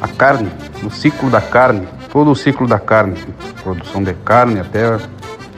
a 0.00 0.08
carne, 0.08 0.50
o 0.82 0.90
ciclo 0.90 1.30
da 1.30 1.40
carne, 1.40 1.86
todo 2.10 2.30
o 2.30 2.36
ciclo 2.36 2.66
da 2.66 2.78
carne, 2.78 3.16
produção 3.62 4.02
de 4.02 4.14
carne 4.14 4.60
até 4.60 4.96
o 4.96 5.00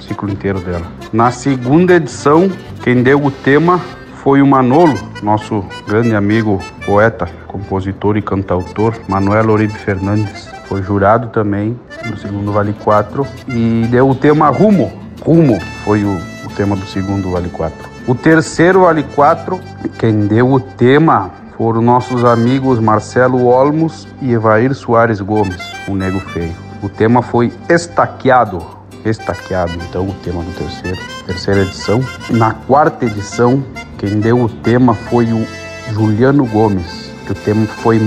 ciclo 0.01 0.31
inteiro 0.31 0.61
dela. 0.61 0.87
Na 1.13 1.31
segunda 1.31 1.95
edição, 1.95 2.51
quem 2.83 3.03
deu 3.03 3.25
o 3.25 3.31
tema 3.31 3.81
foi 4.27 4.43
o 4.43 4.47
Manolo, 4.47 4.99
nosso 5.23 5.65
grande 5.87 6.13
amigo, 6.13 6.61
poeta, 6.85 7.29
compositor 7.47 8.17
e 8.17 8.21
cantautor, 8.21 8.93
Manuel 9.07 9.51
Oribe 9.51 9.73
Fernandes. 9.73 10.49
Foi 10.65 10.83
jurado 10.83 11.29
também 11.29 11.79
no 12.05 12.17
segundo 12.17 12.51
Vale 12.51 12.73
4 12.73 13.25
e 13.47 13.87
deu 13.89 14.11
o 14.11 14.17
tema 14.17 14.49
Rumo. 14.49 14.93
Rumo 15.23 15.61
foi 15.85 16.03
o, 16.03 16.17
o 16.45 16.49
tema 16.57 16.75
do 16.75 16.85
segundo 16.87 17.31
Vale 17.31 17.49
4. 17.51 17.89
O 18.09 18.17
terceiro 18.17 18.81
Vale 18.81 19.05
4, 19.05 19.61
quem 19.97 20.27
deu 20.27 20.51
o 20.51 20.59
tema 20.59 21.31
foram 21.57 21.81
nossos 21.81 22.25
amigos 22.25 22.81
Marcelo 22.81 23.47
Olmos 23.47 24.09
e 24.21 24.33
Evair 24.33 24.75
Soares 24.75 25.21
Gomes, 25.21 25.63
o 25.87 25.95
Nego 25.95 26.19
Feio. 26.19 26.57
O 26.83 26.89
tema 26.89 27.23
foi 27.23 27.53
Estaqueado, 27.69 28.75
estaqueado, 29.05 29.73
então, 29.89 30.09
o 30.09 30.15
tema 30.15 30.43
do 30.43 30.51
terceiro, 30.53 30.99
terceira 31.27 31.61
edição. 31.63 32.05
Na 32.31 32.53
quarta 32.53 33.05
edição, 33.05 33.63
quem 33.99 34.21
deu 34.21 34.43
o 34.43 34.49
tema 34.49 34.95
foi 34.95 35.33
o 35.33 35.47
Juliano 35.93 36.45
Gomes, 36.47 37.11
que 37.25 37.33
o 37.33 37.35
tema 37.35 37.67
foi, 37.67 38.01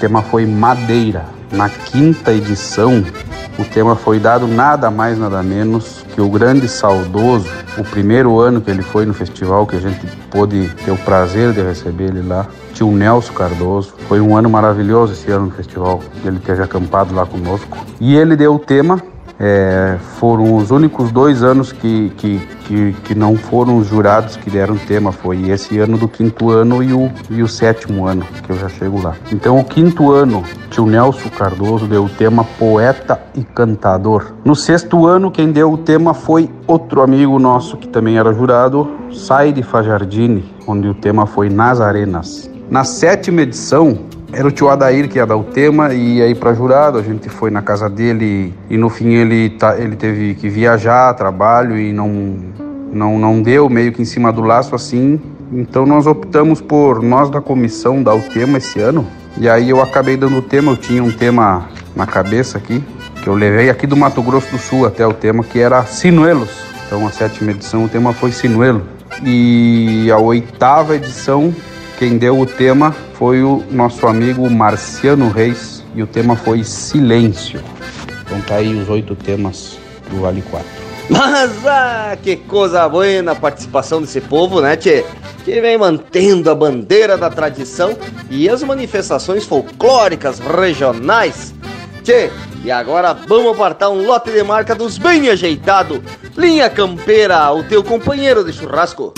tema 0.00 0.22
foi 0.22 0.46
Madeira. 0.46 1.24
Na 1.52 1.68
quinta 1.68 2.32
edição, 2.32 3.04
o 3.56 3.64
tema 3.64 3.94
foi 3.94 4.18
dado 4.18 4.48
nada 4.48 4.90
mais, 4.90 5.18
nada 5.18 5.42
menos 5.42 6.04
que 6.14 6.20
o 6.20 6.28
grande 6.28 6.68
saudoso, 6.68 7.48
o 7.78 7.84
primeiro 7.84 8.40
ano 8.40 8.60
que 8.60 8.70
ele 8.70 8.82
foi 8.82 9.06
no 9.06 9.14
festival, 9.14 9.66
que 9.66 9.76
a 9.76 9.80
gente 9.80 10.04
pôde 10.30 10.68
ter 10.84 10.90
o 10.90 10.96
prazer 10.98 11.52
de 11.52 11.62
receber 11.62 12.06
ele 12.06 12.26
lá, 12.26 12.46
tio 12.74 12.90
Nelson 12.90 13.32
Cardoso. 13.32 13.94
Foi 14.08 14.20
um 14.20 14.36
ano 14.36 14.50
maravilhoso 14.50 15.12
esse 15.12 15.30
ano 15.30 15.46
no 15.46 15.52
festival, 15.52 16.02
ele 16.24 16.40
teve 16.40 16.62
acampado 16.62 17.14
lá 17.14 17.24
conosco. 17.24 17.78
E 18.00 18.16
ele 18.16 18.34
deu 18.34 18.54
o 18.54 18.58
tema 18.58 19.00
é, 19.38 19.98
foram 20.18 20.56
os 20.56 20.70
únicos 20.70 21.12
dois 21.12 21.42
anos 21.42 21.72
que, 21.72 22.10
que, 22.16 22.38
que, 22.64 22.92
que, 23.04 23.14
não 23.14 23.36
foram 23.36 23.76
os 23.76 23.86
jurados 23.86 24.36
que 24.36 24.50
deram 24.50 24.76
tema. 24.76 25.12
Foi 25.12 25.50
esse 25.50 25.78
ano 25.78 25.98
do 25.98 26.08
quinto 26.08 26.50
ano 26.50 26.82
e 26.82 26.92
o, 26.92 27.10
e 27.30 27.42
o 27.42 27.48
sétimo 27.48 28.06
ano, 28.06 28.24
que 28.42 28.50
eu 28.50 28.56
já 28.56 28.68
chego 28.68 29.02
lá. 29.02 29.14
Então, 29.30 29.58
o 29.58 29.64
quinto 29.64 30.10
ano, 30.10 30.42
tio 30.70 30.86
Nelson 30.86 31.28
Cardoso 31.30 31.86
deu 31.86 32.04
o 32.04 32.08
tema 32.08 32.44
Poeta 32.58 33.20
e 33.34 33.44
Cantador. 33.44 34.32
No 34.44 34.54
sexto 34.54 35.06
ano, 35.06 35.30
quem 35.30 35.52
deu 35.52 35.72
o 35.72 35.78
tema 35.78 36.14
foi 36.14 36.50
outro 36.66 37.02
amigo 37.02 37.38
nosso 37.38 37.76
que 37.76 37.88
também 37.88 38.18
era 38.18 38.32
jurado, 38.32 38.90
Sai 39.12 39.52
de 39.52 39.62
Fajardini, 39.62 40.44
onde 40.66 40.88
o 40.88 40.94
tema 40.94 41.26
foi 41.26 41.48
Nas 41.48 41.80
Arenas. 41.80 42.50
Na 42.68 42.84
sétima 42.84 43.42
edição, 43.42 43.98
era 44.36 44.46
o 44.46 44.50
tio 44.50 44.68
Adair 44.68 45.08
que 45.08 45.16
ia 45.16 45.24
dar 45.24 45.36
o 45.36 45.44
tema 45.44 45.94
e 45.94 46.20
aí 46.20 46.34
para 46.34 46.52
jurado 46.52 46.98
a 46.98 47.02
gente 47.02 47.26
foi 47.30 47.50
na 47.50 47.62
casa 47.62 47.88
dele 47.88 48.52
e 48.68 48.76
no 48.76 48.90
fim 48.90 49.14
ele 49.14 49.48
tá, 49.48 49.78
ele 49.78 49.96
teve 49.96 50.34
que 50.34 50.46
viajar, 50.46 51.14
trabalho 51.14 51.78
e 51.78 51.90
não 51.90 52.36
não 52.92 53.18
não 53.18 53.40
deu 53.40 53.70
meio 53.70 53.92
que 53.92 54.02
em 54.02 54.04
cima 54.04 54.30
do 54.30 54.42
laço 54.42 54.74
assim. 54.74 55.18
Então 55.50 55.86
nós 55.86 56.06
optamos 56.06 56.60
por 56.60 57.02
nós 57.02 57.30
da 57.30 57.40
comissão 57.40 58.02
dar 58.02 58.14
o 58.14 58.20
tema 58.20 58.58
esse 58.58 58.78
ano. 58.78 59.06
E 59.38 59.48
aí 59.48 59.70
eu 59.70 59.80
acabei 59.80 60.18
dando 60.18 60.36
o 60.36 60.42
tema, 60.42 60.72
eu 60.72 60.76
tinha 60.76 61.02
um 61.02 61.10
tema 61.10 61.66
na 61.94 62.06
cabeça 62.06 62.58
aqui, 62.58 62.84
que 63.22 63.28
eu 63.28 63.34
levei 63.34 63.70
aqui 63.70 63.86
do 63.86 63.96
Mato 63.96 64.22
Grosso 64.22 64.50
do 64.50 64.58
Sul 64.58 64.86
até 64.86 65.06
o 65.06 65.14
tema 65.14 65.42
que 65.42 65.58
era 65.58 65.82
Sinuelos. 65.86 66.50
Então 66.86 67.06
a 67.06 67.10
sétima 67.10 67.52
edição 67.52 67.86
o 67.86 67.88
tema 67.88 68.12
foi 68.12 68.32
Sinuelo. 68.32 68.82
E 69.24 70.10
a 70.10 70.18
oitava 70.18 70.94
edição 70.94 71.54
quem 71.98 72.18
deu 72.18 72.38
o 72.38 72.46
tema 72.46 72.94
foi 73.14 73.42
o 73.42 73.64
nosso 73.70 74.06
amigo 74.06 74.48
Marciano 74.50 75.30
Reis 75.30 75.82
e 75.94 76.02
o 76.02 76.06
tema 76.06 76.36
foi 76.36 76.62
Silêncio. 76.62 77.60
Então 78.22 78.40
tá 78.42 78.56
aí 78.56 78.74
os 78.74 78.88
oito 78.90 79.14
temas 79.14 79.78
do 80.10 80.20
Vale 80.20 80.42
4. 80.42 80.66
Mas, 81.08 81.66
ah, 81.66 82.16
que 82.22 82.36
coisa 82.36 82.88
boa 82.88 83.06
a 83.30 83.34
participação 83.34 84.00
desse 84.00 84.20
povo, 84.20 84.60
né, 84.60 84.76
tchê? 84.76 85.04
Que 85.44 85.60
vem 85.60 85.78
mantendo 85.78 86.50
a 86.50 86.54
bandeira 86.54 87.16
da 87.16 87.30
tradição 87.30 87.96
e 88.28 88.48
as 88.48 88.62
manifestações 88.62 89.44
folclóricas 89.44 90.38
regionais. 90.40 91.54
Tchê, 92.02 92.30
e 92.64 92.70
agora 92.70 93.14
vamos 93.14 93.52
apartar 93.52 93.88
um 93.88 94.04
lote 94.04 94.30
de 94.32 94.42
marca 94.42 94.74
dos 94.74 94.98
bem 94.98 95.28
ajeitado. 95.30 96.02
Linha 96.36 96.68
Campeira, 96.68 97.50
o 97.52 97.62
teu 97.62 97.82
companheiro 97.82 98.44
de 98.44 98.52
churrasco. 98.52 99.14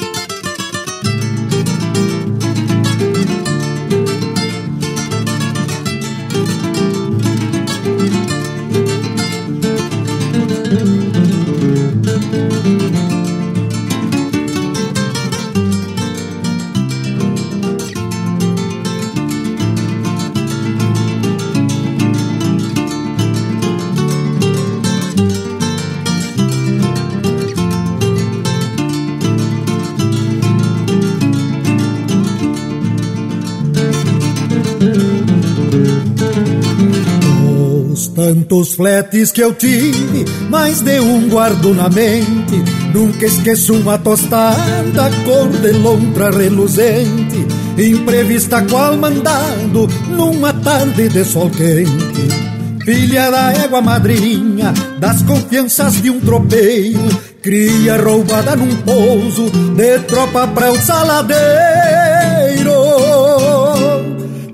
Tantos 38.48 38.72
fletes 38.76 39.30
que 39.30 39.42
eu 39.42 39.52
tive, 39.52 40.24
mais 40.48 40.80
de 40.80 40.98
um 41.00 41.28
guardo 41.28 41.74
na 41.74 41.90
mente. 41.90 42.64
Nunca 42.94 43.26
esqueço 43.26 43.74
uma 43.74 43.98
tostada, 43.98 45.10
cor 45.26 45.48
de 45.48 45.72
lontra 45.72 46.30
reluzente. 46.30 47.46
Imprevista 47.76 48.62
qual 48.62 48.96
mandado, 48.96 49.86
numa 50.08 50.54
tarde 50.54 51.10
de 51.10 51.24
sol 51.26 51.50
quente. 51.50 52.82
filha 52.86 53.30
da 53.30 53.52
égua 53.52 53.82
madrinha, 53.82 54.72
das 54.98 55.20
confianças 55.24 56.00
de 56.00 56.08
um 56.08 56.18
tropeiro, 56.18 57.06
cria 57.42 58.02
roubada 58.02 58.56
num 58.56 58.74
pouso, 58.76 59.50
de 59.76 59.98
tropa 60.06 60.46
pra 60.46 60.72
o 60.72 60.76
saladeiro. 60.78 62.17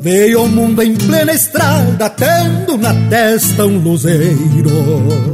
Veio 0.04 0.40
ao 0.40 0.48
mundo 0.48 0.82
em 0.82 0.94
plena 0.94 1.32
estrada, 1.32 2.10
tendo 2.10 2.76
na 2.76 2.92
testa 3.08 3.64
um 3.64 3.78
luzeiro. 3.78 5.33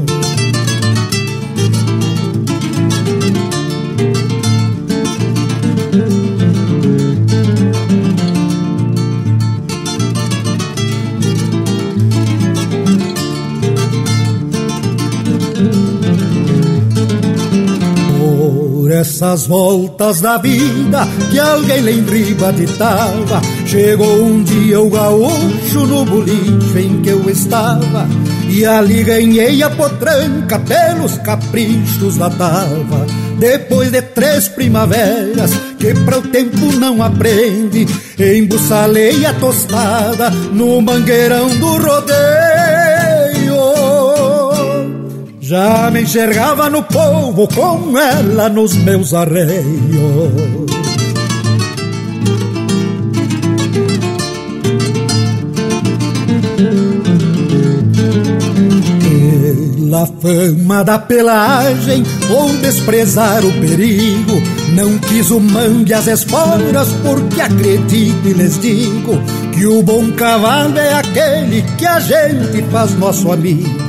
Nessas 19.01 19.47
voltas 19.47 20.21
da 20.21 20.37
vida 20.37 21.09
que 21.31 21.39
alguém 21.39 22.05
riba 22.05 22.53
ditava. 22.53 23.41
Chegou 23.65 24.25
um 24.25 24.43
dia 24.43 24.79
o 24.79 24.91
gaúcho 24.91 25.87
no 25.87 26.05
boliche 26.05 26.79
em 26.79 27.01
que 27.01 27.09
eu 27.09 27.31
estava 27.31 28.07
E 28.47 28.67
ali 28.67 29.03
ganhei 29.03 29.63
a 29.63 29.71
potranca 29.71 30.59
pelos 30.59 31.17
caprichos 31.17 32.19
da 32.19 32.29
tava. 32.29 33.07
Depois 33.39 33.91
de 33.91 34.03
três 34.03 34.49
primaveras 34.49 35.51
que 35.79 35.95
para 35.95 36.19
o 36.19 36.23
tempo 36.29 36.71
não 36.79 37.03
aprende 37.03 37.87
Embussalei 38.19 39.25
a 39.25 39.33
tostada 39.33 40.29
no 40.53 40.79
mangueirão 40.83 41.49
do 41.57 41.79
rodeio 41.79 42.50
já 45.51 45.91
me 45.91 46.03
enxergava 46.03 46.71
no 46.71 46.81
povo 46.85 47.49
com 47.49 47.99
ela 47.99 48.49
nos 48.49 48.73
meus 48.73 49.13
arreios. 49.13 49.67
Pela 59.03 60.07
fama 60.07 60.85
da 60.85 61.01
pelagem 61.01 62.05
ou 62.31 62.49
desprezar 62.59 63.45
o 63.45 63.53
perigo, 63.55 64.41
não 64.77 64.97
quis 64.99 65.33
o 65.33 65.41
mangue 65.41 65.95
as 65.95 66.07
esporas, 66.07 66.87
porque 67.03 67.41
acredito 67.41 68.29
e 68.29 68.33
lhes 68.35 68.57
digo 68.61 69.21
que 69.53 69.67
o 69.67 69.83
bom 69.83 70.13
cavalo 70.13 70.79
é 70.79 70.95
aquele 70.95 71.63
que 71.77 71.87
a 71.87 71.99
gente 71.99 72.63
faz 72.71 72.97
nosso 72.97 73.33
amigo. 73.33 73.80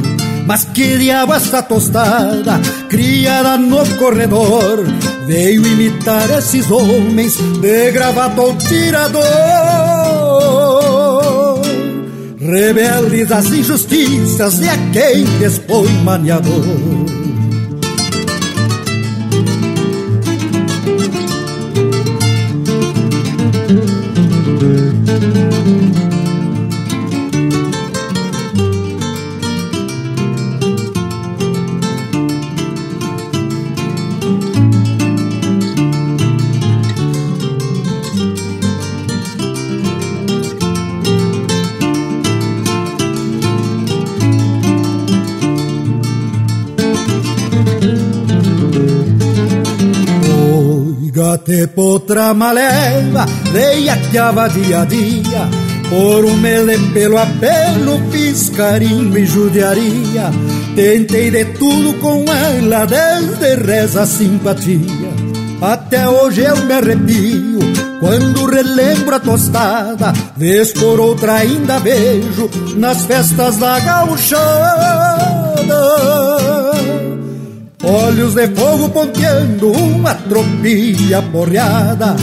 Mas 0.51 0.65
que 0.65 0.97
diabo 0.97 1.33
esta 1.33 1.61
tostada, 1.61 2.59
criada 2.89 3.57
no 3.57 3.85
corredor, 3.95 4.83
veio 5.25 5.65
imitar 5.65 6.29
esses 6.29 6.69
homens 6.69 7.37
de 7.37 7.91
gravata 7.91 8.41
ou 8.41 8.53
tirador. 8.57 9.21
Rebeldes 12.37 13.31
às 13.31 13.45
injustiças 13.45 14.59
de 14.59 14.67
a 14.67 14.75
quem 14.91 15.23
expõe 15.41 15.87
maniador. 16.03 17.20
Te 51.37 51.67
potra 51.67 52.33
maleva, 52.33 53.25
veia 53.51 53.97
que 53.97 54.17
ava 54.17 54.47
dia 54.49 54.81
a 54.81 54.85
dia. 54.85 55.49
Por 55.89 56.25
um 56.25 56.37
mele 56.37 56.77
pelo 56.93 57.17
apelo, 57.17 58.01
fiz 58.11 58.49
carinho 58.49 59.17
e 59.17 59.25
judiaria. 59.25 60.29
Tentei 60.75 61.31
de 61.31 61.45
tudo 61.45 61.93
com 61.99 62.25
ela, 62.31 62.85
desde 62.85 63.55
reza 63.55 64.05
simpatia. 64.05 65.11
Até 65.61 66.07
hoje 66.07 66.41
eu 66.41 66.57
me 66.65 66.73
arrepio 66.73 67.59
quando 67.99 68.45
relembro 68.45 69.15
a 69.15 69.19
tostada. 69.19 70.13
Vez 70.35 70.73
por 70.73 70.99
outra 70.99 71.35
ainda 71.35 71.79
vejo 71.79 72.49
nas 72.75 73.05
festas 73.05 73.57
da 73.57 73.79
gauchada 73.79 75.31
Olhos 77.83 78.35
de 78.35 78.47
fogo 78.49 78.89
ponteando 78.89 79.71
uma 79.71 80.13
tropilha 80.13 81.21
porreada 81.31 82.15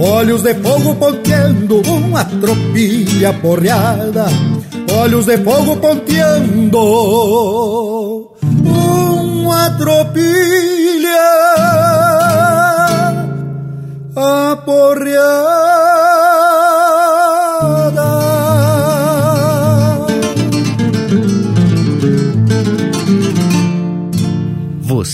Olhos 0.00 0.42
de 0.42 0.54
fogo 0.54 0.96
ponteando 0.96 1.80
uma 1.88 2.24
tropilha 2.24 3.32
porreada 3.34 4.26
Olhos 4.98 5.26
de 5.26 5.38
fogo 5.38 5.76
ponteando 5.76 6.80
uma 8.64 9.70
tropilha 9.78 10.26
aporreada 14.16 15.95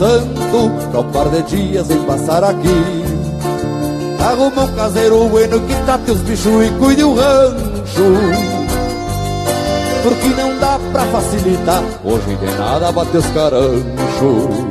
Santo 0.00 0.98
um 0.98 1.12
par 1.12 1.28
de 1.28 1.42
dias 1.42 1.90
em 1.90 2.02
passar 2.04 2.42
aqui. 2.42 3.04
Arruma 4.18 4.62
um 4.62 4.74
caseiro 4.74 5.28
bueno 5.28 5.60
que 5.60 5.74
trate 5.84 6.10
os 6.10 6.20
bichos 6.22 6.66
e 6.66 6.70
cuide 6.78 7.04
o 7.04 7.14
rancho. 7.14 8.16
Porque 10.02 10.28
não 10.28 10.58
dá 10.58 10.80
pra 10.92 11.02
facilitar 11.04 11.82
Hoje 12.02 12.34
de 12.34 12.46
nada 12.58 12.90
bate 12.90 13.18
os 13.18 13.26
caranchos. 13.26 14.70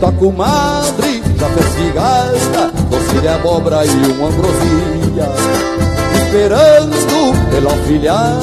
Tua 0.00 0.12
comadre 0.12 1.22
já 1.38 1.48
fez 1.48 1.74
figada 1.74 2.72
Doce 2.90 3.20
de 3.20 3.28
abóbora 3.28 3.86
e 3.86 3.90
uma 3.90 4.28
ambrosia. 4.28 5.28
Esperando 6.16 7.50
pelo 7.50 7.68
afilhado 7.68 8.42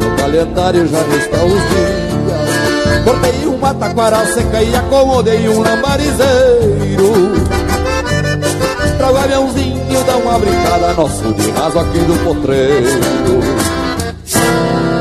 No 0.00 0.16
calendário 0.16 0.88
já 0.88 1.00
estão 1.00 1.46
os 1.46 1.52
dias 1.52 2.03
Cortei 3.04 3.46
uma 3.46 3.74
taquara 3.74 4.24
seca 4.32 4.62
e 4.62 4.74
acomodei 4.74 5.46
um 5.48 5.60
lambarizeiro. 5.60 7.34
Trago 8.96 9.18
aviãozinho, 9.18 10.04
dá 10.04 10.16
uma 10.16 10.38
brincada 10.38 10.94
Nosso 10.94 11.34
de 11.34 11.50
raso 11.50 11.78
aqui 11.78 11.98
do 11.98 12.24
potreiro. 12.24 13.40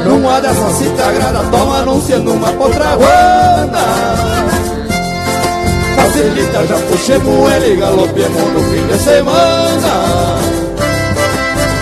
Numa 0.06 0.42
dessas 0.42 0.74
se 0.74 0.90
te 0.90 1.02
agrada, 1.02 1.40
toma 1.50 1.78
anunciando 1.78 2.34
uma 2.34 2.52
potraguana 2.52 4.34
Facilita, 5.96 6.68
já 6.68 6.76
puxemos 6.76 7.52
ele 7.54 7.78
galopemos 7.78 8.54
no 8.54 8.60
fim 8.70 8.86
de 8.86 9.00
semana. 9.00 10.38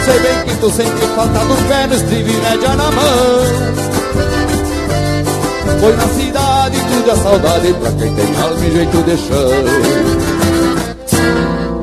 Sei 0.05 0.19
bem 0.19 0.43
que 0.45 0.55
tu 0.57 0.69
sente 0.69 1.07
falta 1.15 1.39
do 1.39 1.67
pé 1.67 1.87
no 1.87 1.95
estribo 1.95 2.29
e 2.29 2.37
média 2.37 2.69
na 2.75 2.91
mão 2.91 3.90
Pois 5.81 5.97
na 5.97 6.07
cidade 6.09 6.77
tudo 6.79 7.09
é 7.09 7.15
saudade 7.15 7.73
pra 7.73 7.91
quem 7.93 8.13
tem 8.13 8.35
alma 8.39 8.65
e 8.65 8.71
jeito 8.71 9.01
de 9.01 9.17
chão. 9.17 9.49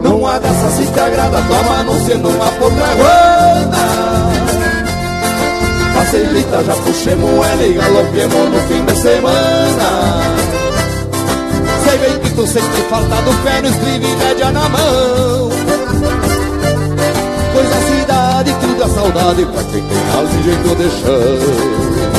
Numa 0.04 0.38
dessas 0.38 0.72
se 0.74 0.86
te 0.86 1.00
agrada, 1.00 1.42
toma 1.48 1.80
anunciando 1.80 2.28
uma 2.28 2.46
potraguana 2.52 3.88
Facilita, 5.94 6.62
já 6.62 6.74
puxemos 6.74 7.28
ela 7.44 7.66
e 7.66 7.72
galopemos 7.72 8.50
no 8.50 8.60
fim 8.68 8.84
de 8.84 8.96
semana. 8.96 10.22
Sei 11.82 11.98
bem 11.98 12.18
que 12.20 12.30
tu 12.30 12.46
sente 12.46 12.82
falta 12.88 13.16
do 13.16 13.42
pé 13.42 13.60
no 13.62 13.68
estribo 13.68 14.08
média 14.16 14.50
na 14.52 14.68
mão. 14.68 15.50
Pois 17.52 17.72
a 17.72 17.80
cidade 17.96 18.56
tudo 18.60 18.80
é 18.80 18.88
saudade 18.88 19.44
pra 19.46 19.64
quem 19.64 19.82
tem 19.82 19.98
alma 20.14 20.30
e 20.38 20.42
jeito 20.44 20.76
de 20.76 20.88
chão 21.00 22.17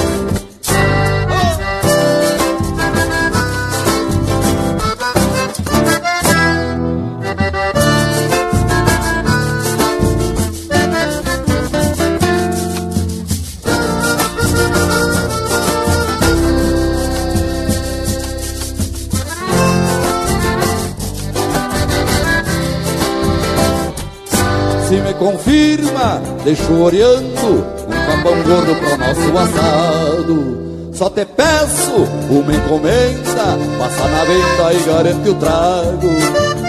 confirma, 25.39 26.21
deixo 26.43 26.73
oreando 26.73 27.65
um 27.87 28.05
cambão 28.05 28.43
gordo 28.43 28.75
pro 28.75 28.97
nosso 28.97 29.37
assado. 29.37 30.69
Só 30.93 31.09
te 31.09 31.25
peço 31.25 31.93
uma 32.29 32.53
encomenda, 32.53 33.57
passa 33.77 34.07
na 34.09 34.23
venda 34.25 34.73
e 34.73 34.83
garante 34.85 35.29
o 35.29 35.35
trago. 35.35 36.09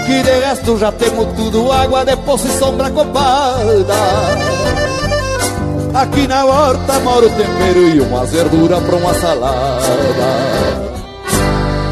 Que 0.07 0.23
de 0.23 0.47
resto 0.47 0.79
já 0.79 0.93
temos 0.93 1.27
tudo, 1.35 1.73
água 1.73 2.05
de 2.05 2.17
poço 2.19 2.47
e 2.47 2.59
sombra 2.59 2.91
copada. 2.91 3.95
Aqui 5.95 6.29
na 6.29 6.45
horta 6.45 7.01
mora 7.01 7.27
o 7.27 7.31
tempero 7.31 7.89
e 7.89 8.01
umas 8.01 8.31
verduras 8.31 8.83
pra 8.85 8.97
uma 8.97 9.15
salada. 9.15 9.81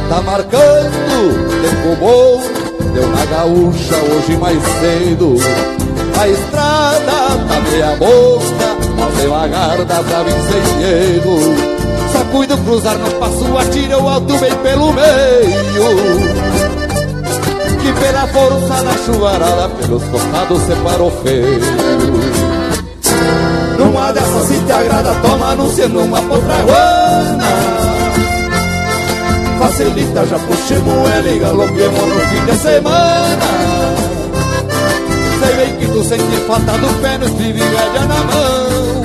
Tá 0.09 0.22
marcando 0.22 1.50
tempo 1.60 1.96
bom, 2.00 2.40
deu 2.92 3.09
na 3.09 3.24
gaúcha 3.26 3.96
hoje 3.96 4.36
mais 4.36 4.62
cedo. 4.80 5.77
A 6.19 6.27
estrada 6.27 7.12
tá 7.49 7.61
meia 7.70 7.95
boca, 7.97 8.77
mas 8.97 9.16
devagar 9.19 9.85
dá 9.85 10.03
pra 10.03 10.23
vir 10.24 10.32
sem 10.32 10.62
medo. 10.78 11.39
Só 12.12 12.24
cuido 12.32 12.59
cruzar 12.59 12.99
no 12.99 13.09
passo, 13.20 13.57
atira 13.57 14.03
o 14.03 14.09
alto 14.09 14.36
bem 14.39 14.53
pelo 14.57 14.93
meio. 14.93 15.85
Que 17.81 17.93
pela 18.01 18.27
força 18.27 18.82
da 18.82 18.93
chuvarada, 19.05 19.69
pelos 19.69 20.03
costados 20.07 20.62
separou 20.62 21.12
feio. 21.23 21.61
Numa 23.78 24.12
dessas 24.12 24.49
se 24.49 24.59
te 24.59 24.73
agrada, 24.73 25.15
toma 25.23 25.53
anunciando 25.53 26.01
uma 26.01 26.20
potraguana. 26.20 27.47
Facilita, 29.61 30.27
já 30.27 30.39
puxemos 30.40 31.11
ela 31.11 31.28
e 31.28 31.39
galopemos 31.39 32.09
no 32.09 32.20
fim 32.23 32.45
de 32.45 32.59
semana. 32.59 33.77
Sei 35.49 35.57
bem 35.57 35.77
que 35.79 35.87
tu 35.87 36.05
sente 36.05 36.37
falta 36.47 36.73
do 36.73 36.89
pé 37.01 37.16
no 37.16 37.27
e 37.27 37.53
média 37.55 38.01
na 38.07 38.16
mão. 38.16 39.03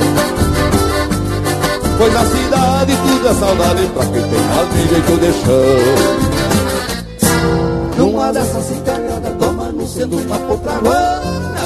Pois 1.98 2.14
na 2.14 2.26
cidade 2.26 2.98
tudo 2.98 3.30
é 3.30 3.34
saudade 3.34 3.88
pra 3.94 4.06
quem 4.07 4.22
tem 4.24 4.49
alma 4.49 4.74
e 4.76 4.88
jeito 4.90 5.18
de 5.22 5.32
chão. 5.40 5.80
Numa 7.98 8.34
dessas 8.34 8.65
se 8.65 8.76
toma 9.40 9.68
anunciando 9.68 10.18
uma 10.18 10.38
potraguana 10.40 11.61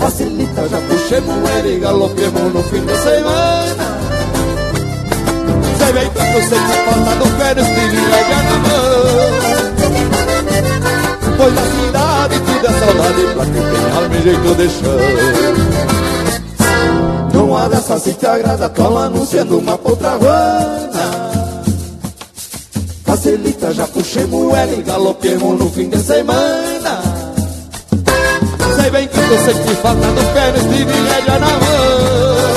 Facilita, 0.00 0.68
já 0.70 0.78
puxemos 0.78 1.50
ela 1.50 1.68
e 1.68 1.78
galopemos 1.78 2.54
no 2.54 2.62
fim 2.62 2.86
de 2.86 2.96
semana. 2.96 3.98
Sei 5.76 5.92
bem 5.92 6.08
que 6.08 6.18
tu 6.18 6.40
sente 6.48 6.72
falta 6.86 7.16
do 7.16 7.26
pé 7.36 7.54
no 7.54 7.60
e 7.60 8.00
média 8.08 8.42
na 8.44 8.56
mão 8.56 9.51
Pois 11.42 11.54
na 11.56 11.62
cidade 11.62 12.38
tudo 12.38 12.66
é 12.66 12.70
saudade 12.78 13.26
pra 13.34 13.44
quem 13.46 13.54
tem 13.54 13.90
alma 13.96 14.14
e 14.14 14.22
jeito 14.22 14.54
de 14.54 14.68
chão. 14.70 15.00
Numa 17.34 17.68
dessas 17.68 18.02
se 18.02 18.12
te 18.12 18.26
agrada, 18.26 18.68
cola 18.68 19.06
anunciando 19.06 19.58
uma 19.58 19.76
potraguana 19.76 21.32
Facilita, 23.04 23.74
já 23.74 23.88
puxemos 23.88 24.54
ela 24.54 24.72
e 24.72 24.82
galopemos 24.82 25.58
no 25.58 25.68
fim 25.68 25.88
de 25.88 25.98
semana. 25.98 27.02
Sei 28.80 28.90
bem 28.92 29.08
que 29.08 29.14
tu 29.14 29.38
sente 29.44 29.74
falta 29.82 30.06
do 30.12 30.34
pé 30.34 30.52
no 30.52 30.58
estribo 30.58 30.92
e 30.92 31.00
média 31.00 31.38
na 31.40 31.48
mão. 31.48 32.52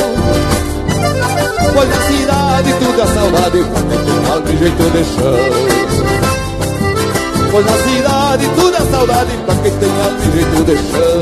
Pois 1.74 1.90
na 1.90 2.02
cidade 2.04 2.74
tudo 2.74 3.02
é 3.02 3.08
saudade 3.08 3.64
pra 3.64 3.82
quem 3.82 4.00
tem 4.06 4.32
alma 4.32 4.48
e 4.48 4.58
jeito 4.58 4.92
de 4.92 5.04
chão. 5.06 5.40
Pois 7.52 7.66
na 7.66 7.78
cidade 7.78 8.25
tudo 8.56 8.76
é 8.76 8.92
saudade 8.92 9.32
pra 9.46 9.56
quem 9.56 9.72
tem 9.72 9.90
alma 9.90 10.20
e 10.20 10.32
jeito 10.32 10.64
de 10.64 10.76
chão. 10.76 11.22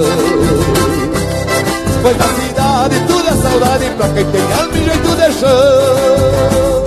Pois 2.02 2.18
na 2.18 2.27
cidade 2.27 2.95
tudo 3.07 3.27
é 3.27 3.35
saudade 3.35 3.85
pra 3.98 4.10
quem 4.10 4.26
tem 4.26 4.41
alma 4.41 4.77
e 4.77 4.84
jeito 4.84 5.15
de 5.15 5.40
chão 5.40 6.82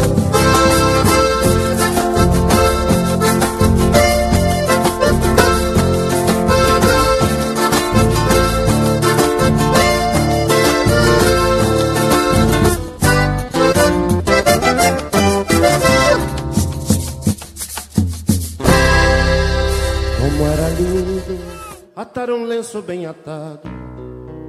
lenço 22.66 22.82
bem 22.82 23.06
atado 23.06 23.60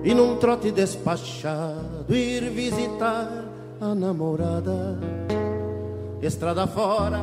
e 0.04 0.12
num 0.14 0.38
trote 0.38 0.72
despachado 0.72 2.16
ir 2.16 2.50
visitar 2.50 3.46
a 3.80 3.94
namorada. 3.94 4.98
Estrada 6.20 6.66
fora, 6.66 7.22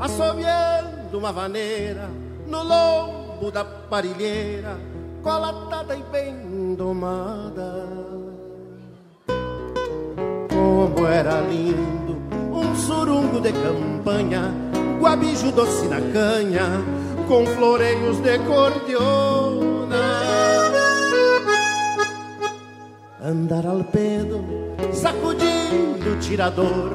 assoviando 0.00 1.16
uma 1.16 1.32
vaneira 1.32 2.10
no 2.48 2.64
lombo 2.64 3.52
da 3.52 3.64
parilheira, 3.64 4.76
colatada 5.22 5.94
e 5.94 6.02
bem 6.10 6.74
domada. 6.74 7.86
Como 10.48 11.06
era 11.06 11.40
lindo 11.42 12.16
um 12.52 12.74
surungo 12.74 13.40
de 13.40 13.52
campanha, 13.52 14.52
guabijo 15.00 15.52
doce 15.52 15.86
na 15.86 16.00
canha, 16.12 16.82
com 17.28 17.46
floreios 17.46 18.18
de 18.18 18.36
cordiona. 18.40 19.43
Andar 23.26 23.64
ao 23.64 23.82
pedo, 23.82 24.44
sacudindo 24.92 26.12
o 26.12 26.16
tirador 26.20 26.92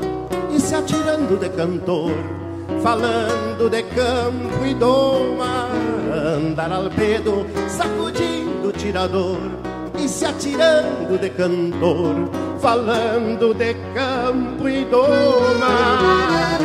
e 0.56 0.60
se 0.60 0.76
atirando 0.76 1.40
de 1.40 1.50
cantor, 1.50 2.14
falando 2.84 3.68
de 3.68 3.82
campo 3.82 4.64
e 4.64 4.76
doma. 4.76 5.70
Andar 6.14 6.72
ao 6.72 6.88
pedo, 6.92 7.48
sacudindo 7.68 8.68
o 8.68 8.72
tirador 8.72 9.40
e 9.98 10.08
se 10.08 10.24
atirando 10.24 11.20
de 11.20 11.32
cantor, 11.32 12.30
falando 12.60 13.52
de 13.56 13.74
campo 13.96 14.70
e 14.70 14.86
doma. 14.86 16.60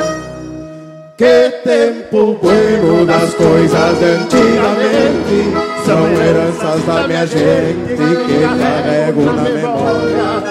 Que 1.16 1.50
tempo 1.64 2.34
bueno 2.34 3.06
das 3.06 3.32
coisas 3.32 3.98
de 3.98 4.04
antigamente 4.04 5.73
São 5.84 6.08
heranças 6.12 6.84
da 6.84 7.06
minha 7.06 7.26
gente 7.26 7.96
que 7.96 8.40
carrego 8.58 9.22
na 9.22 9.42
memória 9.42 10.42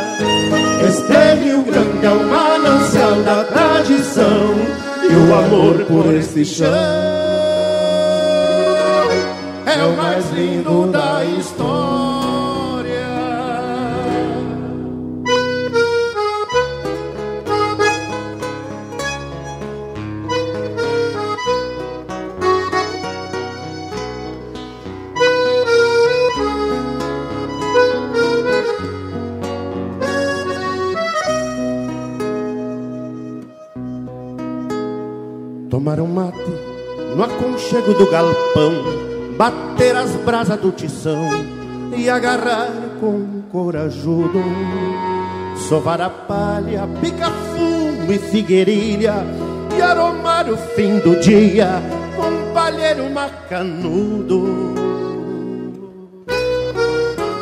Este 0.87 1.43
Rio 1.43 1.63
Grande 1.63 2.05
é 2.05 2.09
o 2.09 2.23
manancial 2.23 3.15
da 3.23 3.43
tradição 3.45 4.55
e 5.09 5.15
o 5.15 5.35
amor 5.35 5.85
por 5.85 6.13
este 6.13 6.45
chão 6.45 7.23
é 9.65 9.85
o 9.85 9.97
mais 9.97 10.29
lindo 10.31 10.91
da 10.91 11.25
história. 11.25 11.82
Tomar 35.83 35.99
um 35.99 36.07
mate 36.07 36.37
no 37.13 37.21
aconchego 37.21 37.93
do 37.93 38.09
galpão, 38.09 38.71
bater 39.37 39.93
as 39.97 40.11
brasas 40.11 40.57
do 40.57 40.71
tição 40.71 41.29
e 41.93 42.09
agarrar 42.09 42.69
com 43.01 43.41
corajudo. 43.51 44.41
Sovar 45.67 45.99
a 45.99 46.09
palha, 46.09 46.87
pica 47.01 47.29
fumo 47.29 48.13
e 48.13 48.17
figueirilha 48.17 49.25
e 49.77 49.81
aromar 49.81 50.49
o 50.49 50.55
fim 50.55 50.99
do 50.99 51.19
dia 51.19 51.67
com 52.15 52.53
palheiro 52.53 53.09
macanudo. 53.09 54.73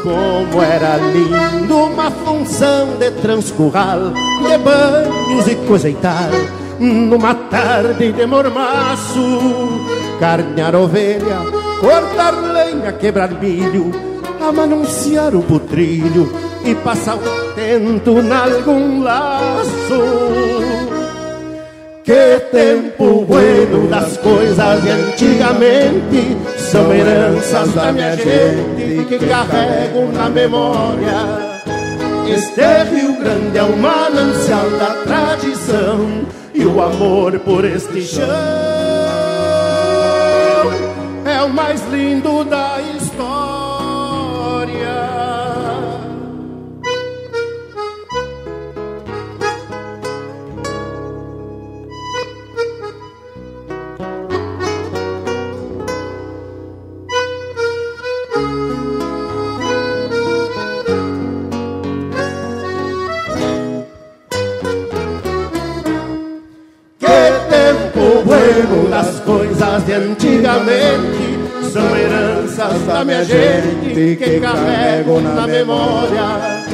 Como 0.01 0.63
era 0.63 0.97
lindo 0.97 1.77
uma 1.77 2.09
função 2.09 2.97
de 2.97 3.11
transcurral, 3.22 4.09
de 4.09 4.57
banhos 4.57 5.47
e 5.47 5.55
coisa 5.68 5.88
e 5.88 5.93
tal, 5.93 6.60
numa 6.81 7.35
tarde 7.35 8.11
de 8.11 8.25
mormaço, 8.25 9.87
carnear 10.19 10.75
ovelha, 10.75 11.37
cortar 11.79 12.31
lenha, 12.31 12.91
quebrar 12.93 13.29
milho, 13.39 13.91
amanunciar 14.41 15.35
o 15.35 15.43
putrilho 15.43 16.33
e 16.65 16.73
passar 16.73 17.17
o 17.17 17.53
tento 17.53 18.21
nalgum 18.23 19.03
laço. 19.03 20.01
Que 22.03 22.39
tempo 22.51 23.23
bueno 23.25 23.87
das 23.87 24.17
coisas 24.17 24.81
de 24.81 24.89
antigamente 24.89 26.35
São 26.57 26.91
heranças 26.91 27.71
da 27.75 27.91
minha 27.91 28.17
gente 28.17 29.05
que 29.07 29.19
carrego 29.19 30.11
na 30.11 30.27
memória 30.27 31.61
Este 32.27 32.83
Rio 32.89 33.19
Grande 33.19 33.55
é 33.55 33.61
o 33.61 33.77
manancial 33.77 34.67
da 34.71 34.95
tradição 35.03 36.40
E 36.53 36.65
o 36.65 36.81
amor 36.81 37.39
por 37.39 37.63
este 37.63 38.01
chão 38.01 38.27
É 41.25 41.41
o 41.41 41.49
mais 41.49 41.81
lindo 41.89 42.43
da 42.43 42.81
de 69.80 69.93
antigamente 69.93 71.39
são 71.72 71.95
heranças 71.95 72.81
da 72.85 73.06
minha 73.06 73.23
gente 73.23 74.18
que 74.18 74.39
carrego 74.41 75.22
na 75.22 75.48
memória. 75.48 76.65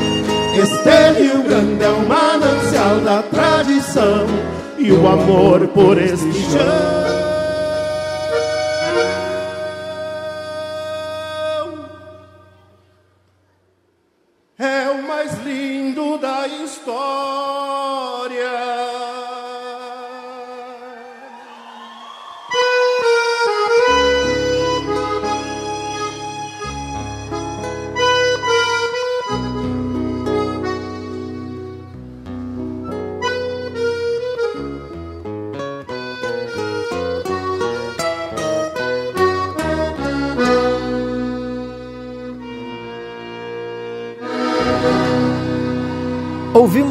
Este 0.56 1.20
Rio 1.20 1.44
Grande 1.44 1.84
é 1.84 1.90
o 1.90 2.00
manancial 2.08 3.00
da 3.02 3.22
tradição 3.22 4.26
e 4.80 4.92
o 4.92 5.08
amor 5.08 5.68
por 5.68 6.02
este 6.02 6.34
chão. 6.34 7.07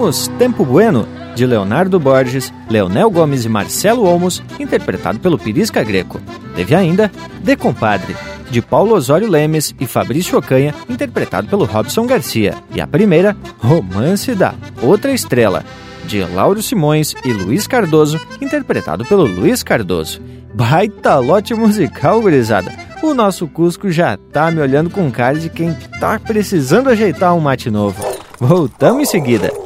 Ouvimos 0.07 0.28
Tempo 0.39 0.65
Bueno, 0.65 1.05
de 1.35 1.45
Leonardo 1.45 1.99
Borges, 1.99 2.55
Leonel 2.70 3.11
Gomes 3.11 3.45
e 3.45 3.49
Marcelo 3.49 4.05
Olmos, 4.05 4.41
interpretado 4.57 5.19
pelo 5.19 5.37
Pirisca 5.37 5.83
Greco. 5.83 6.20
Teve 6.55 6.77
ainda 6.77 7.11
De 7.43 7.57
Compadre, 7.57 8.15
de 8.49 8.62
Paulo 8.62 8.95
Osório 8.95 9.28
Lemes 9.28 9.74
e 9.81 9.85
Fabrício 9.85 10.39
Ocanha, 10.39 10.73
interpretado 10.89 11.49
pelo 11.49 11.65
Robson 11.65 12.07
Garcia. 12.07 12.55
E 12.73 12.81
a 12.81 12.87
primeira, 12.87 13.37
Romance 13.59 14.33
da 14.37 14.55
Outra 14.81 15.12
Estrela, 15.12 15.65
de 16.05 16.20
Lauro 16.20 16.62
Simões 16.62 17.12
e 17.24 17.33
Luiz 17.33 17.66
Cardoso, 17.66 18.20
interpretado 18.41 19.05
pelo 19.05 19.24
Luiz 19.24 19.65
Cardoso. 19.65 20.23
Baita 20.55 21.19
lote 21.19 21.53
musical, 21.53 22.20
gurizada. 22.20 22.73
O 23.03 23.12
nosso 23.12 23.49
Cusco 23.49 23.91
já 23.91 24.16
tá 24.16 24.53
me 24.53 24.61
olhando 24.61 24.89
com 24.89 25.11
cara 25.11 25.37
de 25.37 25.51
quem 25.51 25.74
tá 25.99 26.20
precisando 26.20 26.91
ajeitar 26.91 27.35
um 27.35 27.41
mate 27.41 27.73
novo. 27.73 28.07
Voltamos 28.39 29.03
em 29.03 29.11
seguida. 29.11 29.65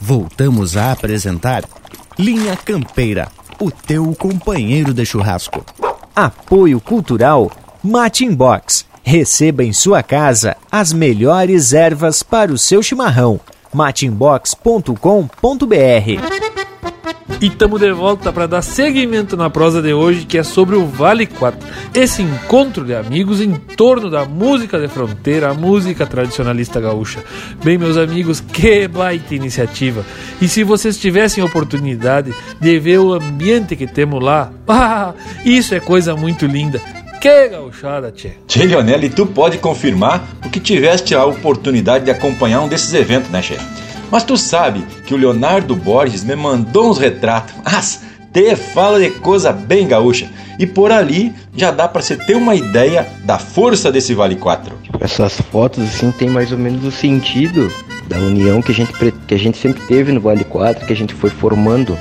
Voltamos 0.00 0.76
a 0.76 0.92
apresentar 0.92 1.64
Linha 2.18 2.56
Campeira, 2.56 3.28
o 3.60 3.70
teu 3.70 4.14
companheiro 4.14 4.92
de 4.92 5.06
churrasco. 5.06 5.64
Apoio 6.14 6.80
Cultural 6.80 7.50
Mate 7.82 8.24
Inbox. 8.24 8.84
Receba 9.02 9.64
em 9.64 9.72
sua 9.72 10.02
casa 10.02 10.56
as 10.70 10.92
melhores 10.92 11.72
ervas 11.72 12.22
para 12.22 12.52
o 12.52 12.58
seu 12.58 12.82
chimarrão. 12.82 13.40
mateinbox.com.br 13.72 16.51
E 17.40 17.46
estamos 17.46 17.80
de 17.80 17.92
volta 17.92 18.32
para 18.32 18.46
dar 18.46 18.62
seguimento 18.62 19.36
na 19.36 19.50
prosa 19.50 19.82
de 19.82 19.92
hoje, 19.92 20.24
que 20.24 20.38
é 20.38 20.42
sobre 20.42 20.76
o 20.76 20.86
Vale 20.86 21.26
4. 21.26 21.68
Esse 21.94 22.22
encontro 22.22 22.84
de 22.84 22.94
amigos 22.94 23.40
em 23.40 23.54
torno 23.54 24.08
da 24.10 24.24
música 24.24 24.78
de 24.78 24.88
fronteira, 24.88 25.50
a 25.50 25.54
música 25.54 26.06
tradicionalista 26.06 26.80
gaúcha. 26.80 27.24
Bem, 27.64 27.78
meus 27.78 27.96
amigos, 27.96 28.40
que 28.40 28.86
baita 28.86 29.34
iniciativa! 29.34 30.04
E 30.40 30.48
se 30.48 30.64
vocês 30.64 30.98
tivessem 30.98 31.42
oportunidade 31.42 32.32
de 32.60 32.78
ver 32.78 32.98
o 32.98 33.12
ambiente 33.14 33.76
que 33.76 33.86
temos 33.86 34.22
lá, 34.22 34.52
ah, 34.68 35.12
isso 35.44 35.74
é 35.74 35.80
coisa 35.80 36.14
muito 36.14 36.46
linda. 36.46 36.80
Que 37.20 37.48
gauchada, 37.48 38.10
tchê! 38.10 38.32
Tchê, 38.48 38.64
Leonel, 38.64 39.04
e 39.04 39.08
tu 39.08 39.26
pode 39.26 39.58
confirmar 39.58 40.24
porque 40.40 40.58
tiveste 40.58 41.14
a 41.14 41.24
oportunidade 41.24 42.04
de 42.04 42.10
acompanhar 42.10 42.60
um 42.62 42.68
desses 42.68 42.92
eventos, 42.94 43.30
né, 43.30 43.40
Tchê? 43.40 43.56
Mas 44.12 44.24
tu 44.24 44.36
sabe 44.36 44.84
que 45.06 45.14
o 45.14 45.16
Leonardo 45.16 45.74
Borges 45.74 46.22
me 46.22 46.36
mandou 46.36 46.90
uns 46.90 46.98
retratos. 46.98 47.54
As, 47.64 48.02
te 48.30 48.54
fala 48.54 49.00
de 49.00 49.08
coisa 49.08 49.52
bem 49.52 49.88
gaúcha. 49.88 50.28
E 50.58 50.66
por 50.66 50.92
ali 50.92 51.32
já 51.56 51.70
dá 51.70 51.88
para 51.88 52.02
você 52.02 52.14
ter 52.14 52.36
uma 52.36 52.54
ideia 52.54 53.08
da 53.24 53.38
força 53.38 53.90
desse 53.90 54.12
Vale 54.12 54.36
4. 54.36 54.76
Essas 55.00 55.40
fotos 55.50 55.82
assim 55.82 56.10
tem 56.10 56.28
mais 56.28 56.52
ou 56.52 56.58
menos 56.58 56.84
o 56.84 56.90
sentido 56.90 57.72
da 58.06 58.18
união 58.18 58.60
que 58.60 58.70
a 58.70 58.74
gente, 58.74 58.92
que 59.26 59.34
a 59.34 59.38
gente 59.38 59.56
sempre 59.56 59.82
teve 59.86 60.12
no 60.12 60.20
Vale 60.20 60.44
4, 60.44 60.86
que 60.86 60.92
a 60.92 60.96
gente 60.96 61.14
foi 61.14 61.30
formando 61.30 61.96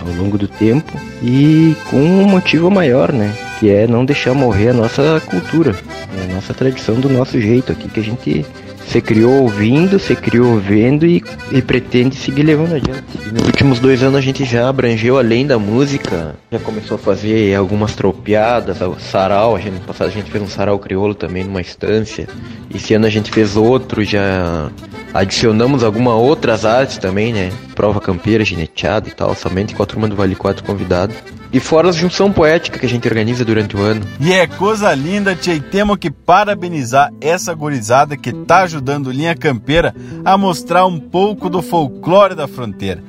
ao 0.00 0.14
longo 0.14 0.38
do 0.38 0.48
tempo 0.48 0.90
e 1.22 1.76
com 1.90 1.98
um 1.98 2.24
motivo 2.24 2.70
maior, 2.70 3.12
né? 3.12 3.34
Que 3.58 3.68
é 3.68 3.86
não 3.86 4.06
deixar 4.06 4.32
morrer 4.32 4.70
a 4.70 4.74
nossa 4.74 5.20
cultura, 5.26 5.76
a 6.24 6.34
nossa 6.34 6.54
tradição 6.54 6.98
do 6.98 7.10
nosso 7.10 7.38
jeito 7.38 7.70
aqui, 7.70 7.86
que 7.86 8.00
a 8.00 8.02
gente 8.02 8.46
Você 8.90 9.00
criou 9.00 9.42
ouvindo, 9.42 10.00
você 10.00 10.16
criou 10.16 10.58
vendo 10.58 11.06
e, 11.06 11.22
e 11.52 11.62
pretende 11.62 12.16
seguir 12.16 12.42
levando 12.42 12.74
adiante. 12.74 13.04
E 13.24 13.32
nos 13.32 13.46
últimos 13.46 13.78
dois 13.78 14.02
anos 14.02 14.16
a 14.16 14.20
gente 14.20 14.44
já 14.44 14.68
abrangeu 14.68 15.16
além 15.16 15.46
da 15.46 15.60
música, 15.60 16.34
já 16.50 16.58
começou 16.58 16.96
a 16.96 16.98
fazer 16.98 17.54
algumas 17.54 17.94
tropeadas, 17.94 18.78
sarau, 18.98 19.54
a 19.54 19.60
gente, 19.60 19.78
passado 19.82 20.08
a 20.08 20.10
gente 20.10 20.28
fez 20.28 20.42
um 20.42 20.48
sarau 20.48 20.76
crioulo 20.76 21.14
também 21.14 21.44
numa 21.44 21.60
estância. 21.60 22.28
Esse 22.74 22.92
ano 22.92 23.06
a 23.06 23.10
gente 23.10 23.30
fez 23.30 23.56
outro, 23.56 24.02
já 24.02 24.72
adicionamos 25.14 25.84
algumas 25.84 26.14
outras 26.14 26.64
artes 26.64 26.98
também, 26.98 27.32
né? 27.32 27.52
Prova 27.76 28.00
campeira, 28.00 28.44
gineteada 28.44 29.08
e 29.08 29.12
tal, 29.12 29.36
somente 29.36 29.72
com 29.72 29.84
a 29.84 29.86
turma 29.86 30.08
do 30.08 30.16
Vale 30.16 30.34
4 30.34 30.64
convidado. 30.64 31.14
E 31.52 31.58
fora 31.58 31.88
a 31.88 31.92
junção 31.92 32.32
poética 32.32 32.78
que 32.78 32.86
a 32.86 32.88
gente 32.88 33.08
organiza 33.08 33.44
durante 33.44 33.76
o 33.76 33.80
ano. 33.80 34.02
E 34.20 34.32
é 34.32 34.46
coisa 34.46 34.94
linda, 34.94 35.34
tia, 35.34 35.54
e 35.54 35.60
temos 35.60 35.96
que 35.96 36.10
parabenizar 36.10 37.12
essa 37.20 37.52
gurizada 37.52 38.16
que 38.16 38.32
tá 38.32 38.62
ajudando 38.62 39.10
Linha 39.10 39.34
Campeira 39.34 39.94
a 40.24 40.38
mostrar 40.38 40.86
um 40.86 41.00
pouco 41.00 41.50
do 41.50 41.60
folclore 41.60 42.36
da 42.36 42.46
fronteira. 42.46 43.02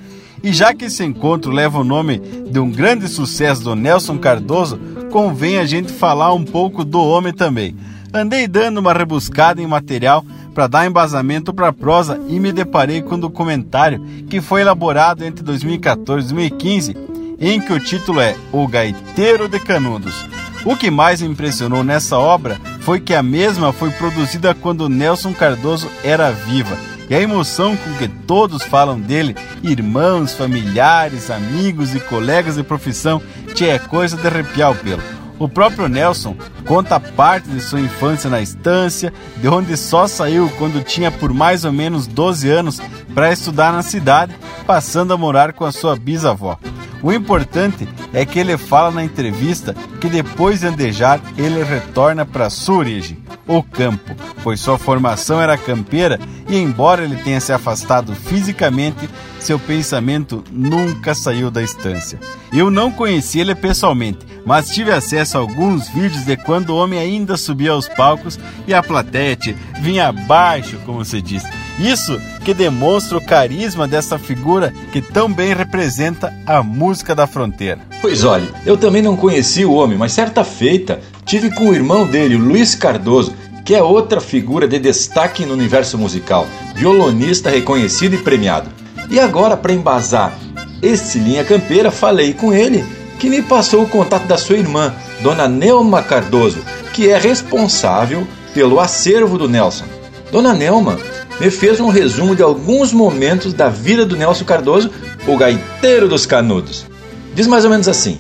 E 0.43 0.51
já 0.51 0.73
que 0.73 0.85
esse 0.85 1.03
encontro 1.03 1.51
leva 1.51 1.80
o 1.80 1.84
nome 1.84 2.18
de 2.18 2.57
um 2.57 2.72
grande 2.72 3.07
sucesso 3.07 3.63
do 3.63 3.76
Nelson 3.76 4.18
Cardoso, 4.18 4.80
convém 5.11 5.59
a 5.59 5.65
gente 5.65 5.91
falar 5.91 6.34
um 6.34 6.43
pouco 6.43 6.84
do 6.84 6.99
homem 6.99 7.31
também. 7.31 7.76
Andei 8.11 8.47
dando 8.47 8.80
uma 8.80 8.91
rebuscada 8.91 9.61
em 9.61 9.68
material 9.68 10.26
para 10.53 10.68
dar 10.68 10.85
embasamento 10.85 11.53
para 11.53 11.68
a 11.68 11.73
prosa 11.73 12.19
e 12.27 12.39
me 12.39 12.51
deparei 12.51 13.03
com 13.03 13.15
um 13.15 13.19
documentário 13.19 14.03
que 14.30 14.41
foi 14.41 14.61
elaborado 14.61 15.23
entre 15.23 15.43
2014 15.43 16.26
e 16.26 16.34
2015, 16.34 16.97
em 17.41 17.59
que 17.59 17.73
o 17.73 17.80
título 17.80 18.22
é 18.22 18.35
O 18.51 18.68
Gaiteiro 18.68 19.49
de 19.49 19.59
Canudos. 19.59 20.26
O 20.63 20.77
que 20.77 20.91
mais 20.91 21.22
me 21.22 21.27
impressionou 21.27 21.84
nessa 21.84 22.19
obra 22.19 22.61
foi 22.81 22.99
que 22.99 23.15
a 23.15 23.23
mesma 23.23 23.73
foi 23.73 23.89
produzida 23.89 24.53
quando 24.53 24.88
Nelson 24.88 25.34
Cardoso 25.34 25.89
era 26.03 26.30
viva. 26.31 26.77
E 27.09 27.15
a 27.15 27.19
emoção 27.19 27.76
com 27.76 27.93
que 27.95 28.07
todos 28.07 28.63
falam 28.63 28.99
dele, 28.99 29.35
irmãos, 29.63 30.34
familiares, 30.34 31.31
amigos 31.31 31.95
e 31.95 31.99
colegas 31.99 32.55
de 32.55 32.63
profissão, 32.63 33.22
é 33.59 33.77
coisa 33.77 34.18
de 34.18 34.26
arrepiar 34.26 34.72
o 34.72 34.76
pelo. 34.76 35.03
O 35.38 35.49
próprio 35.49 35.88
Nelson 35.88 36.35
conta 36.65 36.99
parte 36.99 37.49
de 37.49 37.61
sua 37.61 37.81
infância 37.81 38.30
na 38.30 38.41
estância, 38.41 39.11
de 39.38 39.47
onde 39.47 39.76
só 39.76 40.07
saiu 40.07 40.49
quando 40.57 40.84
tinha 40.84 41.11
por 41.11 41.34
mais 41.34 41.65
ou 41.65 41.72
menos 41.72 42.05
12 42.07 42.49
anos 42.49 42.81
para 43.13 43.31
estudar 43.31 43.73
na 43.73 43.81
cidade, 43.81 44.35
passando 44.65 45.13
a 45.13 45.18
morar 45.18 45.53
com 45.53 45.65
a 45.65 45.72
sua 45.72 45.95
bisavó. 45.95 46.57
O 47.03 47.11
importante 47.11 47.87
é 48.13 48.25
que 48.25 48.39
ele 48.39 48.57
fala 48.57 48.91
na 48.91 49.03
entrevista 49.03 49.75
que 49.99 50.07
depois 50.07 50.59
de 50.59 50.67
andejar, 50.67 51.19
ele 51.37 51.63
retorna 51.63 52.25
para 52.25 52.49
sua 52.49 52.77
origem, 52.77 53.17
o 53.47 53.63
campo, 53.63 54.15
pois 54.43 54.59
sua 54.59 54.77
formação 54.77 55.41
era 55.41 55.57
campeira 55.57 56.19
e, 56.47 56.57
embora 56.57 57.03
ele 57.03 57.15
tenha 57.17 57.39
se 57.39 57.51
afastado 57.51 58.13
fisicamente, 58.13 59.09
seu 59.39 59.57
pensamento 59.57 60.43
nunca 60.51 61.15
saiu 61.15 61.49
da 61.49 61.63
estância. 61.63 62.19
Eu 62.53 62.69
não 62.69 62.91
conheci 62.91 63.39
ele 63.39 63.55
pessoalmente, 63.55 64.19
mas 64.45 64.69
tive 64.69 64.91
acesso 64.91 65.37
a 65.37 65.41
alguns 65.41 65.89
vídeos 65.89 66.23
de 66.23 66.37
quando 66.37 66.69
o 66.69 66.77
homem 66.77 66.99
ainda 66.99 67.35
subia 67.35 67.71
aos 67.71 67.87
palcos 67.87 68.39
e 68.67 68.73
a 68.73 68.83
plateia 68.83 69.37
vinha 69.81 70.07
abaixo, 70.07 70.77
como 70.85 71.03
se 71.03 71.21
diz. 71.21 71.43
Isso 71.80 72.19
que 72.43 72.53
demonstra 72.53 73.18
o 73.18 73.26
carisma 73.26 73.88
dessa 73.88 74.18
figura 74.19 74.73
que 74.91 75.02
tão 75.02 75.31
bem 75.31 75.53
representa 75.53 76.34
a 76.45 76.61
música 76.61 77.15
da 77.15 77.27
fronteira. 77.27 77.80
Pois 78.02 78.23
olha, 78.23 78.48
eu 78.65 78.77
também 78.77 79.02
não 79.02 79.15
conheci 79.15 79.64
o 79.64 79.73
homem, 79.73 79.98
mas 79.98 80.14
certa 80.14 80.43
feita 80.43 80.99
tive 81.26 81.52
com 81.52 81.69
o 81.69 81.73
irmão 81.73 82.06
dele, 82.06 82.35
Luiz 82.35 82.76
Cardoso, 82.76 83.34
que 83.64 83.76
é 83.76 83.81
outra 83.81 84.19
figura 84.19 84.68
de 84.68 84.80
destaque 84.80 85.45
no 85.45 85.53
universo 85.53 85.98
musical, 85.98 86.48
violonista 86.76 87.49
reconhecido 87.49 88.15
e 88.15 88.18
premiado. 88.18 88.69
E 89.10 89.19
agora, 89.19 89.56
para 89.56 89.73
embasar 89.73 90.34
esse 90.81 91.19
linha 91.19 91.43
campeira, 91.43 91.91
falei 91.91 92.34
com 92.34 92.53
ele 92.53 92.84
que 93.19 93.30
me 93.30 93.41
passou 93.41 93.84
o 93.84 93.88
contato 93.88 94.26
da 94.26 94.38
sua 94.38 94.57
irmã, 94.57 94.93
Dona 95.22 95.48
Nelma 95.48 96.02
Cardoso, 96.02 96.60
que 96.91 97.07
é 97.07 97.18
responsável 97.19 98.27
pelo 98.53 98.80
acervo 98.80 99.38
do 99.38 99.48
Nelson. 99.48 99.85
Dona 100.31 100.53
Nelma 100.53 100.98
me 101.41 101.49
fez 101.49 101.80
um 101.80 101.89
resumo 101.89 102.35
de 102.35 102.43
alguns 102.43 102.93
momentos 102.93 103.51
da 103.51 103.68
vida 103.68 104.05
do 104.05 104.15
Nelson 104.15 104.45
Cardoso, 104.45 104.91
o 105.26 105.35
gaiteiro 105.35 106.07
dos 106.07 106.23
canudos. 106.23 106.85
Diz 107.34 107.47
mais 107.47 107.65
ou 107.65 107.72
menos 107.72 107.88
assim: 107.88 108.19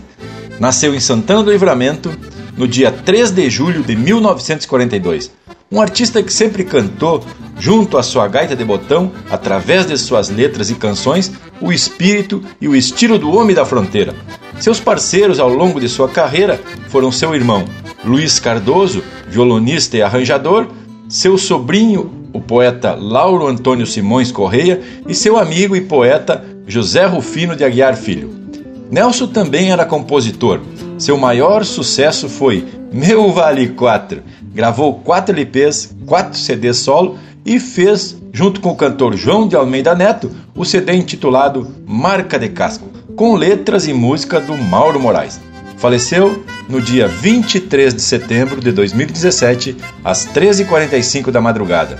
nasceu 0.59 0.95
em 0.95 0.99
Santana 0.99 1.43
do 1.43 1.51
Livramento 1.51 2.11
no 2.57 2.67
dia 2.67 2.91
3 2.91 3.29
de 3.29 3.47
julho 3.47 3.83
de 3.83 3.95
1942. 3.95 5.31
Um 5.71 5.79
artista 5.79 6.23
que 6.23 6.33
sempre 6.33 6.63
cantou, 6.63 7.23
junto 7.59 7.95
à 7.95 8.01
sua 8.01 8.27
gaita 8.27 8.55
de 8.55 8.65
botão, 8.65 9.11
através 9.29 9.85
de 9.85 9.95
suas 9.99 10.29
letras 10.29 10.71
e 10.71 10.75
canções, 10.75 11.31
o 11.61 11.71
espírito 11.71 12.43
e 12.59 12.67
o 12.67 12.75
estilo 12.75 13.19
do 13.19 13.31
homem 13.31 13.55
da 13.55 13.63
fronteira. 13.63 14.15
Seus 14.59 14.79
parceiros 14.79 15.39
ao 15.39 15.47
longo 15.47 15.79
de 15.79 15.87
sua 15.87 16.09
carreira 16.09 16.59
foram 16.89 17.11
seu 17.11 17.35
irmão 17.35 17.65
Luiz 18.03 18.39
Cardoso, 18.39 19.03
violonista 19.27 19.95
e 19.95 20.01
arranjador, 20.01 20.67
seu 21.07 21.37
sobrinho, 21.37 22.20
o 22.33 22.39
poeta 22.39 22.95
Lauro 22.95 23.47
Antônio 23.47 23.85
Simões 23.85 24.31
Correia, 24.31 24.81
e 25.07 25.13
seu 25.13 25.37
amigo 25.37 25.75
e 25.75 25.81
poeta 25.81 26.43
José 26.65 27.05
Rufino 27.05 27.55
de 27.55 27.63
Aguiar 27.63 27.95
Filho. 27.95 28.41
Nelson 28.89 29.27
também 29.27 29.71
era 29.71 29.85
compositor. 29.85 30.59
Seu 30.97 31.17
maior 31.17 31.63
sucesso 31.63 32.29
foi 32.29 32.65
Meu 32.91 33.31
Vale 33.31 33.69
4. 33.69 34.21
Gravou 34.53 34.95
quatro 34.95 35.33
LPs, 35.33 35.95
quatro 36.05 36.37
CDs 36.37 36.77
solo 36.77 37.17
e 37.45 37.59
fez, 37.59 38.17
junto 38.31 38.59
com 38.61 38.69
o 38.69 38.75
cantor 38.75 39.15
João 39.15 39.47
de 39.47 39.55
Almeida 39.55 39.95
Neto, 39.95 40.29
o 40.55 40.65
CD 40.65 40.93
intitulado 40.93 41.73
Marca 41.87 42.37
de 42.37 42.49
Casco, 42.49 42.87
com 43.15 43.35
letras 43.35 43.87
e 43.87 43.93
música 43.93 44.39
do 44.39 44.57
Mauro 44.57 44.99
Moraes. 44.99 45.39
Faleceu 45.77 46.43
no 46.69 46.79
dia 46.79 47.07
23 47.07 47.95
de 47.95 48.01
setembro 48.01 48.61
de 48.61 48.71
2017, 48.71 49.75
às 50.03 50.27
13h45 50.27 51.31
da 51.31 51.41
madrugada 51.41 51.97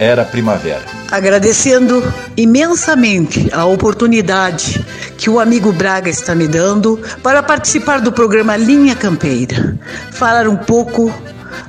era 0.00 0.24
primavera. 0.24 0.82
Agradecendo 1.10 2.02
imensamente 2.34 3.50
a 3.52 3.66
oportunidade 3.66 4.82
que 5.18 5.28
o 5.28 5.38
amigo 5.38 5.70
Braga 5.72 6.08
está 6.08 6.34
me 6.34 6.48
dando 6.48 6.98
para 7.22 7.42
participar 7.42 8.00
do 8.00 8.10
programa 8.10 8.56
Linha 8.56 8.96
Campeira. 8.96 9.78
Falar 10.10 10.48
um 10.48 10.56
pouco 10.56 11.12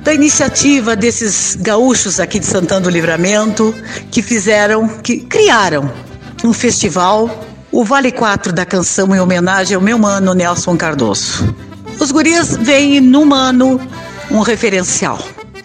da 0.00 0.14
iniciativa 0.14 0.96
desses 0.96 1.56
gaúchos 1.56 2.18
aqui 2.18 2.38
de 2.38 2.46
Santana 2.46 2.80
do 2.80 2.88
Livramento 2.88 3.74
que 4.10 4.22
fizeram, 4.22 4.88
que 4.88 5.18
criaram 5.18 5.92
um 6.42 6.54
festival, 6.54 7.44
o 7.70 7.84
Vale 7.84 8.10
4 8.10 8.50
da 8.50 8.64
Canção 8.64 9.14
em 9.14 9.20
homenagem 9.20 9.76
ao 9.76 9.82
meu 9.82 9.98
mano 9.98 10.32
Nelson 10.32 10.74
Cardoso. 10.78 11.54
Os 12.00 12.10
gurias 12.10 12.56
veem 12.56 12.98
no 12.98 13.26
mano 13.26 13.78
um 14.30 14.40
referencial. 14.40 15.18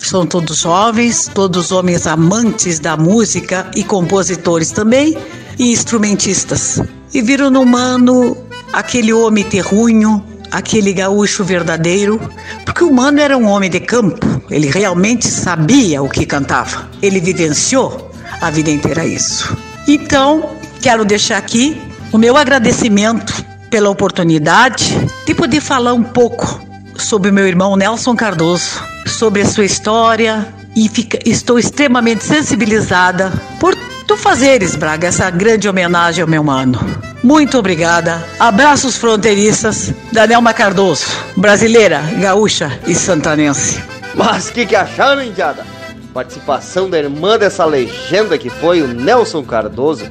São 0.08 0.26
todos 0.26 0.60
jovens, 0.60 1.30
todos 1.34 1.70
homens 1.70 2.08
amantes 2.08 2.80
da 2.80 2.96
música 2.96 3.70
e 3.76 3.84
compositores 3.84 4.72
também, 4.72 5.18
e 5.60 5.70
instrumentistas. 5.70 6.82
E 7.14 7.22
viram 7.22 7.50
no 7.50 7.66
Mano 7.66 8.38
aquele 8.72 9.12
homem 9.12 9.44
terrunho, 9.44 10.24
aquele 10.50 10.94
gaúcho 10.94 11.44
verdadeiro, 11.44 12.22
porque 12.64 12.86
o 12.86 12.94
Mano 12.94 13.20
era 13.20 13.38
um 13.38 13.48
homem 13.48 13.70
de 13.70 13.82
campo, 13.82 14.26
ele 14.50 14.68
realmente 14.68 15.28
sabia 15.28 16.02
o 16.02 16.08
que 16.08 16.26
cantava, 16.26 16.90
ele 17.02 17.20
vivenciou 17.20 18.10
a 18.40 18.50
vida 18.50 18.72
inteira 18.72 19.06
isso. 19.06 19.58
Então, 19.86 20.52
quero 20.82 21.04
deixar 21.04 21.36
aqui 21.36 21.82
o 22.14 22.18
meu 22.18 22.38
agradecimento 22.38 23.44
pela 23.70 23.90
oportunidade 23.90 24.98
de 25.26 25.36
poder 25.36 25.60
falar 25.60 25.94
um 25.94 26.04
pouco 26.04 26.66
sobre 27.04 27.32
meu 27.32 27.48
irmão 27.48 27.76
Nelson 27.76 28.16
Cardoso, 28.16 28.82
sobre 29.06 29.42
a 29.42 29.46
sua 29.46 29.66
história 29.66 30.48
e 30.76 30.88
fica, 30.88 31.18
estou 31.26 31.58
extremamente 31.58 32.24
sensibilizada 32.24 33.32
por 33.60 33.76
tu 34.06 34.16
fazeres, 34.16 34.76
Braga, 34.76 35.08
essa 35.08 35.30
grande 35.30 35.68
homenagem 35.68 36.22
ao 36.22 36.28
meu 36.28 36.44
mano. 36.44 36.80
Muito 37.24 37.58
obrigada. 37.58 38.24
Abraços 38.40 38.96
fronteiriças 38.96 39.94
da 40.12 40.28
Nelma 40.28 40.54
Cardoso, 40.54 41.08
brasileira, 41.36 42.02
gaúcha 42.20 42.80
e 42.88 42.94
santanense. 42.94 43.82
Mas 44.14 44.50
que 44.50 44.66
que 44.66 44.76
acharam, 44.76 45.24
indiada? 45.24 45.66
Participação 46.14 46.90
da 46.90 46.98
irmã 46.98 47.38
dessa 47.38 47.66
legenda 47.66 48.38
que 48.38 48.50
foi 48.50 48.82
o 48.82 48.88
Nelson 48.88 49.44
Cardoso, 49.44 50.06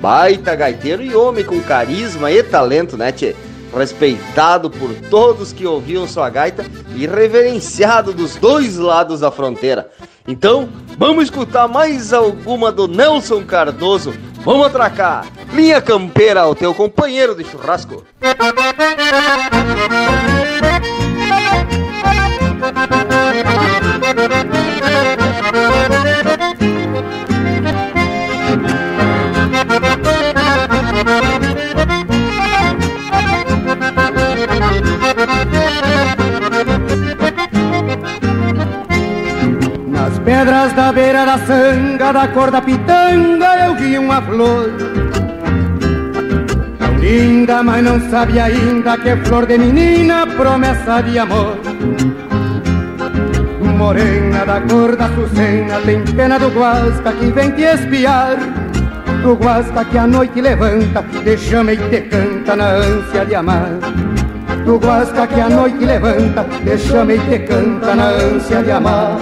baita 0.00 0.54
gaiteiro 0.54 1.02
e 1.02 1.14
homem 1.14 1.44
com 1.44 1.60
carisma 1.60 2.30
e 2.30 2.42
talento, 2.42 2.96
né, 2.96 3.10
tchê? 3.10 3.34
Respeitado 3.74 4.70
por 4.70 4.92
todos 5.08 5.52
que 5.52 5.66
ouviam 5.66 6.06
sua 6.06 6.30
gaita 6.30 6.64
e 6.94 7.06
reverenciado 7.06 8.12
dos 8.12 8.36
dois 8.36 8.76
lados 8.76 9.20
da 9.20 9.30
fronteira. 9.30 9.90
Então, 10.26 10.68
vamos 10.98 11.24
escutar 11.24 11.68
mais 11.68 12.12
alguma 12.12 12.70
do 12.70 12.86
Nelson 12.86 13.44
Cardoso. 13.44 14.12
Vamos 14.44 14.66
atracar! 14.66 15.26
Linha 15.52 15.80
Campeira, 15.80 16.46
o 16.46 16.54
teu 16.54 16.74
companheiro 16.74 17.34
de 17.34 17.44
churrasco. 17.44 18.04
pedras 40.40 40.72
da 40.72 40.90
beira 40.90 41.26
da 41.26 41.36
sanga, 41.38 42.12
da 42.12 42.28
cor 42.28 42.50
da 42.50 42.62
pitanga, 42.62 43.50
eu 43.66 43.74
vi 43.74 43.98
uma 43.98 44.22
flor. 44.22 44.70
Tão 46.78 46.94
linda, 46.98 47.62
mas 47.62 47.84
não 47.84 48.00
sabe 48.08 48.40
ainda 48.40 48.96
que 48.96 49.10
é 49.10 49.16
flor 49.18 49.44
de 49.44 49.58
menina, 49.58 50.26
promessa 50.26 51.02
de 51.02 51.18
amor. 51.18 51.58
Morena 53.76 54.46
da 54.46 54.60
cor 54.62 54.96
da 54.96 55.08
Sucena, 55.14 55.78
tem 55.84 56.02
pena 56.16 56.38
do 56.38 56.48
guasca 56.48 57.12
que 57.12 57.26
vem 57.26 57.50
te 57.50 57.62
espiar. 57.62 58.36
Do 59.22 59.34
guasca 59.34 59.84
que 59.84 59.98
a 59.98 60.06
noite 60.06 60.40
levanta, 60.40 61.04
te 61.22 61.36
chama 61.36 61.74
e 61.74 61.76
te 61.76 62.00
canta 62.12 62.56
na 62.56 62.68
ânsia 62.76 63.26
de 63.26 63.34
amar. 63.34 63.72
Do 64.64 64.78
guasca 64.78 65.26
que 65.26 65.40
a 65.40 65.50
noite 65.50 65.84
levanta, 65.84 66.46
te 66.64 66.78
chama 66.78 67.12
e 67.12 67.18
te 67.18 67.38
canta 67.40 67.94
na 67.94 68.08
ânsia 68.08 68.62
de 68.62 68.70
amar. 68.70 69.18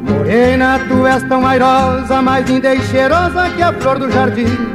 Morena, 0.00 0.80
tu 0.88 1.06
és 1.06 1.22
tão 1.28 1.46
airosa, 1.46 2.22
mais 2.22 2.48
linda 2.48 2.74
e 2.74 2.80
cheirosa 2.84 3.50
que 3.50 3.62
a 3.62 3.72
flor 3.74 3.98
do 3.98 4.10
jardim. 4.10 4.71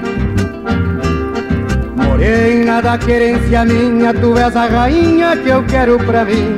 Morena 2.17 2.81
da 2.81 2.97
querência 2.97 3.63
minha, 3.63 4.11
tu 4.11 4.35
és 4.35 4.55
a 4.55 4.65
rainha 4.65 5.37
que 5.37 5.49
eu 5.49 5.63
quero 5.65 5.99
pra 5.99 6.25
mim. 6.25 6.57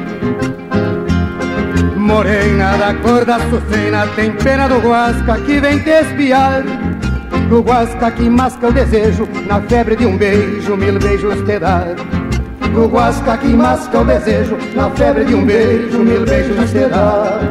Morena 1.98 2.78
da 2.78 2.94
cor 2.94 3.26
da 3.26 3.40
Sucena, 3.50 4.08
tem 4.16 4.32
pena 4.32 4.70
do 4.70 4.80
Guasca 4.80 5.38
que 5.42 5.60
vem 5.60 5.80
te 5.80 5.90
espiar. 5.90 6.64
Do 7.50 7.62
Guasca 7.62 8.10
que 8.10 8.30
masca 8.30 8.70
o 8.70 8.72
desejo, 8.72 9.28
na 9.48 9.60
febre 9.60 9.98
de 9.98 10.06
um 10.06 10.18
beijo, 10.18 10.78
mil 10.78 10.98
beijos 10.98 11.42
te 11.42 11.60
dar. 11.60 11.94
Do 12.74 12.88
Guasca 12.88 13.38
que 13.38 13.50
masca 13.50 14.00
o 14.00 14.06
desejo, 14.06 14.58
na 14.74 14.90
febre 14.92 15.26
de 15.26 15.36
um 15.36 15.46
beijo, 15.46 16.00
mil 16.00 16.24
beijos 16.24 16.72
te 16.72 16.88
dar. 16.88 17.49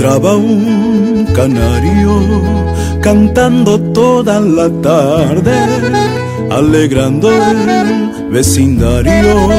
Encontraba 0.00 0.34
un 0.34 1.26
canario 1.34 2.22
cantando 3.02 3.78
toda 3.92 4.40
la 4.40 4.70
tarde, 4.80 5.52
alegrando 6.50 7.30
el 7.30 8.30
vecindario. 8.30 9.50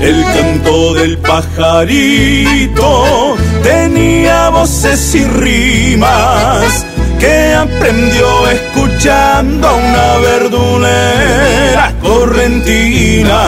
El 0.00 0.24
canto 0.24 0.94
del 0.94 1.18
pajarito 1.18 3.36
tenía 3.62 4.48
voces 4.48 5.14
y 5.14 5.24
rimas 5.24 6.84
que 7.20 7.54
aprendió 7.54 8.48
escuchando 8.48 9.68
a 9.68 9.74
una 9.74 10.18
verdulera 10.18 11.94
correntina 12.00 13.42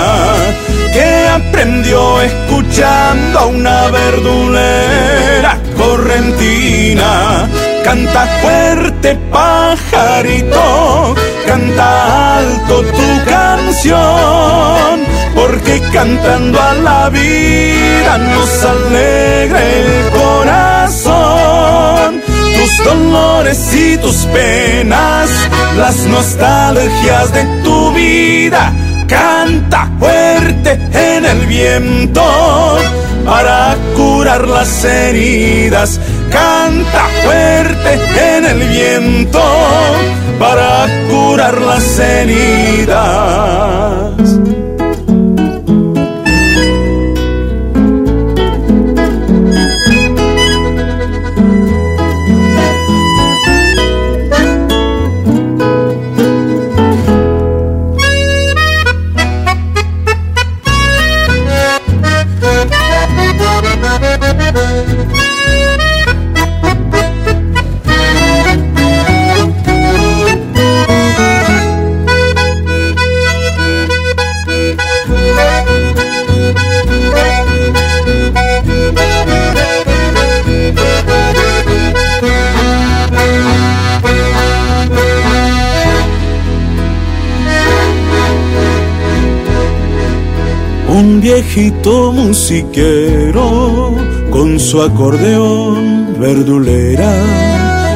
que 0.93 1.29
aprendió 1.29 2.21
escuchando 2.21 3.39
a 3.39 3.47
una 3.47 3.91
verdulera 3.91 5.59
correntina. 5.81 7.49
Canta 7.85 8.27
fuerte 8.43 9.17
pajarito, 9.33 11.15
canta 11.47 12.39
alto 12.39 12.83
tu 12.83 13.25
canción, 13.25 15.01
porque 15.35 15.81
cantando 15.93 16.61
a 16.61 16.75
la 16.75 17.09
vida 17.09 18.19
nos 18.19 18.65
alegra 18.65 19.63
el 19.63 20.11
corazón. 20.21 22.21
Tus 22.57 22.85
dolores 22.85 23.75
y 23.75 23.97
tus 23.97 24.27
penas, 24.27 25.31
las 25.77 25.97
nostalgias 26.05 27.33
de 27.33 27.45
tu 27.65 27.93
vida 27.93 28.73
canta 29.09 29.89
fuerte 29.99 30.30
en 30.67 31.25
el 31.25 31.47
viento 31.47 32.23
para 33.25 33.77
curar 33.97 34.47
las 34.47 34.85
heridas. 34.85 35.99
Canta 36.31 37.07
fuerte 37.25 37.99
en 38.37 38.45
el 38.45 38.59
viento 38.69 39.43
para 40.39 40.87
curar 41.11 41.59
las 41.61 41.99
heridas. 41.99 44.00
Viejito 91.81 92.13
musiquero 92.13 93.95
con 94.31 94.61
su 94.61 94.83
acordeón 94.83 96.15
verdulera 96.19 97.13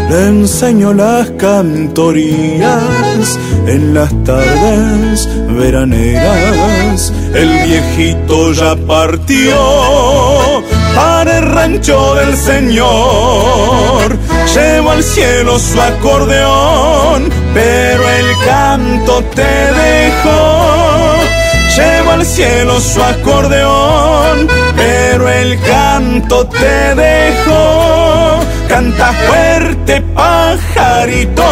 le 0.08 0.28
enseñó 0.28 0.92
las 0.92 1.30
cantorías 1.32 3.38
en 3.66 3.94
las 3.94 4.12
tardes 4.24 5.28
veraneras. 5.48 7.12
El 7.34 7.48
viejito 7.64 8.52
ya 8.52 8.76
partió 8.76 10.62
para 10.94 11.38
el 11.38 11.46
rancho 11.46 12.14
del 12.16 12.36
Señor. 12.36 14.18
Llevó 14.54 14.90
al 14.90 15.02
cielo 15.02 15.58
su 15.58 15.80
acordeón, 15.80 17.30
pero 17.54 18.08
el 18.08 18.26
canto 18.44 19.24
te 19.34 19.42
dejó 19.42 21.43
llevo 21.76 22.12
al 22.12 22.24
cielo 22.24 22.80
su 22.80 23.02
acordeón, 23.02 24.48
pero 24.76 25.28
el 25.28 25.60
canto 25.60 26.46
te 26.46 26.94
dejó. 26.94 28.40
Canta 28.68 29.12
fuerte 29.12 30.00
pajarito, 30.14 31.44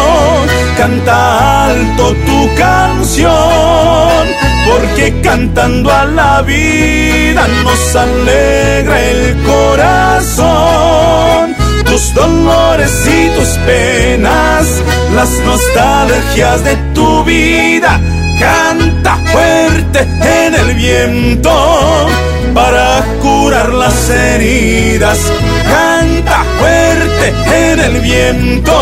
canta 0.77 1.67
alto 1.67 2.15
tu 2.25 2.55
canción, 2.55 4.27
porque 4.67 5.21
cantando 5.21 5.91
a 5.91 6.05
la 6.05 6.41
vida 6.41 7.47
nos 7.63 7.95
alegra 7.95 8.99
el 9.01 9.37
corazón. 9.45 10.43
Tus 11.85 12.13
dolores 12.13 13.07
y 13.07 13.29
tus 13.37 13.49
penas, 13.65 14.81
las 15.15 15.29
nostalgias 15.45 16.63
de 16.63 16.75
tu 16.95 17.23
vida, 17.23 18.01
canta 18.39 19.17
fuerte 19.93 20.47
en 20.47 20.55
el 20.55 20.75
viento 20.75 22.07
para 22.53 23.03
curar 23.21 23.69
las 23.73 24.09
heridas. 24.09 25.19
Canta 25.63 26.43
fuerte 26.59 27.33
en 27.71 27.79
el 27.79 28.01
viento 28.01 28.73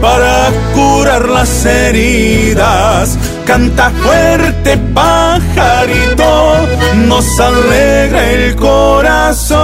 para 0.00 0.50
curar 0.74 1.28
las 1.28 1.64
heridas. 1.64 3.16
Canta 3.44 3.90
fuerte 4.02 4.76
pajarito, 4.94 6.66
nos 7.06 7.40
alegra 7.40 8.30
el 8.30 8.56
corazón. 8.56 9.56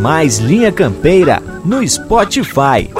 Mais 0.00 0.38
Linha 0.38 0.72
Campeira 0.72 1.42
no 1.62 1.86
Spotify. 1.86 2.90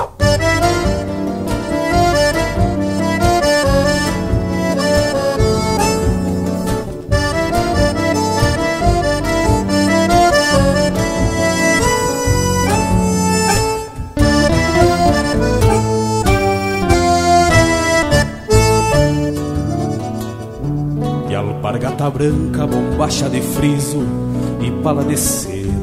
E 21.31 21.35
alpargata 21.35 22.11
branca, 22.11 22.67
bombacha 22.67 23.31
de 23.31 23.41
friso 23.41 24.03
e 24.61 24.71
pala 24.83 25.03
de 25.03 25.17
seda. 25.17 25.80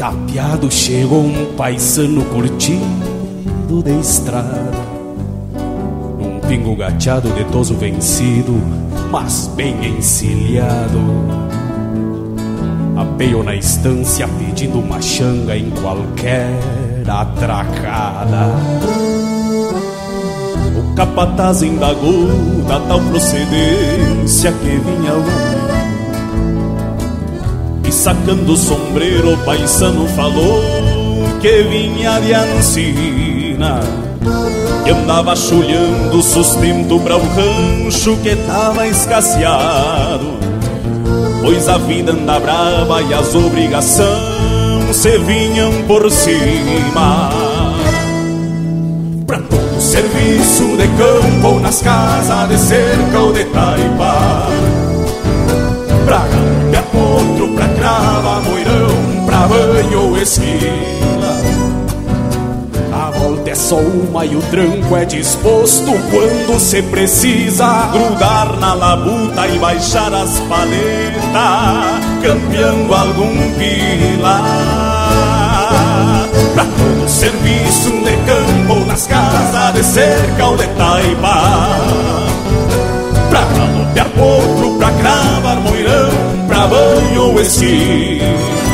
Tapeado 0.00 0.70
chegou 0.70 1.20
um 1.20 1.54
paisano 1.56 2.24
curtido 2.24 3.82
de 3.84 4.00
estrada. 4.00 4.80
Um 6.18 6.40
pingo 6.48 6.74
gateado 6.74 7.28
de 7.28 7.44
toso 7.52 7.74
vencido, 7.74 8.54
mas 9.10 9.46
bem 9.54 9.98
encilhado. 9.98 10.98
Apeio 12.96 13.42
na 13.42 13.54
estância 13.54 14.26
pedindo 14.26 14.80
uma 14.80 15.02
xanga 15.02 15.54
em 15.54 15.68
qualquer 15.68 16.48
atracada. 17.06 18.54
O 20.78 20.94
capataz 20.94 21.62
indagou 21.62 22.26
da 22.66 22.80
tal 22.80 23.00
procedência 23.02 24.50
que 24.50 24.78
vinha 24.78 25.12
o 25.12 25.59
E 27.90 27.92
sacando 27.92 28.52
o 28.52 28.56
sombreiro, 28.56 29.34
o 29.34 29.38
paisano 29.38 30.06
falou 30.10 30.62
que 31.40 31.64
vinha 31.64 32.20
de 32.20 32.32
Ancina 32.32 33.80
Que 34.84 34.90
andava 34.92 35.34
chulhando 35.34 36.22
sustento 36.22 37.00
para 37.00 37.16
o 37.16 37.20
rancho 37.20 38.16
que 38.18 38.36
tava 38.46 38.86
escasseado. 38.86 40.38
Pois 41.42 41.68
a 41.68 41.78
vida 41.78 42.12
anda 42.12 42.38
brava 42.38 43.02
e 43.02 43.12
as 43.12 43.34
obrigações 43.34 44.94
se 44.94 45.18
vinham 45.18 45.72
por 45.88 46.08
cima. 46.12 47.30
Serviço 49.80 50.76
de 50.76 50.86
campo 50.96 51.54
ou 51.54 51.58
nas 51.58 51.82
casas 51.82 52.50
de 52.50 52.56
cerca 52.56 53.18
ou 53.18 53.32
de 53.32 53.42
taipa 53.46 54.39
esquila 60.22 61.40
A 62.92 63.10
volta 63.10 63.50
é 63.50 63.54
só 63.54 63.76
uma 63.76 64.24
e 64.24 64.36
o 64.36 64.42
tranco 64.42 64.96
é 64.96 65.04
disposto. 65.04 65.92
Quando 66.10 66.58
se 66.60 66.82
precisa 66.82 67.88
Grudar 67.92 68.58
na 68.58 68.74
labuta 68.74 69.46
e 69.46 69.58
baixar 69.58 70.12
as 70.12 70.40
paletas 70.40 72.00
Campeando 72.22 72.94
algum 72.94 73.34
pilar. 73.54 74.42
Pra 76.54 76.64
todo 76.64 77.08
serviço 77.08 77.90
de 77.90 78.16
campo 78.26 78.84
nas 78.86 79.06
casas 79.06 79.74
de 79.74 79.82
cerca 79.82 80.46
ou 80.46 80.56
de 80.56 80.66
taipa. 80.68 81.68
Pra 83.30 83.40
galopear 83.40 84.08
potro, 84.10 84.76
pra 84.78 84.90
cravar 84.90 85.60
moirão, 85.60 86.10
pra 86.46 86.66
banho 86.66 87.22
ou 87.22 87.40
esqui. 87.40 88.20
A 88.20 88.26
volta 88.28 88.69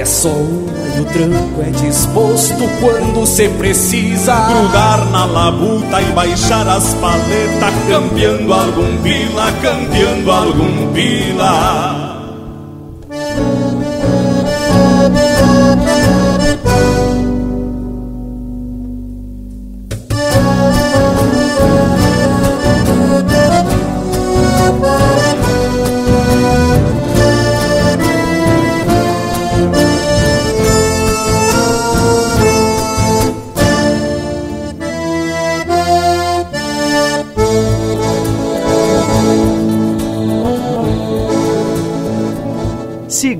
é 0.00 0.04
uma 0.04 0.96
e 0.96 1.00
o 1.00 1.04
tranco 1.06 1.60
é 1.60 1.70
disposto 1.70 2.54
quando 2.80 3.26
se 3.26 3.48
precisa. 3.48 4.34
Grudar 4.48 5.04
na 5.10 5.24
labuta 5.24 6.00
e 6.00 6.12
baixar 6.12 6.66
as 6.68 6.94
paletas 6.94 7.74
Campeando 7.88 8.52
algum 8.52 9.02
pila, 9.02 9.52
campeando 9.60 10.30
algum 10.30 10.92
pila 10.92 11.97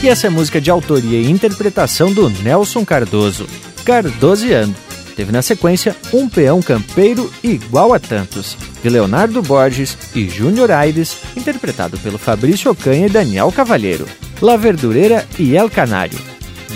E 0.00 0.08
essa 0.08 0.28
é 0.28 0.30
música 0.30 0.60
de 0.60 0.70
autoria 0.70 1.18
e 1.18 1.28
interpretação 1.28 2.12
do 2.12 2.30
Nelson 2.30 2.84
Cardoso, 2.84 3.48
Cardoseando. 3.84 4.74
Teve 5.16 5.32
na 5.32 5.42
sequência 5.42 5.96
Um 6.12 6.28
Peão 6.28 6.62
Campeiro 6.62 7.28
Igual 7.42 7.92
a 7.92 7.98
Tantos, 7.98 8.56
de 8.80 8.88
Leonardo 8.88 9.42
Borges 9.42 9.98
e 10.14 10.28
Júnior 10.28 10.70
Aires, 10.70 11.16
interpretado 11.36 11.98
pelo 11.98 12.16
Fabrício 12.16 12.70
Ocanha 12.70 13.06
e 13.06 13.10
Daniel 13.10 13.50
Cavalheiro. 13.50 14.06
La 14.40 14.56
Verdureira 14.56 15.26
e 15.36 15.56
El 15.56 15.68
Canário, 15.68 16.18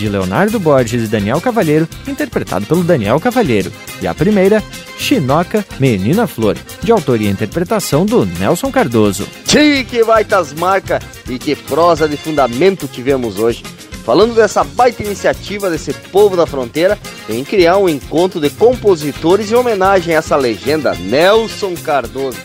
de 0.02 0.08
Leonardo 0.08 0.58
Borges 0.58 1.04
e 1.04 1.06
Daniel 1.06 1.40
Cavalheiro, 1.40 1.88
interpretado 2.08 2.66
pelo 2.66 2.82
Daniel 2.82 3.20
Cavalheiro. 3.20 3.72
E 4.00 4.06
a 4.06 4.12
primeira, 4.12 4.62
Chinoca 4.98 5.64
Menina 5.78 6.26
Flor, 6.26 6.56
de 6.82 6.90
autoria 6.90 7.28
e 7.28 7.32
interpretação 7.32 8.04
do 8.04 8.26
Nelson 8.26 8.70
Cardoso. 8.72 9.26
Tchê, 9.46 9.84
que 9.84 10.02
baitas 10.02 10.52
marcas 10.52 11.02
e 11.28 11.38
que 11.38 11.54
prosa 11.54 12.08
de 12.08 12.16
fundamento 12.16 12.88
tivemos 12.88 13.38
hoje. 13.38 13.62
Falando 14.04 14.34
dessa 14.34 14.64
baita 14.64 15.04
iniciativa 15.04 15.70
desse 15.70 15.92
povo 15.92 16.36
da 16.36 16.46
fronteira 16.46 16.98
em 17.28 17.44
criar 17.44 17.78
um 17.78 17.88
encontro 17.88 18.40
de 18.40 18.50
compositores 18.50 19.52
em 19.52 19.54
homenagem 19.54 20.16
a 20.16 20.18
essa 20.18 20.34
legenda 20.34 20.94
Nelson 20.94 21.74
Cardoso. 21.74 22.38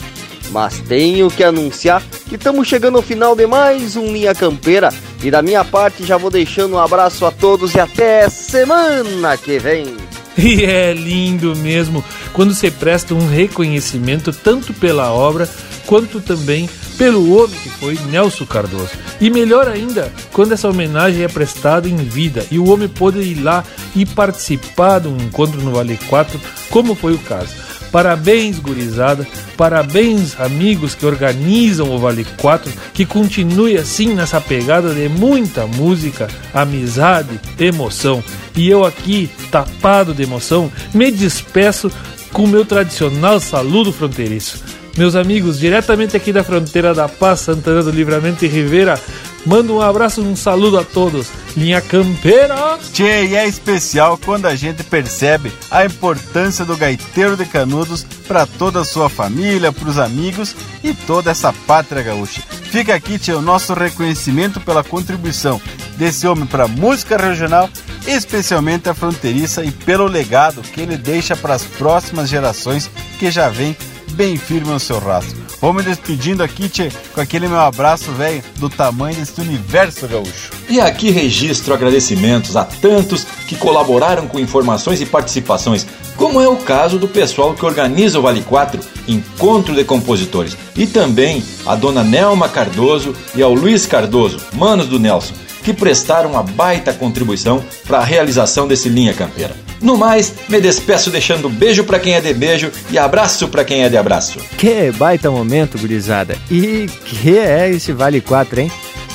Mas 0.51 0.79
tenho 0.79 1.29
que 1.29 1.43
anunciar 1.43 2.01
que 2.27 2.35
estamos 2.35 2.67
chegando 2.67 2.97
ao 2.97 3.03
final 3.03 3.35
de 3.35 3.45
mais 3.45 3.95
um 3.95 4.11
Linha 4.11 4.33
Campeira 4.33 4.89
e 5.23 5.31
da 5.31 5.41
minha 5.41 5.63
parte 5.65 6.03
já 6.03 6.17
vou 6.17 6.29
deixando 6.29 6.75
um 6.75 6.79
abraço 6.79 7.25
a 7.25 7.31
todos 7.31 7.73
e 7.73 7.79
até 7.79 8.29
semana 8.29 9.37
que 9.37 9.59
vem. 9.59 9.85
E 10.37 10.63
é 10.65 10.93
lindo 10.93 11.55
mesmo 11.55 12.05
quando 12.31 12.53
se 12.53 12.69
presta 12.69 13.15
um 13.15 13.27
reconhecimento 13.27 14.31
tanto 14.31 14.71
pela 14.71 15.11
obra 15.11 15.49
quanto 15.87 16.21
também 16.21 16.69
pelo 16.95 17.35
homem 17.35 17.57
que 17.59 17.69
foi 17.69 17.97
Nelson 18.11 18.45
Cardoso. 18.45 18.91
E 19.19 19.29
melhor 19.29 19.67
ainda, 19.67 20.11
quando 20.31 20.51
essa 20.51 20.69
homenagem 20.69 21.23
é 21.23 21.27
prestada 21.27 21.89
em 21.89 21.95
vida 21.95 22.45
e 22.51 22.59
o 22.59 22.69
homem 22.69 22.87
pode 22.87 23.19
ir 23.19 23.41
lá 23.41 23.63
e 23.95 24.05
participar 24.05 24.99
de 24.99 25.07
um 25.07 25.17
encontro 25.17 25.61
no 25.61 25.71
Vale 25.71 25.97
4, 26.07 26.39
como 26.69 26.93
foi 26.93 27.13
o 27.13 27.19
caso. 27.19 27.66
Parabéns, 27.97 28.59
gurizada. 28.59 29.25
Parabéns, 29.57 30.39
amigos 30.39 30.93
que 30.93 31.03
organizam 31.03 31.89
o 31.89 31.97
Vale 31.97 32.27
4. 32.39 32.71
Que 32.93 33.07
continue 33.07 33.75
assim 33.75 34.13
nessa 34.13 34.39
pegada 34.39 34.93
de 34.93 35.09
muita 35.09 35.65
música, 35.65 36.27
amizade, 36.53 37.41
emoção. 37.59 38.23
E 38.55 38.69
eu 38.69 38.85
aqui, 38.85 39.31
tapado 39.49 40.13
de 40.13 40.21
emoção, 40.21 40.71
me 40.93 41.09
despeço 41.09 41.91
com 42.31 42.43
o 42.43 42.47
meu 42.47 42.63
tradicional 42.63 43.39
saludo 43.39 43.91
fronteiriço. 43.91 44.63
Meus 44.95 45.15
amigos, 45.15 45.57
diretamente 45.57 46.15
aqui 46.15 46.31
da 46.31 46.43
fronteira 46.43 46.93
da 46.93 47.09
Paz, 47.09 47.39
Santana 47.39 47.81
do 47.81 47.89
Livramento 47.89 48.45
e 48.45 48.47
Rivera, 48.47 49.01
mando 49.47 49.73
um 49.73 49.81
abraço, 49.81 50.21
um 50.21 50.35
saludo 50.35 50.77
a 50.77 50.83
todos. 50.83 51.27
Linha 51.55 51.79
Campeira! 51.79 52.77
Tchê, 52.91 53.27
e 53.27 53.35
é 53.35 53.47
especial 53.47 54.17
quando 54.17 54.45
a 54.45 54.55
gente 54.55 54.83
percebe 54.83 55.51
a 55.71 55.85
importância 55.85 56.65
do 56.65 56.75
gaiteiro 56.75 57.37
de 57.37 57.45
Canudos 57.45 58.05
para 58.27 58.45
toda 58.45 58.81
a 58.81 58.85
sua 58.85 59.09
família, 59.09 59.71
para 59.71 59.87
os 59.87 59.97
amigos 59.97 60.53
e 60.83 60.93
toda 60.93 61.31
essa 61.31 61.53
pátria 61.65 62.03
gaúcha. 62.03 62.41
Fica 62.41 62.93
aqui, 62.93 63.17
tchê, 63.17 63.31
o 63.31 63.41
nosso 63.41 63.73
reconhecimento 63.73 64.59
pela 64.59 64.83
contribuição 64.83 65.61
desse 65.95 66.27
homem 66.27 66.45
para 66.45 66.65
a 66.65 66.67
música 66.67 67.15
regional, 67.15 67.69
especialmente 68.05 68.89
a 68.89 68.93
fronteiriça, 68.93 69.63
e 69.63 69.71
pelo 69.71 70.05
legado 70.07 70.61
que 70.61 70.81
ele 70.81 70.97
deixa 70.97 71.37
para 71.37 71.53
as 71.53 71.63
próximas 71.63 72.27
gerações 72.27 72.89
que 73.17 73.31
já 73.31 73.47
vêm 73.47 73.75
bem 74.11 74.35
firme 74.37 74.71
no 74.71 74.79
seu 74.79 74.99
rastro. 74.99 75.46
Vou 75.59 75.73
me 75.73 75.81
despedindo 75.81 76.43
aqui, 76.43 76.69
tchê, 76.69 76.91
com 77.13 77.19
aquele 77.19 77.47
meu 77.47 77.59
abraço, 77.59 78.11
velho, 78.11 78.43
do 78.57 78.69
tamanho 78.69 79.15
desse 79.15 79.41
universo 79.41 80.07
gaúcho. 80.07 80.51
E 80.69 80.79
aqui 80.79 81.09
registro 81.09 81.73
agradecimentos 81.73 82.55
a 82.55 82.63
tantos 82.63 83.25
que 83.47 83.55
colaboraram 83.55 84.27
com 84.27 84.39
informações 84.39 85.01
e 85.01 85.05
participações, 85.05 85.87
como 86.15 86.39
é 86.39 86.47
o 86.47 86.57
caso 86.57 86.99
do 86.99 87.07
pessoal 87.07 87.55
que 87.55 87.65
organiza 87.65 88.19
o 88.19 88.21
Vale 88.21 88.41
4, 88.41 88.79
Encontro 89.07 89.73
de 89.73 89.83
Compositores, 89.83 90.55
e 90.75 90.85
também 90.85 91.43
a 91.65 91.75
dona 91.75 92.03
Nelma 92.03 92.47
Cardoso 92.47 93.15
e 93.35 93.41
ao 93.41 93.53
Luiz 93.53 93.87
Cardoso, 93.87 94.39
manos 94.53 94.87
do 94.87 94.99
Nelson, 94.99 95.33
que 95.67 95.73
prestaram 95.73 96.31
uma 96.31 96.43
baita 96.43 96.93
contribuição 96.93 97.61
para 97.85 97.97
a 97.97 98.03
realização 98.05 98.69
desse 98.69 98.87
Linha 98.87 99.13
Campeira. 99.13 99.53
No 99.81 99.97
mais, 99.97 100.33
me 100.47 100.61
despeço 100.61 101.09
deixando 101.09 101.49
beijo 101.49 101.83
para 101.83 101.99
quem 101.99 102.13
é 102.13 102.21
de 102.21 102.33
beijo 102.33 102.71
e 102.89 102.97
abraço 102.97 103.49
para 103.49 103.65
quem 103.65 103.83
é 103.83 103.89
de 103.89 103.97
abraço. 103.97 104.39
Que 104.57 104.93
baita 104.93 105.29
momento, 105.29 105.77
gurizada. 105.77 106.37
E 106.49 106.85
que 107.03 107.37
é 107.37 107.69
esse 107.69 107.91
Vale 107.91 108.21
4, 108.21 108.61
hein? 108.61 108.71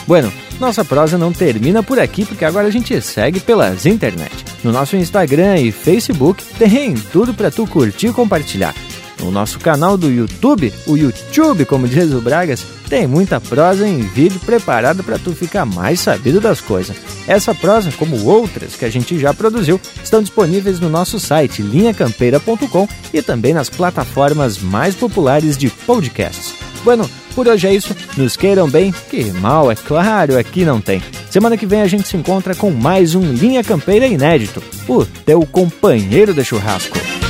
Bueno, 0.06 0.30
nossa 0.60 0.84
prosa 0.84 1.16
não 1.16 1.32
termina 1.32 1.82
por 1.82 1.98
aqui, 1.98 2.26
porque 2.26 2.44
agora 2.44 2.68
a 2.68 2.70
gente 2.70 3.00
segue 3.00 3.40
pelas 3.40 3.86
internet. 3.86 4.44
No 4.62 4.72
nosso 4.72 4.94
Instagram 4.94 5.56
e 5.56 5.72
Facebook 5.72 6.44
tem 6.58 6.92
tudo 6.92 7.32
para 7.32 7.50
tu 7.50 7.66
curtir 7.66 8.08
e 8.08 8.12
compartilhar. 8.12 8.74
No 9.22 9.30
nosso 9.30 9.60
canal 9.60 9.96
do 9.96 10.10
YouTube, 10.10 10.72
o 10.86 10.96
YouTube, 10.96 11.64
como 11.64 11.86
diz 11.86 12.12
o 12.12 12.20
Bragas, 12.20 12.64
tem 12.88 13.06
muita 13.06 13.40
prosa 13.40 13.86
em 13.86 14.00
vídeo 14.00 14.40
preparado 14.40 15.04
para 15.04 15.18
tu 15.18 15.32
ficar 15.32 15.64
mais 15.64 16.00
sabido 16.00 16.40
das 16.40 16.60
coisas. 16.60 16.96
Essa 17.26 17.54
prosa, 17.54 17.92
como 17.92 18.24
outras 18.24 18.74
que 18.74 18.84
a 18.84 18.90
gente 18.90 19.18
já 19.18 19.32
produziu, 19.32 19.80
estão 20.02 20.20
disponíveis 20.20 20.80
no 20.80 20.88
nosso 20.88 21.20
site 21.20 21.62
linhacampeira.com 21.62 22.88
e 23.14 23.22
também 23.22 23.54
nas 23.54 23.70
plataformas 23.70 24.58
mais 24.58 24.96
populares 24.96 25.56
de 25.56 25.70
podcasts. 25.70 26.52
Bueno, 26.82 27.08
por 27.34 27.46
hoje 27.46 27.68
é 27.68 27.74
isso. 27.74 27.96
Nos 28.16 28.36
queiram 28.36 28.68
bem, 28.68 28.92
que 29.08 29.24
mal, 29.32 29.70
é 29.70 29.76
claro, 29.76 30.36
aqui 30.36 30.64
não 30.64 30.80
tem. 30.80 31.00
Semana 31.30 31.56
que 31.56 31.64
vem 31.64 31.80
a 31.80 31.86
gente 31.86 32.08
se 32.08 32.16
encontra 32.16 32.54
com 32.56 32.72
mais 32.72 33.14
um 33.14 33.32
Linha 33.32 33.62
Campeira 33.62 34.06
inédito, 34.06 34.60
o 34.88 35.04
teu 35.04 35.46
companheiro 35.46 36.34
de 36.34 36.44
churrasco. 36.44 37.21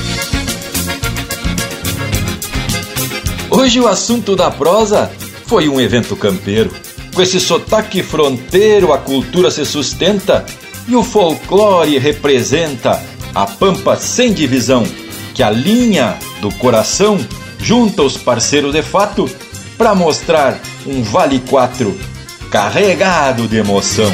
Hoje 3.55 3.79
o 3.79 3.87
assunto 3.87 4.35
da 4.35 4.51
prosa 4.51 5.13
foi 5.47 5.69
um 5.69 5.79
evento 5.79 6.17
campeiro. 6.17 6.71
Com 7.15 7.21
esse 7.21 7.39
sotaque 7.39 8.03
fronteiro, 8.03 8.95
a 8.95 8.99
cultura 8.99 9.51
se 9.51 9.67
sustenta 9.67 10.47
e 10.89 10.97
o 10.97 11.05
folclore 11.05 11.99
representa 11.99 12.99
a 13.35 13.47
pampa 13.47 13.95
sem 13.97 14.33
divisão, 14.33 14.85
que 15.35 15.43
a 15.43 15.51
linha 15.51 16.17
do 16.41 16.51
coração 16.55 17.19
junta 17.59 18.03
os 18.03 18.17
parceiros 18.17 18.73
de 18.73 18.83
fato 18.83 19.29
para 19.77 19.95
mostrar 19.95 20.59
um 20.87 21.03
Vale 21.03 21.39
4 21.41 21.95
carregado 22.51 23.47
de 23.47 23.59
emoção. 23.59 24.11